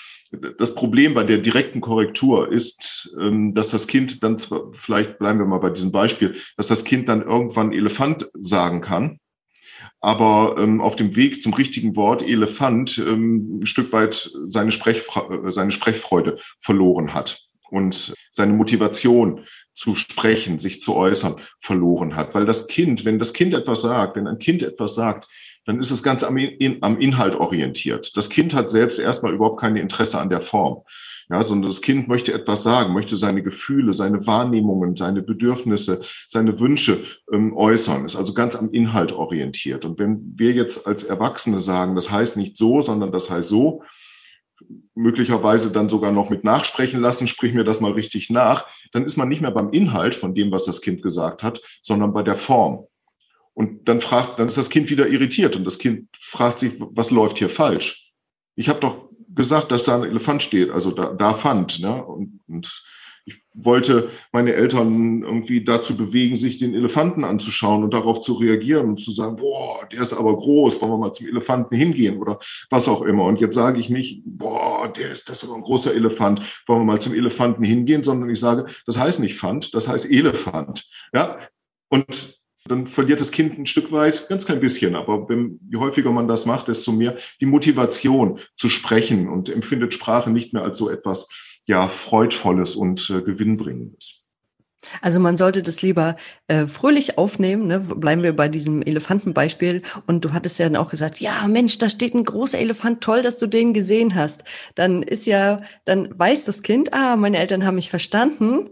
Das 0.58 0.76
Problem 0.76 1.14
bei 1.14 1.24
der 1.24 1.38
direkten 1.38 1.80
Korrektur 1.80 2.52
ist, 2.52 3.16
ähm, 3.20 3.52
dass 3.54 3.70
das 3.70 3.88
Kind 3.88 4.22
dann 4.22 4.38
zwar, 4.38 4.72
vielleicht 4.74 5.18
bleiben 5.18 5.40
wir 5.40 5.46
mal 5.46 5.58
bei 5.58 5.70
diesem 5.70 5.90
Beispiel, 5.90 6.36
dass 6.56 6.68
das 6.68 6.84
Kind 6.84 7.08
dann 7.08 7.22
irgendwann 7.22 7.72
Elefant 7.72 8.30
sagen 8.34 8.80
kann 8.80 9.18
aber 10.00 10.56
ähm, 10.58 10.80
auf 10.80 10.96
dem 10.96 11.14
Weg 11.14 11.42
zum 11.42 11.52
richtigen 11.52 11.94
Wort 11.96 12.22
Elefant 12.22 12.98
ähm, 12.98 13.60
ein 13.60 13.66
Stück 13.66 13.92
weit 13.92 14.30
seine, 14.48 14.72
Sprechfre 14.72 15.46
äh, 15.46 15.52
seine 15.52 15.70
Sprechfreude 15.70 16.38
verloren 16.58 17.12
hat 17.12 17.40
und 17.70 18.14
seine 18.30 18.54
Motivation 18.54 19.44
zu 19.74 19.94
sprechen, 19.94 20.58
sich 20.58 20.82
zu 20.82 20.96
äußern, 20.96 21.36
verloren 21.60 22.16
hat. 22.16 22.34
Weil 22.34 22.46
das 22.46 22.66
Kind, 22.66 23.04
wenn 23.04 23.18
das 23.18 23.32
Kind 23.32 23.54
etwas 23.54 23.82
sagt, 23.82 24.16
wenn 24.16 24.26
ein 24.26 24.38
Kind 24.38 24.62
etwas 24.62 24.94
sagt, 24.94 25.28
dann 25.66 25.78
ist 25.78 25.90
es 25.90 26.02
ganz 26.02 26.22
am, 26.22 26.36
in, 26.36 26.82
am 26.82 26.98
Inhalt 26.98 27.34
orientiert. 27.34 28.16
Das 28.16 28.30
Kind 28.30 28.54
hat 28.54 28.70
selbst 28.70 28.98
erstmal 28.98 29.34
überhaupt 29.34 29.60
keine 29.60 29.80
Interesse 29.80 30.18
an 30.18 30.30
der 30.30 30.40
Form. 30.40 30.82
Ja, 31.30 31.44
sondern 31.44 31.70
das 31.70 31.80
Kind 31.80 32.08
möchte 32.08 32.32
etwas 32.32 32.64
sagen, 32.64 32.92
möchte 32.92 33.14
seine 33.14 33.42
Gefühle, 33.42 33.92
seine 33.92 34.26
Wahrnehmungen, 34.26 34.96
seine 34.96 35.22
Bedürfnisse, 35.22 36.00
seine 36.28 36.58
Wünsche 36.58 37.04
ähm, 37.32 37.56
äußern, 37.56 38.04
ist 38.04 38.16
also 38.16 38.34
ganz 38.34 38.56
am 38.56 38.72
Inhalt 38.72 39.12
orientiert. 39.12 39.84
Und 39.84 40.00
wenn 40.00 40.34
wir 40.36 40.52
jetzt 40.52 40.88
als 40.88 41.04
Erwachsene 41.04 41.60
sagen, 41.60 41.94
das 41.94 42.10
heißt 42.10 42.36
nicht 42.36 42.56
so, 42.56 42.80
sondern 42.80 43.12
das 43.12 43.30
heißt 43.30 43.48
so, 43.48 43.84
möglicherweise 44.94 45.70
dann 45.70 45.88
sogar 45.88 46.10
noch 46.10 46.30
mit 46.30 46.42
nachsprechen 46.42 47.00
lassen, 47.00 47.28
sprich 47.28 47.54
mir 47.54 47.64
das 47.64 47.80
mal 47.80 47.92
richtig 47.92 48.28
nach, 48.30 48.66
dann 48.92 49.04
ist 49.04 49.16
man 49.16 49.28
nicht 49.28 49.40
mehr 49.40 49.52
beim 49.52 49.70
Inhalt 49.70 50.16
von 50.16 50.34
dem, 50.34 50.50
was 50.50 50.64
das 50.64 50.80
Kind 50.80 51.00
gesagt 51.00 51.44
hat, 51.44 51.60
sondern 51.80 52.12
bei 52.12 52.24
der 52.24 52.36
Form. 52.36 52.86
Und 53.54 53.88
dann 53.88 54.00
fragt, 54.00 54.40
dann 54.40 54.48
ist 54.48 54.58
das 54.58 54.68
Kind 54.68 54.90
wieder 54.90 55.08
irritiert 55.08 55.54
und 55.54 55.64
das 55.64 55.78
Kind 55.78 56.08
fragt 56.18 56.58
sich, 56.58 56.72
was 56.78 57.12
läuft 57.12 57.38
hier 57.38 57.50
falsch? 57.50 58.12
Ich 58.56 58.68
habe 58.68 58.80
doch 58.80 59.09
gesagt, 59.34 59.72
dass 59.72 59.84
da 59.84 59.96
ein 59.96 60.04
Elefant 60.04 60.42
steht, 60.42 60.70
also 60.70 60.90
da, 60.90 61.12
da 61.12 61.34
fand. 61.34 61.80
Ne? 61.80 62.04
Und, 62.04 62.40
und 62.48 62.84
ich 63.26 63.42
wollte 63.52 64.10
meine 64.32 64.54
Eltern 64.54 65.22
irgendwie 65.22 65.62
dazu 65.62 65.96
bewegen, 65.96 66.36
sich 66.36 66.58
den 66.58 66.74
Elefanten 66.74 67.24
anzuschauen 67.24 67.84
und 67.84 67.92
darauf 67.92 68.20
zu 68.20 68.34
reagieren 68.34 68.88
und 68.88 69.00
zu 69.00 69.12
sagen, 69.12 69.36
boah, 69.36 69.86
der 69.92 70.00
ist 70.00 70.12
aber 70.12 70.36
groß, 70.36 70.80
wollen 70.80 70.92
wir 70.92 70.98
mal 70.98 71.12
zum 71.12 71.28
Elefanten 71.28 71.74
hingehen 71.76 72.18
oder 72.18 72.38
was 72.70 72.88
auch 72.88 73.02
immer. 73.02 73.24
Und 73.24 73.40
jetzt 73.40 73.54
sage 73.54 73.78
ich 73.78 73.90
nicht, 73.90 74.22
boah, 74.24 74.92
der 74.92 75.10
ist, 75.10 75.28
das 75.28 75.42
ist 75.42 75.48
aber 75.48 75.56
ein 75.56 75.62
großer 75.62 75.94
Elefant, 75.94 76.40
wollen 76.66 76.80
wir 76.80 76.86
mal 76.86 77.00
zum 77.00 77.14
Elefanten 77.14 77.64
hingehen, 77.64 78.02
sondern 78.02 78.30
ich 78.30 78.40
sage, 78.40 78.66
das 78.86 78.98
heißt 78.98 79.20
nicht 79.20 79.36
Fand, 79.36 79.74
das 79.74 79.86
heißt 79.86 80.10
Elefant. 80.10 80.88
Ja, 81.12 81.38
und 81.88 82.39
dann 82.70 82.86
verliert 82.86 83.20
das 83.20 83.32
Kind 83.32 83.58
ein 83.58 83.66
Stück 83.66 83.90
weit, 83.92 84.28
ganz 84.28 84.46
klein 84.46 84.60
bisschen, 84.60 84.94
aber 84.94 85.28
wenn, 85.28 85.58
je 85.70 85.78
häufiger 85.78 86.12
man 86.12 86.28
das 86.28 86.46
macht, 86.46 86.68
desto 86.68 86.92
mehr 86.92 87.16
die 87.40 87.46
Motivation 87.46 88.38
zu 88.56 88.68
sprechen 88.68 89.28
und 89.28 89.48
empfindet 89.48 89.92
Sprache 89.92 90.30
nicht 90.30 90.52
mehr 90.52 90.62
als 90.62 90.78
so 90.78 90.88
etwas, 90.88 91.28
ja, 91.66 91.88
freudvolles 91.88 92.76
und 92.76 93.10
äh, 93.10 93.22
gewinnbringendes. 93.22 94.20
Also 95.02 95.20
man 95.20 95.36
sollte 95.36 95.62
das 95.62 95.82
lieber 95.82 96.16
äh, 96.48 96.66
fröhlich 96.66 97.18
aufnehmen. 97.18 97.66
Ne? 97.66 97.80
Bleiben 97.80 98.22
wir 98.22 98.34
bei 98.34 98.48
diesem 98.48 98.80
Elefantenbeispiel. 98.80 99.82
Und 100.06 100.24
du 100.24 100.32
hattest 100.32 100.58
ja 100.58 100.66
dann 100.66 100.76
auch 100.76 100.90
gesagt, 100.90 101.20
ja 101.20 101.46
Mensch, 101.48 101.76
da 101.78 101.90
steht 101.90 102.14
ein 102.14 102.24
großer 102.24 102.58
Elefant, 102.58 103.02
toll, 103.02 103.20
dass 103.20 103.36
du 103.36 103.46
den 103.46 103.74
gesehen 103.74 104.14
hast. 104.14 104.44
Dann 104.74 105.02
ist 105.02 105.26
ja, 105.26 105.60
dann 105.84 106.08
weiß 106.18 106.46
das 106.46 106.62
Kind, 106.62 106.94
ah, 106.94 107.16
meine 107.16 107.36
Eltern 107.36 107.66
haben 107.66 107.74
mich 107.74 107.90
verstanden 107.90 108.70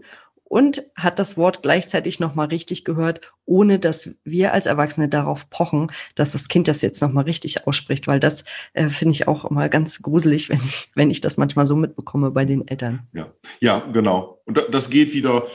und 0.49 0.83
hat 0.95 1.19
das 1.19 1.37
Wort 1.37 1.61
gleichzeitig 1.61 2.19
nochmal 2.19 2.47
richtig 2.47 2.83
gehört, 2.83 3.21
ohne 3.45 3.79
dass 3.79 4.17
wir 4.25 4.53
als 4.53 4.65
Erwachsene 4.65 5.07
darauf 5.07 5.49
pochen, 5.49 5.91
dass 6.15 6.33
das 6.33 6.49
Kind 6.49 6.67
das 6.67 6.81
jetzt 6.81 7.01
nochmal 7.01 7.23
richtig 7.23 7.65
ausspricht, 7.65 8.07
weil 8.07 8.19
das 8.19 8.43
äh, 8.73 8.89
finde 8.89 9.13
ich 9.13 9.29
auch 9.29 9.45
immer 9.45 9.69
ganz 9.69 10.01
gruselig, 10.01 10.49
wenn 10.49 10.57
ich, 10.57 10.91
wenn 10.95 11.11
ich 11.11 11.21
das 11.21 11.37
manchmal 11.37 11.65
so 11.65 11.77
mitbekomme 11.77 12.31
bei 12.31 12.43
den 12.43 12.67
Eltern. 12.67 13.07
Ja, 13.13 13.31
ja, 13.61 13.79
genau. 13.93 14.41
Und 14.45 14.61
das 14.71 14.89
geht 14.89 15.13
wieder 15.13 15.45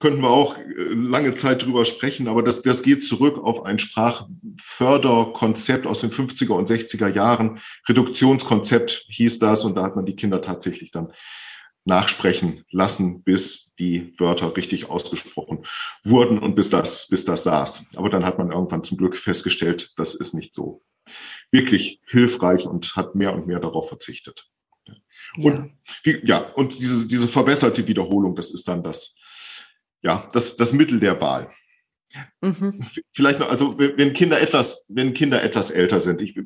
könnten 0.00 0.22
wir 0.22 0.30
auch 0.30 0.56
äh, 0.56 0.94
lange 0.94 1.36
Zeit 1.36 1.64
drüber 1.64 1.84
sprechen, 1.84 2.26
aber 2.26 2.42
das, 2.42 2.62
das 2.62 2.82
geht 2.82 3.04
zurück 3.04 3.38
auf 3.38 3.64
ein 3.64 3.78
Sprachförderkonzept 3.78 5.86
aus 5.86 6.00
den 6.00 6.10
50er 6.10 6.54
und 6.54 6.68
60er 6.68 7.06
Jahren. 7.08 7.60
Reduktionskonzept 7.88 9.06
hieß 9.08 9.38
das 9.38 9.64
und 9.64 9.76
da 9.76 9.84
hat 9.84 9.94
man 9.96 10.06
die 10.06 10.16
Kinder 10.16 10.42
tatsächlich 10.42 10.90
dann 10.90 11.12
nachsprechen 11.84 12.64
lassen, 12.70 13.22
bis 13.22 13.69
die 13.80 14.14
Wörter 14.18 14.56
richtig 14.56 14.88
ausgesprochen 14.88 15.64
wurden 16.04 16.38
und 16.38 16.54
bis 16.54 16.70
das, 16.70 17.08
bis 17.08 17.24
das 17.24 17.44
saß. 17.44 17.96
Aber 17.96 18.10
dann 18.10 18.24
hat 18.24 18.38
man 18.38 18.52
irgendwann 18.52 18.84
zum 18.84 18.98
Glück 18.98 19.16
festgestellt, 19.16 19.92
das 19.96 20.14
ist 20.14 20.34
nicht 20.34 20.54
so 20.54 20.82
wirklich 21.50 22.00
hilfreich 22.06 22.66
und 22.66 22.94
hat 22.94 23.14
mehr 23.14 23.34
und 23.34 23.46
mehr 23.46 23.58
darauf 23.58 23.88
verzichtet. 23.88 24.48
Und, 25.36 25.80
ja. 26.04 26.14
ja, 26.24 26.38
und 26.54 26.78
diese, 26.78 27.06
diese 27.06 27.28
verbesserte 27.28 27.86
Wiederholung, 27.86 28.34
das 28.34 28.50
ist 28.50 28.68
dann 28.68 28.82
das, 28.82 29.16
ja, 30.02 30.28
das, 30.32 30.56
das 30.56 30.72
Mittel 30.72 31.00
der 31.00 31.20
Wahl. 31.20 31.50
Mhm. 32.40 32.84
Vielleicht 33.12 33.38
noch, 33.38 33.50
also 33.50 33.78
wenn 33.78 34.12
Kinder 34.12 34.40
etwas, 34.40 34.86
wenn 34.88 35.14
Kinder 35.14 35.42
etwas 35.42 35.70
älter 35.70 36.00
sind, 36.00 36.22
ich 36.22 36.38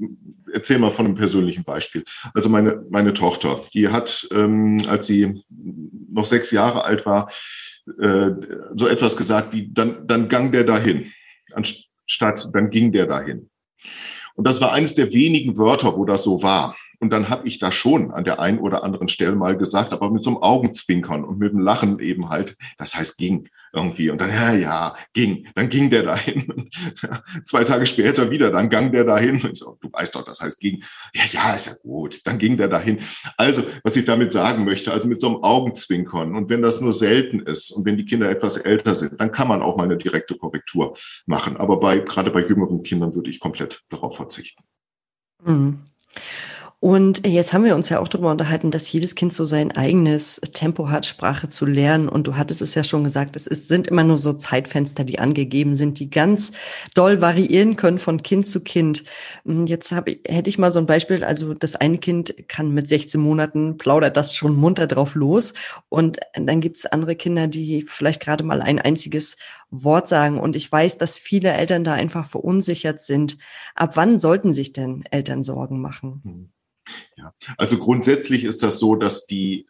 erzähle 0.53 0.81
mal 0.81 0.91
von 0.91 1.07
einem 1.07 1.15
persönlichen 1.15 1.65
Beispiel. 1.65 2.05
Also 2.35 2.49
meine, 2.49 2.85
meine 2.91 3.15
Tochter, 3.15 3.65
die 3.73 3.89
hat, 3.89 4.29
ähm, 4.33 4.79
als 4.89 5.07
sie 5.07 5.43
noch 6.11 6.27
sechs 6.27 6.51
Jahre 6.51 6.85
alt 6.85 7.07
war, 7.07 7.31
äh, 8.01 8.31
so 8.75 8.89
etwas 8.89 9.17
gesagt 9.17 9.53
wie, 9.53 9.71
dann, 9.73 10.07
dann 10.07 10.29
gang 10.29 10.53
der 10.53 10.65
dahin, 10.65 11.13
anstatt 11.53 12.49
dann 12.55 12.71
ging 12.71 12.93
der 12.93 13.07
dahin. 13.07 13.51
Und 14.35 14.47
das 14.47 14.61
war 14.61 14.73
eines 14.73 14.95
der 14.95 15.13
wenigen 15.13 15.57
Wörter, 15.57 15.97
wo 15.97 16.05
das 16.05 16.25
so 16.25 16.43
war. 16.43 16.77
Und 17.01 17.11
dann 17.11 17.29
habe 17.29 17.47
ich 17.47 17.59
da 17.59 17.71
schon 17.71 18.11
an 18.13 18.25
der 18.25 18.41
einen 18.41 18.59
oder 18.59 18.83
anderen 18.83 19.09
Stelle 19.09 19.35
mal 19.35 19.57
gesagt, 19.57 19.93
aber 19.93 20.11
mit 20.11 20.23
so 20.23 20.31
einem 20.31 20.43
Augenzwinkern 20.43 21.25
und 21.25 21.39
mit 21.39 21.53
dem 21.53 21.61
Lachen 21.61 21.99
eben 22.01 22.31
halt, 22.31 22.57
das 22.79 22.95
heißt 22.95 23.19
ging 23.19 23.49
irgendwie. 23.75 24.11
Und 24.11 24.21
dann, 24.21 24.31
ja, 24.31 24.53
ja, 24.55 24.97
ging. 25.13 25.47
Dann 25.55 25.69
ging 25.69 25.91
der 25.91 26.05
dahin. 26.05 26.71
Zwei 27.45 27.65
Tage 27.65 27.87
später 27.87 28.31
wieder, 28.31 28.51
dann 28.51 28.71
gang 28.71 28.93
der 28.93 29.05
dahin. 29.05 29.43
Und 29.43 29.53
ich 29.53 29.59
so, 29.59 29.77
du 29.81 29.93
weißt 29.93 30.15
doch, 30.15 30.25
das 30.25 30.41
heißt 30.41 30.61
ging. 30.61 30.83
Ja, 31.15 31.23
ja, 31.31 31.55
ist 31.55 31.67
ja 31.67 31.73
gut. 31.83 32.21
Dann 32.25 32.39
ging 32.39 32.57
der 32.57 32.69
dahin. 32.69 33.01
Also, 33.37 33.63
was 33.83 33.97
ich 33.97 34.05
damit 34.05 34.33
sagen 34.33 34.65
möchte, 34.65 34.93
also 34.93 35.09
mit 35.09 35.21
so 35.21 35.29
einem 35.29 35.43
Augenzwinkern. 35.43 36.35
Und 36.37 36.49
wenn 36.49 36.63
das 36.63 36.81
nur 36.81 36.93
selten 36.93 37.41
ist 37.41 37.71
und 37.71 37.85
wenn 37.85 37.97
die 37.97 38.05
Kinder 38.05 38.31
etwas 38.31 38.57
älter 38.57 38.95
sind, 38.95 39.21
dann 39.21 39.33
kann 39.33 39.49
man 39.49 39.63
auch 39.63 39.77
mal 39.77 39.85
eine 39.85 39.97
direkte 39.97 40.37
Korrektur 40.37 40.97
machen. 41.27 41.57
Aber 41.57 41.81
bei, 41.81 41.99
gerade 41.99 42.31
bei 42.31 42.41
jüngeren 42.41 42.83
Kindern 42.83 43.15
würde 43.15 43.31
ich 43.31 43.41
komplett 43.41 43.83
darauf 43.91 44.17
verzichten. 44.17 44.63
Mhm. 45.45 45.81
Und 46.85 47.27
jetzt 47.27 47.55
haben 47.55 47.65
wir 47.65 47.77
uns 47.77 47.89
ja 47.89 47.99
auch 47.99 48.09
darüber 48.09 48.31
unterhalten, 48.31 48.71
dass 48.71 48.93
jedes 48.93 49.15
Kind 49.15 49.33
so 49.33 49.47
sein 49.47 49.73
eigenes 49.73 50.39
Tempo 50.53 50.91
hat, 50.91 51.07
Sprache 51.07 51.49
zu 51.49 51.65
lernen. 51.65 52.11
Und 52.11 52.27
du 52.27 52.37
hattest 52.37 52.61
es 52.61 52.75
ja 52.75 52.85
schon 52.85 53.05
gesagt, 53.05 53.37
es 53.37 53.47
ist, 53.47 53.69
sind 53.69 53.89
immer 53.89 54.05
nur 54.05 54.19
so 54.19 54.35
Zeitfenster, 54.35 55.03
die 55.03 55.19
angegeben 55.19 55.75
sind, 55.75 55.99
die 55.99 56.11
ganz 56.11 56.53
doll 56.95 57.23
variieren 57.23 57.77
können 57.77 57.97
von 57.97 58.23
Kind 58.23 58.47
zu 58.47 58.63
Kind. 58.63 59.05
Hm, 59.47 59.67
jetzt 59.67 59.93
hab 59.93 60.11
hätte 60.27 60.51
ich 60.51 60.59
mal 60.59 60.71
so 60.71 60.79
ein 60.79 60.85
Beispiel. 60.85 61.25
Also 61.25 61.55
das 61.55 61.75
eine 61.75 61.97
Kind 61.97 62.35
kann 62.49 62.71
mit 62.75 62.87
16 62.87 63.19
Monaten 63.19 63.79
plaudert 63.79 64.19
das 64.19 64.35
schon 64.35 64.55
munter 64.55 64.87
drauf 64.87 65.15
los. 65.15 65.55
Und 65.89 66.21
dann 66.35 66.61
gibt 66.61 66.77
es 66.77 66.85
andere 66.85 67.17
Kinder, 67.17 67.49
die 67.49 67.81
vielleicht 67.89 68.21
gerade 68.21 68.45
mal 68.45 68.61
ein 68.61 68.79
einziges 68.79 69.39
Wort 69.71 70.07
sagen. 70.07 70.39
Und 70.39 70.55
ich 70.55 70.71
weiß, 70.71 70.99
dass 70.99 71.17
viele 71.17 71.51
Eltern 71.51 71.83
da 71.83 71.95
einfach 71.95 72.27
verunsichert 72.27 73.01
sind. 73.01 73.39
Ab 73.75 73.97
wann 73.97 74.19
sollten 74.19 74.53
sich 74.53 74.75
denn 74.75 75.03
Eltern 75.11 75.45
Sorgen 75.45 75.81
machen? 75.81 76.53
Ja, 77.17 77.33
also 77.57 77.79
grundsätzlich 77.79 78.45
ist 78.45 78.63
das 78.63 78.79
so, 78.79 78.97
dass 78.97 79.27
die, 79.27 79.67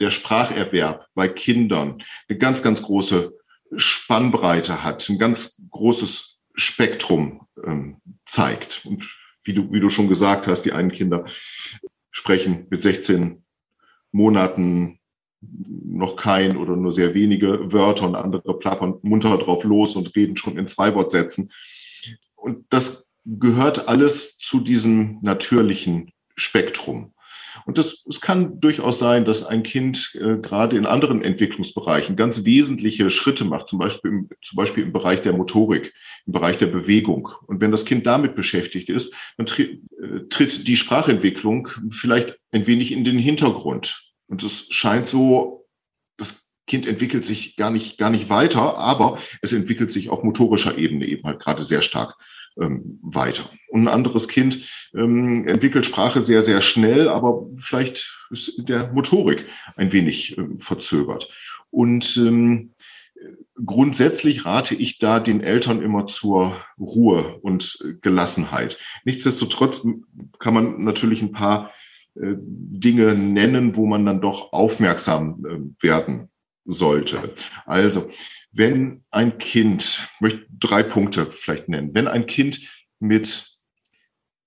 der 0.00 0.10
Spracherwerb 0.10 1.06
bei 1.14 1.28
Kindern 1.28 2.02
eine 2.28 2.38
ganz, 2.38 2.62
ganz 2.62 2.82
große 2.82 3.32
Spannbreite 3.76 4.82
hat, 4.82 5.08
ein 5.08 5.18
ganz 5.18 5.62
großes 5.70 6.40
Spektrum 6.54 7.46
ähm, 7.64 7.96
zeigt. 8.26 8.84
Und 8.84 9.16
wie 9.44 9.54
du, 9.54 9.72
wie 9.72 9.80
du 9.80 9.90
schon 9.90 10.08
gesagt 10.08 10.46
hast, 10.46 10.62
die 10.62 10.72
einen 10.72 10.92
Kinder 10.92 11.24
sprechen 12.10 12.66
mit 12.70 12.82
16 12.82 13.42
Monaten 14.12 15.00
noch 15.40 16.16
kein 16.16 16.56
oder 16.56 16.76
nur 16.76 16.92
sehr 16.92 17.14
wenige 17.14 17.72
Wörter 17.72 18.06
und 18.06 18.14
andere 18.14 18.58
plappern 18.58 18.98
munter 19.02 19.36
drauf 19.38 19.64
los 19.64 19.96
und 19.96 20.14
reden 20.14 20.36
schon 20.36 20.56
in 20.56 20.68
Zweiwortsätzen. 20.68 21.50
Und 22.36 22.64
das 22.70 23.10
gehört 23.24 23.88
alles 23.88 24.38
zu 24.38 24.60
diesem 24.60 25.18
natürlichen 25.22 26.12
Spektrum. 26.36 27.12
Und 27.66 27.78
das, 27.78 28.04
es 28.08 28.20
kann 28.20 28.60
durchaus 28.60 28.98
sein, 28.98 29.24
dass 29.24 29.44
ein 29.44 29.62
Kind 29.62 30.14
äh, 30.14 30.38
gerade 30.38 30.76
in 30.76 30.86
anderen 30.86 31.22
Entwicklungsbereichen 31.22 32.16
ganz 32.16 32.44
wesentliche 32.44 33.10
Schritte 33.10 33.44
macht, 33.44 33.68
zum 33.68 33.78
Beispiel, 33.78 34.10
im, 34.10 34.28
zum 34.42 34.56
Beispiel 34.56 34.84
im 34.84 34.92
Bereich 34.92 35.22
der 35.22 35.32
Motorik, 35.32 35.92
im 36.26 36.32
Bereich 36.32 36.56
der 36.58 36.66
Bewegung. 36.66 37.30
Und 37.46 37.60
wenn 37.60 37.70
das 37.70 37.84
Kind 37.84 38.06
damit 38.06 38.34
beschäftigt 38.34 38.88
ist, 38.88 39.14
dann 39.36 39.46
tritt, 39.46 39.82
äh, 40.00 40.28
tritt 40.28 40.66
die 40.66 40.76
Sprachentwicklung 40.76 41.68
vielleicht 41.90 42.38
ein 42.50 42.66
wenig 42.66 42.92
in 42.92 43.04
den 43.04 43.18
Hintergrund. 43.18 44.12
Und 44.28 44.42
es 44.42 44.68
scheint 44.70 45.08
so, 45.08 45.66
das 46.16 46.52
Kind 46.66 46.86
entwickelt 46.86 47.26
sich 47.26 47.56
gar 47.56 47.70
nicht, 47.70 47.98
gar 47.98 48.10
nicht 48.10 48.30
weiter, 48.30 48.78
aber 48.78 49.18
es 49.42 49.52
entwickelt 49.52 49.92
sich 49.92 50.08
auf 50.08 50.22
motorischer 50.22 50.78
Ebene 50.78 51.06
eben 51.06 51.24
halt 51.24 51.40
gerade 51.40 51.62
sehr 51.62 51.82
stark 51.82 52.16
ähm, 52.60 52.98
weiter. 53.02 53.50
Und 53.68 53.82
ein 53.82 53.88
anderes 53.88 54.28
Kind 54.28 54.68
ähm, 54.94 55.46
entwickelt 55.46 55.86
Sprache 55.86 56.24
sehr, 56.24 56.42
sehr 56.42 56.60
schnell, 56.60 57.08
aber 57.08 57.46
vielleicht 57.56 58.26
ist 58.30 58.68
der 58.68 58.92
Motorik 58.92 59.46
ein 59.76 59.92
wenig 59.92 60.36
ähm, 60.38 60.58
verzögert. 60.58 61.28
Und 61.70 62.16
ähm, 62.16 62.74
grundsätzlich 63.64 64.44
rate 64.44 64.74
ich 64.74 64.98
da 64.98 65.20
den 65.20 65.40
Eltern 65.40 65.82
immer 65.82 66.06
zur 66.06 66.56
Ruhe 66.78 67.38
und 67.42 67.78
Gelassenheit. 68.02 68.78
Nichtsdestotrotz 69.04 69.86
kann 70.38 70.54
man 70.54 70.84
natürlich 70.84 71.22
ein 71.22 71.32
paar 71.32 71.72
äh, 72.14 72.34
Dinge 72.36 73.14
nennen, 73.14 73.76
wo 73.76 73.86
man 73.86 74.04
dann 74.04 74.20
doch 74.20 74.52
aufmerksam 74.52 75.44
äh, 75.46 75.82
werden 75.82 76.28
sollte. 76.64 77.18
Also 77.66 78.10
wenn 78.52 79.04
ein 79.10 79.38
Kind, 79.38 80.08
ich 80.14 80.20
möchte 80.20 80.46
drei 80.50 80.82
Punkte 80.82 81.26
vielleicht 81.26 81.68
nennen, 81.68 81.94
wenn 81.94 82.06
ein 82.06 82.26
Kind 82.26 82.60
mit 83.00 83.48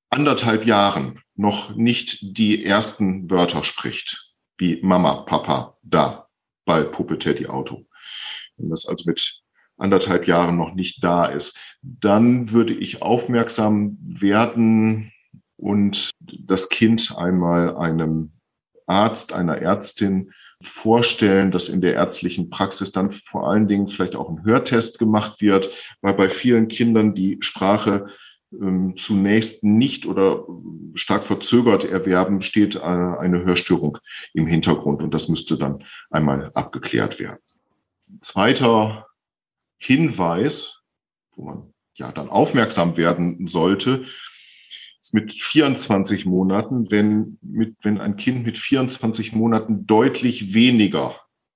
anderthalb 0.09 0.65
Jahren 0.65 1.21
noch 1.35 1.75
nicht 1.75 2.37
die 2.37 2.63
ersten 2.63 3.29
Wörter 3.29 3.63
spricht, 3.63 4.33
wie 4.57 4.79
Mama, 4.81 5.23
Papa, 5.23 5.77
da, 5.83 6.27
Ball, 6.63 6.85
Puppe, 6.85 7.19
Teddy, 7.19 7.47
Auto, 7.47 7.85
wenn 8.57 8.69
das 8.69 8.87
also 8.87 9.03
mit 9.07 9.41
anderthalb 9.77 10.27
Jahren 10.27 10.55
noch 10.55 10.73
nicht 10.73 11.03
da 11.03 11.25
ist, 11.25 11.59
dann 11.81 12.51
würde 12.51 12.73
ich 12.73 13.01
aufmerksam 13.01 13.97
werden 14.01 15.11
und 15.57 16.11
das 16.19 16.69
Kind 16.69 17.17
einmal 17.17 17.75
einem 17.75 18.31
Arzt, 18.87 19.33
einer 19.33 19.57
Ärztin 19.57 20.31
vorstellen, 20.61 21.51
dass 21.51 21.69
in 21.69 21.81
der 21.81 21.93
ärztlichen 21.95 22.49
Praxis 22.49 22.91
dann 22.91 23.11
vor 23.11 23.49
allen 23.49 23.67
Dingen 23.67 23.87
vielleicht 23.87 24.15
auch 24.15 24.29
ein 24.29 24.43
Hörtest 24.43 24.99
gemacht 24.99 25.41
wird, 25.41 25.69
weil 26.01 26.13
bei 26.13 26.29
vielen 26.29 26.67
Kindern 26.67 27.13
die 27.13 27.37
Sprache 27.41 28.07
ähm, 28.51 28.95
zunächst 28.97 29.63
nicht 29.63 30.05
oder 30.05 30.45
stark 30.93 31.25
verzögert 31.25 31.83
erwerben, 31.83 32.41
steht 32.41 32.75
äh, 32.75 32.79
eine 32.79 33.43
Hörstörung 33.43 33.97
im 34.33 34.47
Hintergrund 34.47 35.03
und 35.03 35.13
das 35.13 35.27
müsste 35.27 35.57
dann 35.57 35.83
einmal 36.09 36.51
abgeklärt 36.53 37.19
werden. 37.19 37.39
Zweiter 38.21 39.07
Hinweis, 39.77 40.83
wo 41.35 41.45
man 41.45 41.73
ja 41.95 42.11
dann 42.11 42.29
aufmerksam 42.29 42.97
werden 42.97 43.47
sollte, 43.47 44.05
mit 45.13 45.33
24 45.33 46.25
Monaten, 46.25 46.89
wenn, 46.89 47.37
mit, 47.41 47.75
wenn 47.81 47.99
ein 47.99 48.15
Kind 48.15 48.45
mit 48.45 48.57
24 48.57 49.33
Monaten 49.33 49.85
deutlich 49.85 50.53
weniger 50.53 51.15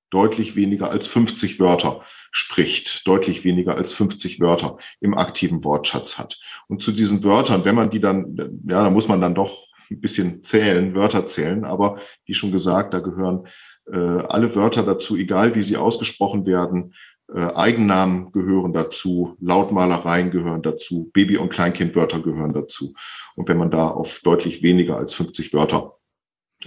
deutlich 0.09 0.55
weniger 0.55 0.89
als 0.89 1.07
50 1.07 1.59
Wörter 1.59 2.01
spricht, 2.31 3.07
deutlich 3.07 3.43
weniger 3.43 3.75
als 3.75 3.93
50 3.93 4.39
Wörter 4.39 4.77
im 4.99 5.15
aktiven 5.15 5.63
Wortschatz 5.63 6.17
hat. 6.17 6.39
Und 6.67 6.81
zu 6.81 6.91
diesen 6.91 7.23
Wörtern, 7.23 7.65
wenn 7.65 7.75
man 7.75 7.89
die 7.89 7.99
dann, 7.99 8.35
ja, 8.67 8.83
da 8.83 8.89
muss 8.89 9.07
man 9.07 9.21
dann 9.21 9.35
doch 9.35 9.65
ein 9.89 10.01
bisschen 10.01 10.43
zählen, 10.43 10.93
Wörter 10.93 11.25
zählen, 11.25 11.65
aber 11.65 11.99
wie 12.25 12.33
schon 12.33 12.51
gesagt, 12.51 12.93
da 12.93 12.99
gehören 12.99 13.47
äh, 13.91 13.97
alle 13.97 14.55
Wörter 14.55 14.83
dazu, 14.83 15.17
egal 15.17 15.55
wie 15.55 15.63
sie 15.63 15.77
ausgesprochen 15.77 16.45
werden. 16.45 16.93
Äh, 17.33 17.53
Eigennamen 17.53 18.31
gehören 18.31 18.73
dazu, 18.73 19.35
Lautmalereien 19.39 20.31
gehören 20.31 20.61
dazu, 20.61 21.11
Baby- 21.13 21.37
und 21.37 21.49
Kleinkindwörter 21.49 22.21
gehören 22.21 22.53
dazu. 22.53 22.93
Und 23.35 23.47
wenn 23.47 23.57
man 23.57 23.71
da 23.71 23.89
auf 23.89 24.21
deutlich 24.23 24.63
weniger 24.63 24.97
als 24.97 25.13
50 25.13 25.53
Wörter 25.53 25.97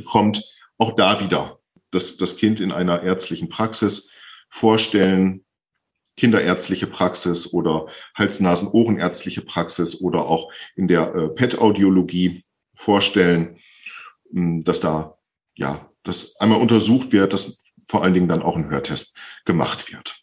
kommt, 0.05 0.45
auch 0.79 0.93
da 0.93 1.21
wieder 1.21 1.59
das, 1.91 2.17
das 2.17 2.37
Kind 2.37 2.61
in 2.61 2.73
einer 2.73 3.03
ärztlichen 3.03 3.49
Praxis 3.49 4.11
vorstellen, 4.49 5.45
kinderärztliche 6.17 6.87
Praxis 6.87 7.53
oder 7.53 7.87
Hals-Nasen-Ohrenärztliche 8.17 9.43
Praxis 9.43 10.01
oder 10.01 10.27
auch 10.27 10.53
in 10.77 10.87
der 10.87 11.15
äh, 11.15 11.29
PET-Audiologie 11.29 12.45
vorstellen, 12.75 13.59
hm, 14.31 14.63
dass 14.63 14.81
da 14.81 15.19
ja, 15.55 15.91
das 16.03 16.37
einmal 16.37 16.61
untersucht 16.61 17.13
wird, 17.13 17.33
dass 17.33 17.65
vor 17.89 18.03
allen 18.03 18.15
Dingen 18.15 18.29
dann 18.29 18.43
auch 18.43 18.57
ein 18.57 18.71
Hörtest 18.71 19.17
gemacht 19.45 19.93
wird. 19.93 20.22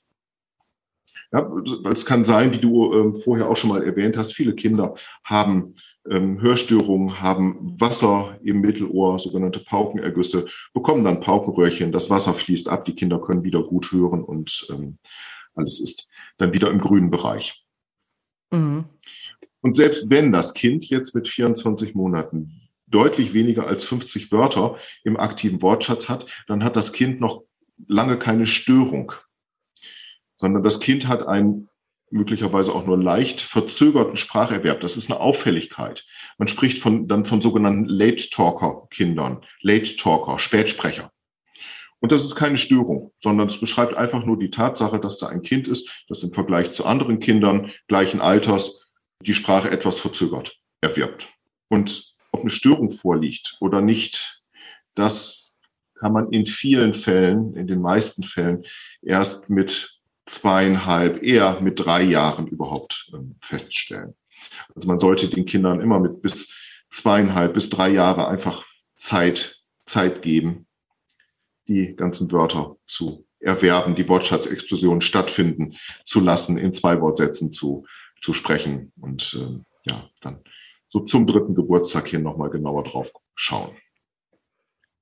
Ja, 1.32 1.47
es 1.91 2.05
kann 2.05 2.25
sein, 2.25 2.53
wie 2.53 2.57
du 2.57 2.91
ähm, 2.93 3.15
vorher 3.15 3.49
auch 3.49 3.57
schon 3.57 3.69
mal 3.69 3.84
erwähnt 3.84 4.17
hast, 4.17 4.34
viele 4.34 4.55
Kinder 4.55 4.95
haben 5.23 5.75
ähm, 6.09 6.41
Hörstörungen, 6.41 7.21
haben 7.21 7.80
Wasser 7.80 8.39
im 8.43 8.61
Mittelohr, 8.61 9.19
sogenannte 9.19 9.59
Paukenergüsse, 9.59 10.47
bekommen 10.73 11.03
dann 11.03 11.21
Paukenröhrchen, 11.21 11.91
das 11.91 12.09
Wasser 12.09 12.34
fließt 12.34 12.67
ab, 12.67 12.86
die 12.86 12.95
Kinder 12.95 13.19
können 13.19 13.43
wieder 13.43 13.61
gut 13.61 13.91
hören 13.91 14.23
und 14.23 14.67
ähm, 14.71 14.97
alles 15.53 15.80
ist 15.80 16.09
dann 16.38 16.53
wieder 16.53 16.71
im 16.71 16.80
grünen 16.80 17.11
Bereich. 17.11 17.63
Mhm. 18.51 18.86
Und 19.61 19.75
selbst 19.75 20.09
wenn 20.09 20.32
das 20.32 20.53
Kind 20.53 20.89
jetzt 20.89 21.13
mit 21.13 21.27
24 21.27 21.93
Monaten 21.93 22.51
deutlich 22.88 23.34
weniger 23.34 23.67
als 23.67 23.84
50 23.84 24.32
Wörter 24.32 24.77
im 25.03 25.17
aktiven 25.17 25.61
Wortschatz 25.61 26.09
hat, 26.09 26.25
dann 26.47 26.63
hat 26.63 26.75
das 26.75 26.91
Kind 26.91 27.19
noch 27.19 27.43
lange 27.88 28.17
keine 28.17 28.45
Störung, 28.45 29.13
sondern 30.40 30.64
das 30.64 30.80
Kind 30.80 31.08
hat 31.08 31.28
einen 31.28 31.68
möglicherweise 32.12 32.74
auch 32.74 32.86
nur 32.86 32.98
leicht 32.98 33.42
verzögerten 33.42 34.16
Spracherwerb. 34.16 34.80
Das 34.80 34.96
ist 34.96 35.12
eine 35.12 35.20
Auffälligkeit. 35.20 36.06
Man 36.38 36.48
spricht 36.48 36.80
von, 36.80 37.08
dann 37.08 37.26
von 37.26 37.42
sogenannten 37.42 37.86
Late 37.86 38.30
Talker 38.30 38.88
Kindern, 38.90 39.46
Late 39.62 39.98
Talker, 39.98 40.40
Spätsprecher. 40.40 41.12
Und 42.00 42.14
das 42.14 42.24
ist 42.24 42.36
keine 42.36 42.58
Störung, 42.58 43.12
sondern 43.20 43.48
es 43.48 43.60
beschreibt 43.60 43.96
einfach 43.96 44.26
nur 44.26 44.40
die 44.40 44.50
Tatsache, 44.50 45.00
dass 45.00 45.18
da 45.18 45.28
ein 45.28 45.42
Kind 45.42 45.68
ist, 45.68 46.06
das 46.08 46.24
im 46.24 46.32
Vergleich 46.32 46.72
zu 46.72 46.86
anderen 46.86 47.20
Kindern 47.20 47.72
gleichen 47.90 48.22
Alters 48.22 48.90
die 49.22 49.34
Sprache 49.34 49.70
etwas 49.70 50.00
verzögert 50.00 50.58
erwirbt. 50.80 51.28
Und 51.68 52.16
ob 52.32 52.40
eine 52.40 52.50
Störung 52.50 52.90
vorliegt 52.90 53.58
oder 53.60 53.82
nicht, 53.82 54.46
das 54.96 55.60
kann 55.96 56.14
man 56.14 56.32
in 56.32 56.46
vielen 56.46 56.94
Fällen, 56.94 57.54
in 57.56 57.68
den 57.68 57.82
meisten 57.82 58.24
Fällen, 58.24 58.64
erst 59.02 59.50
mit 59.50 59.99
zweieinhalb, 60.30 61.23
eher 61.23 61.59
mit 61.61 61.84
drei 61.84 62.03
Jahren 62.03 62.47
überhaupt 62.47 63.09
ähm, 63.13 63.36
feststellen. 63.41 64.15
Also 64.75 64.88
man 64.88 64.99
sollte 64.99 65.27
den 65.27 65.45
Kindern 65.45 65.82
immer 65.82 65.99
mit 65.99 66.21
bis 66.21 66.55
zweieinhalb 66.89 67.53
bis 67.53 67.69
drei 67.69 67.89
Jahre 67.89 68.27
einfach 68.27 68.65
Zeit, 68.95 69.61
Zeit 69.86 70.21
geben, 70.21 70.67
die 71.67 71.95
ganzen 71.95 72.32
Wörter 72.32 72.77
zu 72.86 73.25
erwerben, 73.39 73.95
die 73.95 74.07
Wortschatzexplosion 74.07 75.01
stattfinden 75.01 75.77
zu 76.05 76.19
lassen, 76.19 76.57
in 76.57 76.73
zwei 76.73 76.99
Wortsätzen 76.99 77.51
zu, 77.53 77.86
zu 78.21 78.34
sprechen 78.34 78.91
und 78.99 79.34
äh, 79.39 79.89
ja, 79.89 80.09
dann 80.21 80.43
so 80.88 81.01
zum 81.01 81.27
dritten 81.27 81.55
Geburtstag 81.55 82.07
hier 82.07 82.19
nochmal 82.19 82.49
genauer 82.49 82.84
drauf 82.84 83.11
schauen. 83.36 83.77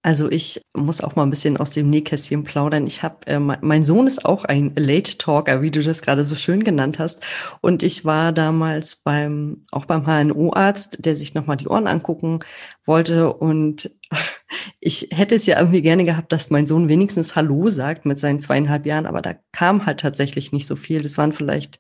Also 0.03 0.29
ich 0.29 0.61
muss 0.75 1.01
auch 1.01 1.15
mal 1.15 1.23
ein 1.23 1.29
bisschen 1.29 1.57
aus 1.57 1.71
dem 1.71 1.89
Nähkästchen 1.89 2.43
plaudern. 2.43 2.87
Ich 2.87 3.03
habe, 3.03 3.25
äh, 3.27 3.39
mein 3.39 3.83
Sohn 3.83 4.07
ist 4.07 4.23
auch 4.25 4.45
ein 4.45 4.73
Late 4.75 5.17
Talker, 5.17 5.61
wie 5.61 5.71
du 5.71 5.83
das 5.83 6.01
gerade 6.01 6.23
so 6.23 6.35
schön 6.35 6.63
genannt 6.63 6.99
hast. 6.99 7.21
Und 7.61 7.83
ich 7.83 8.05
war 8.05 8.31
damals 8.31 8.97
beim, 8.97 9.65
auch 9.71 9.85
beim 9.85 10.05
HNO-Arzt, 10.05 11.03
der 11.03 11.15
sich 11.15 11.33
nochmal 11.33 11.57
die 11.57 11.67
Ohren 11.67 11.87
angucken 11.87 12.39
wollte. 12.85 13.33
Und 13.33 13.91
ich 14.79 15.09
hätte 15.11 15.35
es 15.35 15.45
ja 15.45 15.59
irgendwie 15.59 15.81
gerne 15.81 16.05
gehabt, 16.05 16.31
dass 16.31 16.51
mein 16.51 16.67
Sohn 16.67 16.89
wenigstens 16.89 17.35
Hallo 17.35 17.67
sagt 17.67 18.05
mit 18.05 18.19
seinen 18.19 18.39
zweieinhalb 18.39 18.85
Jahren, 18.85 19.07
aber 19.07 19.21
da 19.21 19.35
kam 19.51 19.85
halt 19.85 19.99
tatsächlich 19.99 20.51
nicht 20.53 20.67
so 20.67 20.75
viel. 20.75 21.01
Das 21.01 21.17
waren 21.17 21.33
vielleicht 21.33 21.79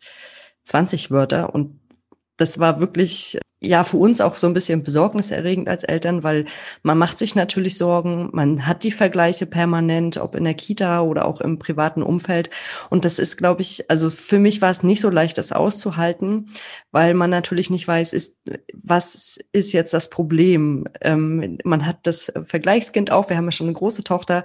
20 0.65 1.11
Wörter 1.11 1.53
und 1.53 1.79
das 2.35 2.59
war 2.59 2.79
wirklich 2.79 3.39
ja 3.59 3.83
für 3.83 3.97
uns 3.97 4.21
auch 4.21 4.37
so 4.37 4.45
ein 4.45 4.53
bisschen 4.53 4.83
besorgniserregend 4.83 5.67
als 5.67 5.83
Eltern, 5.83 6.23
weil 6.23 6.45
man 6.83 6.97
macht 6.97 7.17
sich 7.17 7.33
natürlich 7.33 7.77
Sorgen, 7.77 8.29
man 8.31 8.67
hat 8.67 8.83
die 8.83 8.91
Vergleiche 8.91 9.47
permanent, 9.47 10.17
ob 10.17 10.35
in 10.35 10.43
der 10.43 10.53
Kita 10.53 11.01
oder 11.01 11.25
auch 11.25 11.41
im 11.41 11.57
privaten 11.57 12.03
Umfeld. 12.03 12.51
Und 12.91 13.03
das 13.03 13.17
ist, 13.17 13.37
glaube 13.37 13.61
ich, 13.61 13.89
also 13.89 14.11
für 14.11 14.37
mich 14.37 14.61
war 14.61 14.69
es 14.69 14.83
nicht 14.83 15.01
so 15.01 15.09
leicht, 15.09 15.39
das 15.39 15.51
auszuhalten, 15.51 16.49
weil 16.91 17.15
man 17.15 17.31
natürlich 17.31 17.71
nicht 17.71 17.87
weiß, 17.87 18.13
ist, 18.13 18.41
was 18.73 19.39
ist 19.51 19.73
jetzt 19.73 19.93
das 19.93 20.11
Problem? 20.11 20.85
Ähm, 21.01 21.57
man 21.63 21.87
hat 21.87 21.97
das 22.03 22.31
Vergleichskind 22.45 23.11
auch, 23.11 23.29
wir 23.29 23.37
haben 23.37 23.45
ja 23.45 23.51
schon 23.51 23.67
eine 23.67 23.75
große 23.75 24.03
Tochter, 24.03 24.43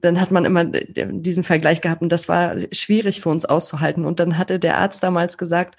dann 0.00 0.20
hat 0.20 0.32
man 0.32 0.44
immer 0.44 0.64
diesen 0.64 1.44
Vergleich 1.44 1.80
gehabt 1.80 2.02
und 2.02 2.10
das 2.10 2.28
war 2.28 2.56
schwierig 2.72 3.20
für 3.20 3.28
uns 3.28 3.44
auszuhalten. 3.44 4.04
Und 4.04 4.18
dann 4.18 4.36
hatte 4.36 4.58
der 4.58 4.78
Arzt 4.78 5.04
damals 5.04 5.38
gesagt, 5.38 5.76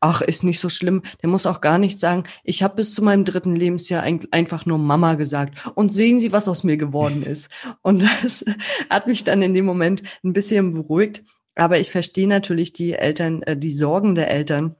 ach, 0.00 0.20
ist 0.20 0.44
nicht 0.44 0.60
so 0.60 0.68
schlimm. 0.68 1.02
Der 1.22 1.28
muss 1.28 1.46
auch 1.46 1.60
gar 1.60 1.78
nicht 1.78 2.00
sagen, 2.00 2.24
ich 2.44 2.62
habe 2.62 2.76
bis 2.76 2.94
zu 2.94 3.02
meinem 3.02 3.24
dritten 3.24 3.54
Lebensjahr 3.54 4.02
ein, 4.02 4.20
einfach 4.30 4.66
nur 4.66 4.78
Mama 4.78 5.14
gesagt. 5.14 5.54
Und 5.74 5.92
sehen 5.92 6.20
Sie, 6.20 6.32
was 6.32 6.48
aus 6.48 6.64
mir 6.64 6.76
geworden 6.76 7.22
ist. 7.24 7.50
Und 7.82 8.02
das 8.02 8.44
hat 8.90 9.06
mich 9.06 9.24
dann 9.24 9.42
in 9.42 9.54
dem 9.54 9.64
Moment 9.64 10.02
ein 10.24 10.32
bisschen 10.32 10.72
beruhigt. 10.72 11.24
Aber 11.54 11.78
ich 11.78 11.90
verstehe 11.90 12.28
natürlich 12.28 12.72
die 12.72 12.92
Eltern, 12.92 13.42
äh, 13.42 13.56
die 13.56 13.72
Sorgen 13.72 14.14
der 14.14 14.30
Eltern. 14.30 14.76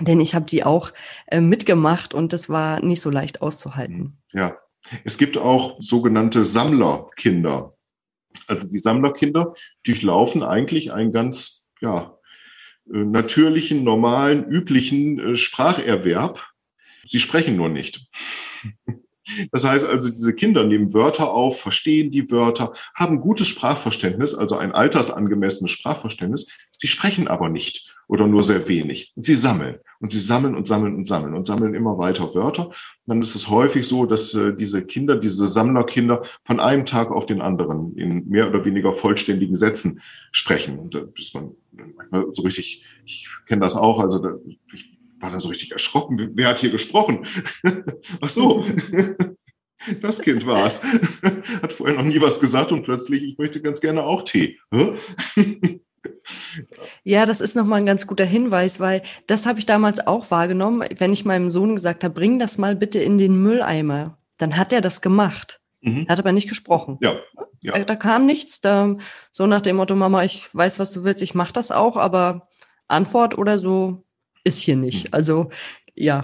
Denn 0.00 0.20
ich 0.20 0.34
habe 0.34 0.46
die 0.46 0.64
auch 0.64 0.92
äh, 1.26 1.40
mitgemacht 1.40 2.14
und 2.14 2.32
das 2.32 2.48
war 2.48 2.80
nicht 2.80 3.00
so 3.00 3.10
leicht 3.10 3.42
auszuhalten. 3.42 4.18
Ja, 4.32 4.56
es 5.04 5.18
gibt 5.18 5.36
auch 5.36 5.76
sogenannte 5.80 6.44
Sammlerkinder. 6.44 7.74
Also 8.46 8.68
die 8.68 8.78
Sammlerkinder 8.78 9.54
durchlaufen 9.84 10.42
eigentlich 10.42 10.92
ein 10.92 11.12
ganz 11.12 11.70
ja, 11.80 12.18
natürlichen, 12.90 13.84
normalen, 13.84 14.48
üblichen 14.48 15.18
äh, 15.18 15.36
Spracherwerb. 15.36 16.48
Sie 17.04 17.20
sprechen 17.20 17.56
nur 17.56 17.68
nicht. 17.68 18.08
Das 19.52 19.64
heißt 19.64 19.86
also, 19.86 20.08
diese 20.08 20.34
Kinder 20.34 20.64
nehmen 20.64 20.92
Wörter 20.92 21.30
auf, 21.30 21.60
verstehen 21.60 22.10
die 22.10 22.30
Wörter, 22.30 22.72
haben 22.94 23.20
gutes 23.20 23.48
Sprachverständnis, 23.48 24.34
also 24.34 24.56
ein 24.56 24.72
altersangemessenes 24.72 25.70
Sprachverständnis. 25.70 26.46
Sie 26.78 26.86
sprechen 26.88 27.28
aber 27.28 27.48
nicht 27.48 27.94
oder 28.08 28.26
nur 28.26 28.42
sehr 28.42 28.66
wenig. 28.68 29.12
Und 29.14 29.24
sie 29.26 29.34
sammeln 29.34 29.76
und 30.00 30.10
sie 30.10 30.18
sammeln 30.18 30.56
und 30.56 30.66
sammeln 30.66 30.96
und 30.96 31.06
sammeln 31.06 31.34
und 31.34 31.46
sammeln 31.46 31.74
immer 31.74 31.98
weiter 31.98 32.34
Wörter. 32.34 32.68
Und 32.68 32.74
dann 33.06 33.22
ist 33.22 33.34
es 33.34 33.48
häufig 33.48 33.86
so, 33.86 34.06
dass 34.06 34.34
äh, 34.34 34.54
diese 34.54 34.84
Kinder, 34.84 35.16
diese 35.16 35.46
Sammlerkinder 35.46 36.22
von 36.42 36.58
einem 36.58 36.86
Tag 36.86 37.10
auf 37.10 37.26
den 37.26 37.40
anderen 37.40 37.94
in 37.96 38.28
mehr 38.28 38.48
oder 38.48 38.64
weniger 38.64 38.92
vollständigen 38.92 39.54
Sätzen 39.54 40.00
sprechen. 40.32 40.78
Und 40.78 40.94
da 40.94 41.02
ist 41.16 41.34
man 41.34 41.52
manchmal 41.96 42.26
so 42.32 42.42
richtig, 42.42 42.84
ich 43.04 43.28
kenne 43.46 43.60
das 43.60 43.76
auch, 43.76 44.00
also 44.00 44.18
da, 44.18 44.34
ich 44.72 44.99
war 45.20 45.30
da 45.30 45.40
so 45.40 45.48
richtig 45.48 45.72
erschrocken. 45.72 46.32
Wer 46.34 46.48
hat 46.48 46.60
hier 46.60 46.70
gesprochen? 46.70 47.26
Ach 48.20 48.28
so. 48.28 48.64
Das 50.02 50.20
Kind 50.20 50.46
war's. 50.46 50.82
Hat 51.62 51.72
vorher 51.72 51.96
noch 51.96 52.04
nie 52.04 52.20
was 52.20 52.38
gesagt 52.38 52.70
und 52.70 52.82
plötzlich, 52.82 53.22
ich 53.22 53.38
möchte 53.38 53.62
ganz 53.62 53.80
gerne 53.80 54.04
auch 54.04 54.24
Tee. 54.24 54.58
Ja, 57.02 57.24
das 57.24 57.40
ist 57.40 57.56
nochmal 57.56 57.78
ein 57.80 57.86
ganz 57.86 58.06
guter 58.06 58.26
Hinweis, 58.26 58.78
weil 58.78 59.02
das 59.26 59.46
habe 59.46 59.58
ich 59.58 59.64
damals 59.64 60.06
auch 60.06 60.30
wahrgenommen, 60.30 60.86
wenn 60.98 61.14
ich 61.14 61.24
meinem 61.24 61.48
Sohn 61.48 61.76
gesagt 61.76 62.04
habe, 62.04 62.12
bring 62.12 62.38
das 62.38 62.58
mal 62.58 62.76
bitte 62.76 62.98
in 62.98 63.16
den 63.16 63.40
Mülleimer. 63.42 64.18
Dann 64.36 64.58
hat 64.58 64.74
er 64.74 64.82
das 64.82 65.00
gemacht. 65.00 65.60
Mhm. 65.80 66.06
Hat 66.08 66.18
aber 66.18 66.32
nicht 66.32 66.48
gesprochen. 66.48 66.98
Ja. 67.00 67.14
ja. 67.62 67.72
Da, 67.72 67.84
da, 67.84 67.96
kam 67.96 68.26
nichts. 68.26 68.60
Da, 68.60 68.96
so 69.32 69.46
nach 69.46 69.62
dem 69.62 69.76
Motto, 69.76 69.96
Mama, 69.96 70.24
ich 70.24 70.54
weiß, 70.54 70.78
was 70.78 70.92
du 70.92 71.04
willst, 71.04 71.22
ich 71.22 71.34
mache 71.34 71.54
das 71.54 71.70
auch, 71.70 71.96
aber 71.96 72.48
Antwort 72.86 73.38
oder 73.38 73.58
so 73.58 74.04
ist 74.44 74.58
hier 74.58 74.76
nicht. 74.76 75.04
Mhm. 75.04 75.14
Also 75.14 75.50
ja, 75.94 76.22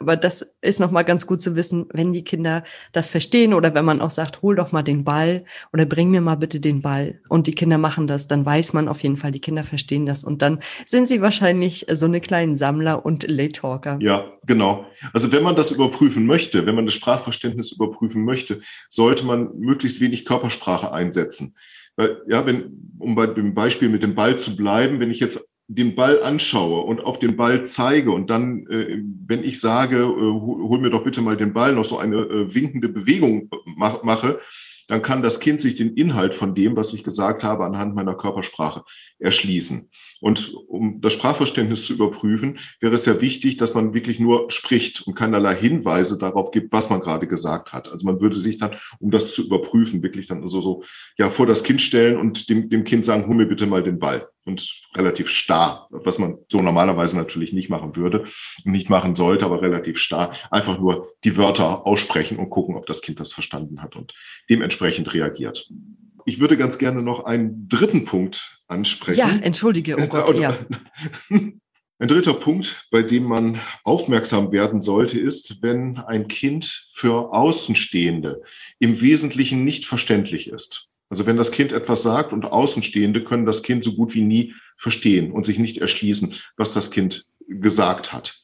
aber 0.00 0.16
das 0.16 0.54
ist 0.60 0.80
nochmal 0.80 1.04
ganz 1.04 1.26
gut 1.26 1.40
zu 1.40 1.56
wissen, 1.56 1.86
wenn 1.92 2.12
die 2.12 2.24
Kinder 2.24 2.64
das 2.92 3.10
verstehen 3.10 3.54
oder 3.54 3.74
wenn 3.74 3.84
man 3.84 4.00
auch 4.00 4.10
sagt, 4.10 4.42
hol 4.42 4.56
doch 4.56 4.72
mal 4.72 4.82
den 4.82 5.04
Ball 5.04 5.44
oder 5.72 5.86
bring 5.86 6.10
mir 6.10 6.20
mal 6.20 6.36
bitte 6.36 6.60
den 6.60 6.82
Ball 6.82 7.20
und 7.28 7.46
die 7.46 7.54
Kinder 7.54 7.78
machen 7.78 8.06
das, 8.06 8.28
dann 8.28 8.44
weiß 8.44 8.72
man 8.72 8.88
auf 8.88 9.02
jeden 9.02 9.16
Fall, 9.16 9.30
die 9.30 9.40
Kinder 9.40 9.64
verstehen 9.64 10.06
das 10.06 10.24
und 10.24 10.42
dann 10.42 10.60
sind 10.86 11.08
sie 11.08 11.20
wahrscheinlich 11.20 11.86
so 11.92 12.06
eine 12.06 12.20
kleinen 12.20 12.56
Sammler 12.56 13.04
und 13.04 13.28
Late 13.28 13.60
Talker. 13.60 13.98
Ja, 14.00 14.32
genau. 14.46 14.86
Also 15.12 15.32
wenn 15.32 15.42
man 15.42 15.56
das 15.56 15.70
überprüfen 15.70 16.26
möchte, 16.26 16.66
wenn 16.66 16.74
man 16.74 16.86
das 16.86 16.94
Sprachverständnis 16.94 17.72
überprüfen 17.72 18.24
möchte, 18.24 18.60
sollte 18.88 19.24
man 19.24 19.56
möglichst 19.58 20.00
wenig 20.00 20.24
Körpersprache 20.24 20.92
einsetzen. 20.92 21.54
Weil, 21.96 22.22
ja, 22.26 22.44
wenn, 22.44 22.92
um 22.98 23.14
bei 23.14 23.26
dem 23.26 23.54
Beispiel 23.54 23.88
mit 23.88 24.02
dem 24.02 24.16
Ball 24.16 24.38
zu 24.38 24.56
bleiben, 24.56 24.98
wenn 24.98 25.10
ich 25.10 25.20
jetzt 25.20 25.53
den 25.66 25.94
Ball 25.94 26.22
anschaue 26.22 26.82
und 26.82 27.02
auf 27.02 27.18
den 27.18 27.36
Ball 27.36 27.66
zeige 27.66 28.10
und 28.10 28.28
dann, 28.28 28.66
äh, 28.66 28.98
wenn 29.26 29.42
ich 29.42 29.60
sage, 29.60 29.98
äh, 29.98 30.04
hol 30.04 30.78
mir 30.78 30.90
doch 30.90 31.04
bitte 31.04 31.22
mal 31.22 31.36
den 31.36 31.52
Ball, 31.52 31.74
noch 31.74 31.84
so 31.84 31.98
eine 31.98 32.16
äh, 32.16 32.54
winkende 32.54 32.88
Bewegung 32.88 33.48
mach, 33.64 34.02
mache, 34.02 34.40
dann 34.88 35.00
kann 35.00 35.22
das 35.22 35.40
Kind 35.40 35.62
sich 35.62 35.76
den 35.76 35.94
Inhalt 35.94 36.34
von 36.34 36.54
dem, 36.54 36.76
was 36.76 36.92
ich 36.92 37.04
gesagt 37.04 37.42
habe, 37.42 37.64
anhand 37.64 37.94
meiner 37.94 38.14
Körpersprache 38.14 38.84
erschließen. 39.18 39.88
Und 40.24 40.54
um 40.54 41.02
das 41.02 41.12
Sprachverständnis 41.12 41.84
zu 41.84 41.92
überprüfen, 41.92 42.58
wäre 42.80 42.94
es 42.94 43.04
ja 43.04 43.20
wichtig, 43.20 43.58
dass 43.58 43.74
man 43.74 43.92
wirklich 43.92 44.18
nur 44.18 44.50
spricht 44.50 45.06
und 45.06 45.14
keinerlei 45.14 45.54
Hinweise 45.54 46.16
darauf 46.16 46.50
gibt, 46.50 46.72
was 46.72 46.88
man 46.88 47.00
gerade 47.00 47.26
gesagt 47.26 47.74
hat. 47.74 47.90
Also 47.90 48.06
man 48.06 48.22
würde 48.22 48.34
sich 48.34 48.56
dann, 48.56 48.76
um 49.00 49.10
das 49.10 49.34
zu 49.34 49.44
überprüfen, 49.44 50.02
wirklich 50.02 50.26
dann 50.26 50.46
so, 50.46 50.62
so 50.62 50.82
ja, 51.18 51.28
vor 51.28 51.46
das 51.46 51.62
Kind 51.62 51.82
stellen 51.82 52.16
und 52.16 52.48
dem, 52.48 52.70
dem 52.70 52.84
Kind 52.84 53.04
sagen, 53.04 53.26
hol 53.26 53.34
mir 53.34 53.44
bitte 53.44 53.66
mal 53.66 53.82
den 53.82 53.98
Ball. 53.98 54.26
Und 54.46 54.80
relativ 54.94 55.28
starr, 55.28 55.88
was 55.90 56.18
man 56.18 56.38
so 56.48 56.62
normalerweise 56.62 57.18
natürlich 57.18 57.52
nicht 57.52 57.68
machen 57.68 57.94
würde 57.94 58.24
und 58.64 58.72
nicht 58.72 58.88
machen 58.88 59.14
sollte, 59.14 59.44
aber 59.44 59.60
relativ 59.60 59.98
starr, 59.98 60.32
einfach 60.50 60.78
nur 60.78 61.12
die 61.24 61.36
Wörter 61.36 61.86
aussprechen 61.86 62.38
und 62.38 62.48
gucken, 62.48 62.76
ob 62.76 62.86
das 62.86 63.02
Kind 63.02 63.20
das 63.20 63.34
verstanden 63.34 63.82
hat 63.82 63.94
und 63.94 64.14
dementsprechend 64.48 65.12
reagiert. 65.12 65.68
Ich 66.24 66.40
würde 66.40 66.56
ganz 66.56 66.78
gerne 66.78 67.02
noch 67.02 67.26
einen 67.26 67.68
dritten 67.68 68.06
Punkt 68.06 68.53
ansprechen. 68.68 69.18
Ja, 69.18 69.30
entschuldige, 69.42 69.96
oh 69.98 70.06
Gott, 70.06 70.38
ja. 70.38 70.56
Ein 72.00 72.08
dritter 72.08 72.34
Punkt, 72.34 72.86
bei 72.90 73.02
dem 73.02 73.24
man 73.24 73.60
aufmerksam 73.84 74.50
werden 74.50 74.82
sollte, 74.82 75.18
ist, 75.18 75.62
wenn 75.62 75.98
ein 75.98 76.26
Kind 76.26 76.88
für 76.92 77.32
Außenstehende 77.32 78.42
im 78.80 79.00
Wesentlichen 79.00 79.64
nicht 79.64 79.86
verständlich 79.86 80.48
ist. 80.48 80.88
Also 81.08 81.24
wenn 81.26 81.36
das 81.36 81.52
Kind 81.52 81.72
etwas 81.72 82.02
sagt 82.02 82.32
und 82.32 82.46
Außenstehende 82.46 83.22
können 83.22 83.46
das 83.46 83.62
Kind 83.62 83.84
so 83.84 83.94
gut 83.94 84.14
wie 84.14 84.22
nie 84.22 84.54
verstehen 84.76 85.30
und 85.30 85.46
sich 85.46 85.58
nicht 85.60 85.78
erschließen, 85.78 86.34
was 86.56 86.74
das 86.74 86.90
Kind 86.90 87.26
gesagt 87.46 88.12
hat. 88.12 88.40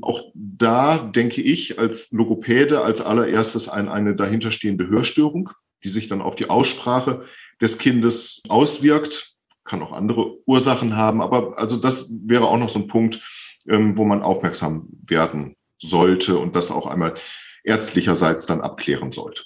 Auch 0.00 0.30
da 0.34 0.98
denke 0.98 1.42
ich 1.42 1.78
als 1.78 2.10
Logopäde 2.12 2.82
als 2.82 3.02
allererstes 3.02 3.68
an 3.68 3.88
eine 3.88 4.16
dahinterstehende 4.16 4.88
Hörstörung 4.88 5.50
die 5.84 5.88
sich 5.88 6.08
dann 6.08 6.22
auf 6.22 6.36
die 6.36 6.50
Aussprache 6.50 7.24
des 7.60 7.78
Kindes 7.78 8.42
auswirkt. 8.48 9.34
Kann 9.64 9.82
auch 9.82 9.92
andere 9.92 10.38
Ursachen 10.46 10.96
haben, 10.96 11.20
aber 11.20 11.58
also 11.58 11.76
das 11.76 12.12
wäre 12.24 12.46
auch 12.48 12.58
noch 12.58 12.70
so 12.70 12.80
ein 12.80 12.88
Punkt, 12.88 13.20
ähm, 13.68 13.96
wo 13.96 14.04
man 14.04 14.22
aufmerksam 14.22 14.88
werden 15.06 15.56
sollte 15.78 16.38
und 16.38 16.56
das 16.56 16.70
auch 16.70 16.86
einmal 16.86 17.14
ärztlicherseits 17.64 18.46
dann 18.46 18.60
abklären 18.60 19.12
sollte. 19.12 19.42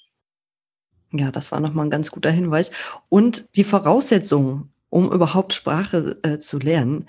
Ja, 1.13 1.31
das 1.31 1.53
war 1.53 1.61
nochmal 1.61 1.87
ein 1.87 1.91
ganz 1.91 2.11
guter 2.11 2.31
Hinweis. 2.31 2.71
Und 3.09 3.57
die 3.57 3.65
Voraussetzungen, 3.65 4.73
um 4.89 5.13
überhaupt 5.13 5.53
Sprache 5.53 6.19
äh, 6.23 6.39
zu 6.39 6.59
lernen, 6.59 7.07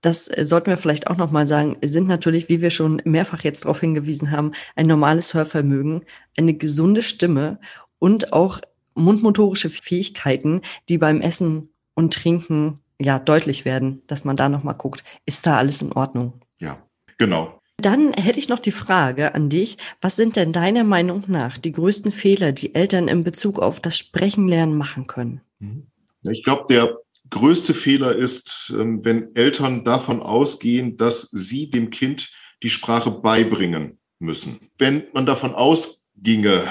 das 0.00 0.28
äh, 0.28 0.44
sollten 0.44 0.70
wir 0.70 0.76
vielleicht 0.76 1.08
auch 1.08 1.16
nochmal 1.16 1.46
sagen, 1.46 1.76
sind 1.82 2.06
natürlich, 2.06 2.48
wie 2.48 2.60
wir 2.60 2.70
schon 2.70 3.00
mehrfach 3.04 3.42
jetzt 3.44 3.64
darauf 3.64 3.80
hingewiesen 3.80 4.30
haben, 4.30 4.52
ein 4.76 4.86
normales 4.86 5.34
Hörvermögen, 5.34 6.04
eine 6.36 6.54
gesunde 6.54 7.02
Stimme 7.02 7.58
und 7.98 8.32
auch 8.32 8.60
mundmotorische 8.94 9.70
Fähigkeiten, 9.70 10.62
die 10.88 10.98
beim 10.98 11.20
Essen 11.20 11.70
und 11.94 12.14
Trinken 12.14 12.80
ja 13.00 13.18
deutlich 13.18 13.64
werden, 13.64 14.02
dass 14.06 14.24
man 14.24 14.36
da 14.36 14.48
nochmal 14.48 14.74
guckt, 14.74 15.04
ist 15.24 15.46
da 15.46 15.56
alles 15.56 15.82
in 15.82 15.92
Ordnung? 15.92 16.34
Ja, 16.58 16.82
genau. 17.16 17.60
Dann 17.80 18.12
hätte 18.12 18.40
ich 18.40 18.48
noch 18.48 18.58
die 18.58 18.72
Frage 18.72 19.34
an 19.36 19.50
dich, 19.50 19.78
was 20.00 20.16
sind 20.16 20.34
denn 20.34 20.52
deiner 20.52 20.82
Meinung 20.82 21.22
nach 21.28 21.58
die 21.58 21.70
größten 21.70 22.10
Fehler, 22.10 22.50
die 22.50 22.74
Eltern 22.74 23.06
in 23.06 23.22
Bezug 23.22 23.60
auf 23.60 23.78
das 23.78 23.96
Sprechenlernen 23.96 24.76
machen 24.76 25.06
können? 25.06 25.42
Mhm. 25.60 25.86
Ich 26.28 26.42
glaube, 26.42 26.64
der 26.68 26.98
größte 27.30 27.74
Fehler 27.74 28.16
ist, 28.16 28.74
ähm, 28.76 29.04
wenn 29.04 29.34
Eltern 29.36 29.84
davon 29.84 30.20
ausgehen, 30.20 30.96
dass 30.96 31.30
sie 31.30 31.70
dem 31.70 31.90
Kind 31.90 32.32
die 32.64 32.70
Sprache 32.70 33.12
beibringen 33.12 33.98
müssen. 34.18 34.58
Wenn 34.78 35.04
man 35.12 35.26
davon 35.26 35.54
ausginge, 35.54 36.64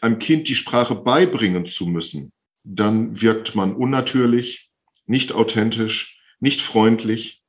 einem 0.00 0.18
Kind 0.18 0.48
die 0.48 0.54
Sprache 0.54 0.94
beibringen 0.94 1.66
zu 1.66 1.86
müssen, 1.86 2.32
dann 2.64 3.20
wirkt 3.20 3.54
man 3.54 3.74
unnatürlich, 3.74 4.70
nicht 5.06 5.32
authentisch, 5.32 6.20
nicht 6.40 6.60
freundlich. 6.62 7.42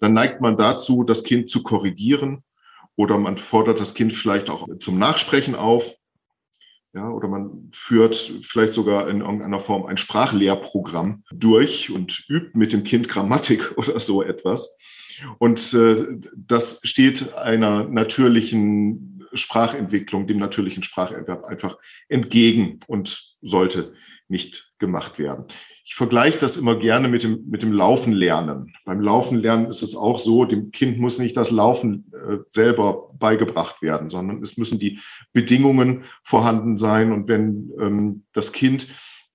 Dann 0.00 0.14
neigt 0.14 0.40
man 0.40 0.56
dazu, 0.56 1.04
das 1.04 1.24
Kind 1.24 1.50
zu 1.50 1.62
korrigieren 1.62 2.42
oder 2.96 3.18
man 3.18 3.38
fordert 3.38 3.80
das 3.80 3.94
Kind 3.94 4.12
vielleicht 4.12 4.50
auch 4.50 4.66
zum 4.78 4.98
Nachsprechen 4.98 5.54
auf. 5.54 5.94
Ja, 6.92 7.08
oder 7.08 7.28
man 7.28 7.70
führt 7.72 8.16
vielleicht 8.42 8.74
sogar 8.74 9.08
in 9.08 9.20
irgendeiner 9.20 9.60
Form 9.60 9.86
ein 9.86 9.96
Sprachlehrprogramm 9.96 11.22
durch 11.32 11.90
und 11.90 12.24
übt 12.28 12.50
mit 12.58 12.72
dem 12.72 12.82
Kind 12.82 13.08
Grammatik 13.08 13.72
oder 13.78 14.00
so 14.00 14.22
etwas. 14.22 14.76
Und 15.38 15.72
äh, 15.74 16.06
das 16.34 16.80
steht 16.82 17.34
einer 17.34 17.84
natürlichen 17.84 19.09
Sprachentwicklung, 19.32 20.26
dem 20.26 20.38
natürlichen 20.38 20.82
Spracherwerb 20.82 21.44
einfach 21.44 21.78
entgegen 22.08 22.80
und 22.86 23.36
sollte 23.40 23.94
nicht 24.28 24.72
gemacht 24.78 25.18
werden. 25.18 25.46
Ich 25.84 25.96
vergleiche 25.96 26.38
das 26.38 26.56
immer 26.56 26.76
gerne 26.76 27.08
mit 27.08 27.24
dem, 27.24 27.48
mit 27.48 27.64
dem 27.64 27.72
Laufen 27.72 28.12
lernen. 28.12 28.72
Beim 28.84 29.00
Laufen 29.00 29.38
lernen 29.38 29.66
ist 29.66 29.82
es 29.82 29.96
auch 29.96 30.18
so, 30.20 30.44
dem 30.44 30.70
Kind 30.70 31.00
muss 31.00 31.18
nicht 31.18 31.36
das 31.36 31.50
Laufen 31.50 32.12
äh, 32.14 32.36
selber 32.48 33.10
beigebracht 33.18 33.82
werden, 33.82 34.08
sondern 34.08 34.40
es 34.40 34.56
müssen 34.56 34.78
die 34.78 35.00
Bedingungen 35.32 36.04
vorhanden 36.22 36.78
sein. 36.78 37.10
Und 37.10 37.26
wenn 37.26 37.72
ähm, 37.80 38.24
das 38.32 38.52
Kind 38.52 38.86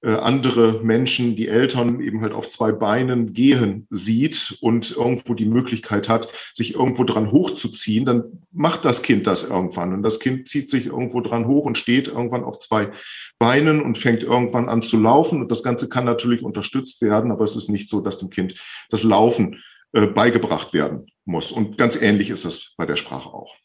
andere 0.09 0.81
Menschen, 0.83 1.35
die 1.35 1.47
Eltern 1.47 1.99
eben 1.99 2.21
halt 2.21 2.33
auf 2.33 2.49
zwei 2.49 2.71
Beinen 2.71 3.33
gehen 3.33 3.87
sieht 3.89 4.57
und 4.61 4.91
irgendwo 4.91 5.33
die 5.33 5.45
Möglichkeit 5.45 6.09
hat, 6.09 6.27
sich 6.53 6.75
irgendwo 6.75 7.03
dran 7.03 7.31
hochzuziehen, 7.31 8.05
dann 8.05 8.23
macht 8.51 8.85
das 8.85 9.01
Kind 9.01 9.27
das 9.27 9.43
irgendwann. 9.49 9.93
Und 9.93 10.03
das 10.03 10.19
Kind 10.19 10.47
zieht 10.47 10.69
sich 10.69 10.87
irgendwo 10.87 11.21
dran 11.21 11.47
hoch 11.47 11.65
und 11.65 11.77
steht 11.77 12.07
irgendwann 12.07 12.43
auf 12.43 12.59
zwei 12.59 12.91
Beinen 13.39 13.81
und 13.81 13.97
fängt 13.97 14.23
irgendwann 14.23 14.69
an 14.69 14.81
zu 14.81 14.97
laufen. 14.97 15.41
Und 15.41 15.49
das 15.49 15.63
Ganze 15.63 15.89
kann 15.89 16.05
natürlich 16.05 16.43
unterstützt 16.43 17.01
werden, 17.01 17.31
aber 17.31 17.43
es 17.43 17.55
ist 17.55 17.69
nicht 17.69 17.89
so, 17.89 18.01
dass 18.01 18.19
dem 18.19 18.29
Kind 18.29 18.55
das 18.89 19.03
Laufen 19.03 19.63
äh, 19.93 20.07
beigebracht 20.07 20.73
werden 20.73 21.07
muss. 21.25 21.51
Und 21.51 21.77
ganz 21.77 21.95
ähnlich 21.95 22.29
ist 22.29 22.45
es 22.45 22.73
bei 22.77 22.85
der 22.85 22.97
Sprache 22.97 23.29
auch. 23.29 23.55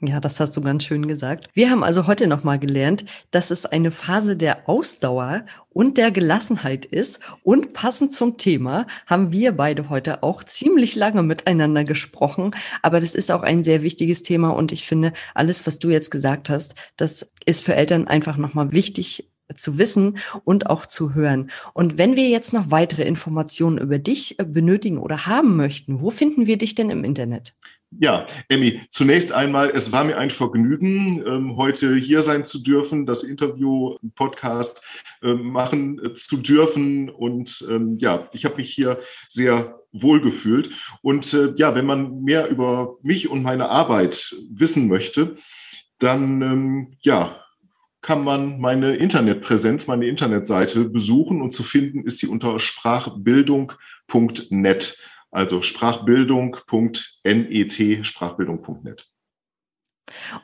Ja, 0.00 0.20
das 0.20 0.38
hast 0.38 0.56
du 0.56 0.60
ganz 0.60 0.84
schön 0.84 1.08
gesagt. 1.08 1.48
Wir 1.54 1.70
haben 1.70 1.82
also 1.82 2.06
heute 2.06 2.28
nochmal 2.28 2.60
gelernt, 2.60 3.04
dass 3.32 3.50
es 3.50 3.66
eine 3.66 3.90
Phase 3.90 4.36
der 4.36 4.68
Ausdauer 4.68 5.44
und 5.70 5.98
der 5.98 6.12
Gelassenheit 6.12 6.84
ist. 6.84 7.18
Und 7.42 7.72
passend 7.72 8.12
zum 8.12 8.36
Thema 8.36 8.86
haben 9.06 9.32
wir 9.32 9.50
beide 9.50 9.88
heute 9.88 10.22
auch 10.22 10.44
ziemlich 10.44 10.94
lange 10.94 11.24
miteinander 11.24 11.82
gesprochen. 11.82 12.54
Aber 12.80 13.00
das 13.00 13.16
ist 13.16 13.32
auch 13.32 13.42
ein 13.42 13.64
sehr 13.64 13.82
wichtiges 13.82 14.22
Thema. 14.22 14.50
Und 14.50 14.70
ich 14.70 14.86
finde, 14.86 15.12
alles, 15.34 15.66
was 15.66 15.80
du 15.80 15.90
jetzt 15.90 16.12
gesagt 16.12 16.48
hast, 16.48 16.76
das 16.96 17.32
ist 17.44 17.64
für 17.64 17.74
Eltern 17.74 18.06
einfach 18.06 18.36
nochmal 18.36 18.70
wichtig 18.70 19.28
zu 19.56 19.78
wissen 19.78 20.18
und 20.44 20.68
auch 20.70 20.86
zu 20.86 21.14
hören. 21.14 21.50
Und 21.74 21.98
wenn 21.98 22.14
wir 22.14 22.28
jetzt 22.28 22.52
noch 22.52 22.70
weitere 22.70 23.02
Informationen 23.02 23.78
über 23.78 23.98
dich 23.98 24.36
benötigen 24.36 24.98
oder 24.98 25.26
haben 25.26 25.56
möchten, 25.56 26.00
wo 26.00 26.10
finden 26.10 26.46
wir 26.46 26.58
dich 26.58 26.76
denn 26.76 26.90
im 26.90 27.02
Internet? 27.02 27.54
Ja, 27.90 28.26
Emmy, 28.48 28.82
zunächst 28.90 29.32
einmal, 29.32 29.70
es 29.70 29.92
war 29.92 30.04
mir 30.04 30.18
ein 30.18 30.30
Vergnügen, 30.30 31.24
ähm, 31.26 31.56
heute 31.56 31.96
hier 31.96 32.20
sein 32.20 32.44
zu 32.44 32.62
dürfen, 32.62 33.06
das 33.06 33.22
Interview, 33.22 33.96
Podcast 34.14 34.82
äh, 35.22 35.32
machen 35.32 35.98
äh, 36.04 36.12
zu 36.12 36.36
dürfen. 36.36 37.08
Und 37.08 37.66
ähm, 37.70 37.96
ja, 37.98 38.28
ich 38.32 38.44
habe 38.44 38.56
mich 38.56 38.70
hier 38.70 39.00
sehr 39.28 39.80
wohl 39.90 40.20
gefühlt. 40.20 40.68
Und 41.00 41.32
äh, 41.32 41.54
ja, 41.56 41.74
wenn 41.74 41.86
man 41.86 42.22
mehr 42.22 42.50
über 42.50 42.98
mich 43.02 43.30
und 43.30 43.42
meine 43.42 43.70
Arbeit 43.70 44.36
wissen 44.50 44.88
möchte, 44.88 45.38
dann 45.98 46.42
ähm, 46.42 46.98
ja, 47.00 47.42
kann 48.02 48.22
man 48.22 48.60
meine 48.60 48.96
Internetpräsenz, 48.96 49.86
meine 49.86 50.06
Internetseite 50.06 50.90
besuchen 50.90 51.40
und 51.40 51.54
zu 51.54 51.62
finden 51.62 52.04
ist 52.04 52.20
die 52.20 52.28
unter 52.28 52.60
sprachbildung.net. 52.60 54.98
Also 55.30 55.62
sprachbildung.net, 55.62 58.06
sprachbildung.net. 58.06 59.08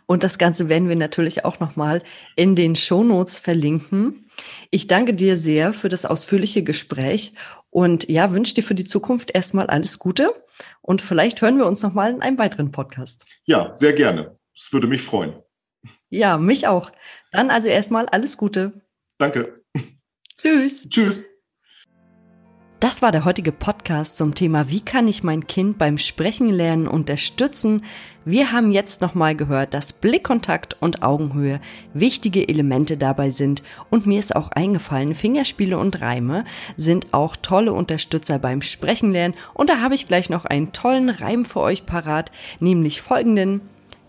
Und 0.07 0.23
das 0.23 0.39
Ganze 0.39 0.69
werden 0.69 0.89
wir 0.89 0.97
natürlich 0.97 1.45
auch 1.45 1.61
nochmal 1.61 2.03
in 2.37 2.55
den 2.55 2.77
Shownotes 2.77 3.39
verlinken. 3.39 4.31
Ich 4.71 4.87
danke 4.87 5.15
dir 5.15 5.37
sehr 5.37 5.73
für 5.73 5.89
das 5.89 6.05
ausführliche 6.05 6.63
Gespräch 6.63 7.33
und 7.71 8.09
ja, 8.09 8.33
wünsche 8.33 8.55
dir 8.55 8.63
für 8.63 8.75
die 8.75 8.85
Zukunft 8.85 9.35
erstmal 9.35 9.69
alles 9.69 9.99
Gute 9.99 10.29
und 10.83 11.03
vielleicht 11.03 11.41
hören 11.41 11.59
wir 11.59 11.67
uns 11.67 11.83
nochmal 11.83 12.13
in 12.13 12.23
einem 12.23 12.39
weiteren 12.39 12.73
Podcast. 12.73 13.25
Ja, 13.45 13.73
sehr 13.75 13.95
gerne. 13.95 14.39
Es 14.55 14.73
würde 14.73 14.87
mich 14.87 15.03
freuen. 15.03 15.35
Ja, 16.11 16.39
mich 16.39 16.69
auch. 16.69 16.93
Dann 17.33 17.51
also 17.51 17.69
erstmal 17.69 18.07
alles 18.07 18.37
Gute. 18.37 18.83
Danke. 19.19 19.63
Tschüss. 20.39 20.89
Tschüss. 20.89 21.34
Das 22.81 23.01
war 23.01 23.13
der 23.13 23.25
heutige 23.25 23.53
Podcast 23.53 24.19
zum 24.19 24.35
Thema, 24.35 24.69
wie 24.69 24.83
kann 24.83 25.09
ich 25.09 25.23
mein 25.23 25.47
Kind 25.47 25.79
beim 25.79 25.97
Sprechen 25.97 26.49
lernen 26.49 26.87
unterstützen. 26.87 27.83
Wir 28.27 28.53
haben 28.53 28.73
jetzt 28.73 29.01
nochmal 29.01 29.35
gehört, 29.35 29.73
dass 29.73 29.95
Blickkontakt 29.95 30.77
und 30.81 31.03
Augenhöhe 31.03 31.61
wichtige 31.95 32.47
Elemente 32.47 32.99
dabei 32.99 33.31
sind 33.31 33.63
und 33.91 34.07
mir 34.07 34.19
ist 34.19 34.37
auch 34.37 34.51
eingefallen, 34.51 35.15
Fingerspiele 35.15 35.79
und 35.79 36.03
Reime 36.03 36.45
sind 36.77 37.15
auch 37.15 37.37
tolle 37.37 37.73
Unterstützer 37.73 38.39
beim 38.39 38.61
Sprechen 38.61 39.13
lernen 39.13 39.35
und 39.55 39.71
da 39.71 39.81
habe 39.81 39.95
ich 39.95 40.07
gleich 40.07 40.29
noch 40.29 40.45
einen 40.45 40.73
tollen 40.73 41.09
Reim 41.09 41.47
für 41.47 41.61
euch 41.61 41.87
parat, 41.87 42.33
nämlich 42.61 43.01
folgenden. 43.01 43.63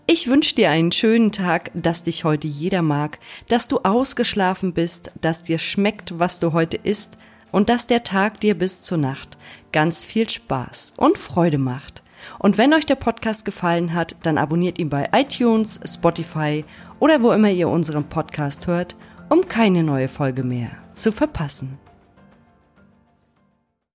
Ich 0.08 0.28
wünsche 0.28 0.54
dir 0.54 0.70
einen 0.70 0.92
schönen 0.92 1.32
Tag, 1.32 1.70
dass 1.74 2.04
dich 2.04 2.24
heute 2.24 2.46
jeder 2.46 2.82
mag, 2.82 3.18
dass 3.48 3.68
du 3.68 3.78
ausgeschlafen 3.78 4.72
bist, 4.72 5.12
dass 5.20 5.44
dir 5.44 5.58
schmeckt, 5.58 6.18
was 6.18 6.38
du 6.40 6.52
heute 6.52 6.76
isst, 6.76 7.16
und 7.56 7.70
dass 7.70 7.86
der 7.86 8.04
Tag 8.04 8.38
dir 8.40 8.52
bis 8.52 8.82
zur 8.82 8.98
Nacht 8.98 9.38
ganz 9.72 10.04
viel 10.04 10.28
Spaß 10.28 10.92
und 10.98 11.16
Freude 11.16 11.56
macht. 11.56 12.02
Und 12.38 12.58
wenn 12.58 12.74
euch 12.74 12.84
der 12.84 12.96
Podcast 12.96 13.46
gefallen 13.46 13.94
hat, 13.94 14.14
dann 14.24 14.36
abonniert 14.36 14.78
ihn 14.78 14.90
bei 14.90 15.08
iTunes, 15.14 15.80
Spotify 15.86 16.66
oder 17.00 17.22
wo 17.22 17.32
immer 17.32 17.48
ihr 17.48 17.70
unseren 17.70 18.04
Podcast 18.10 18.66
hört, 18.66 18.94
um 19.30 19.48
keine 19.48 19.82
neue 19.82 20.08
Folge 20.08 20.44
mehr 20.44 20.68
zu 20.92 21.12
verpassen. 21.12 21.78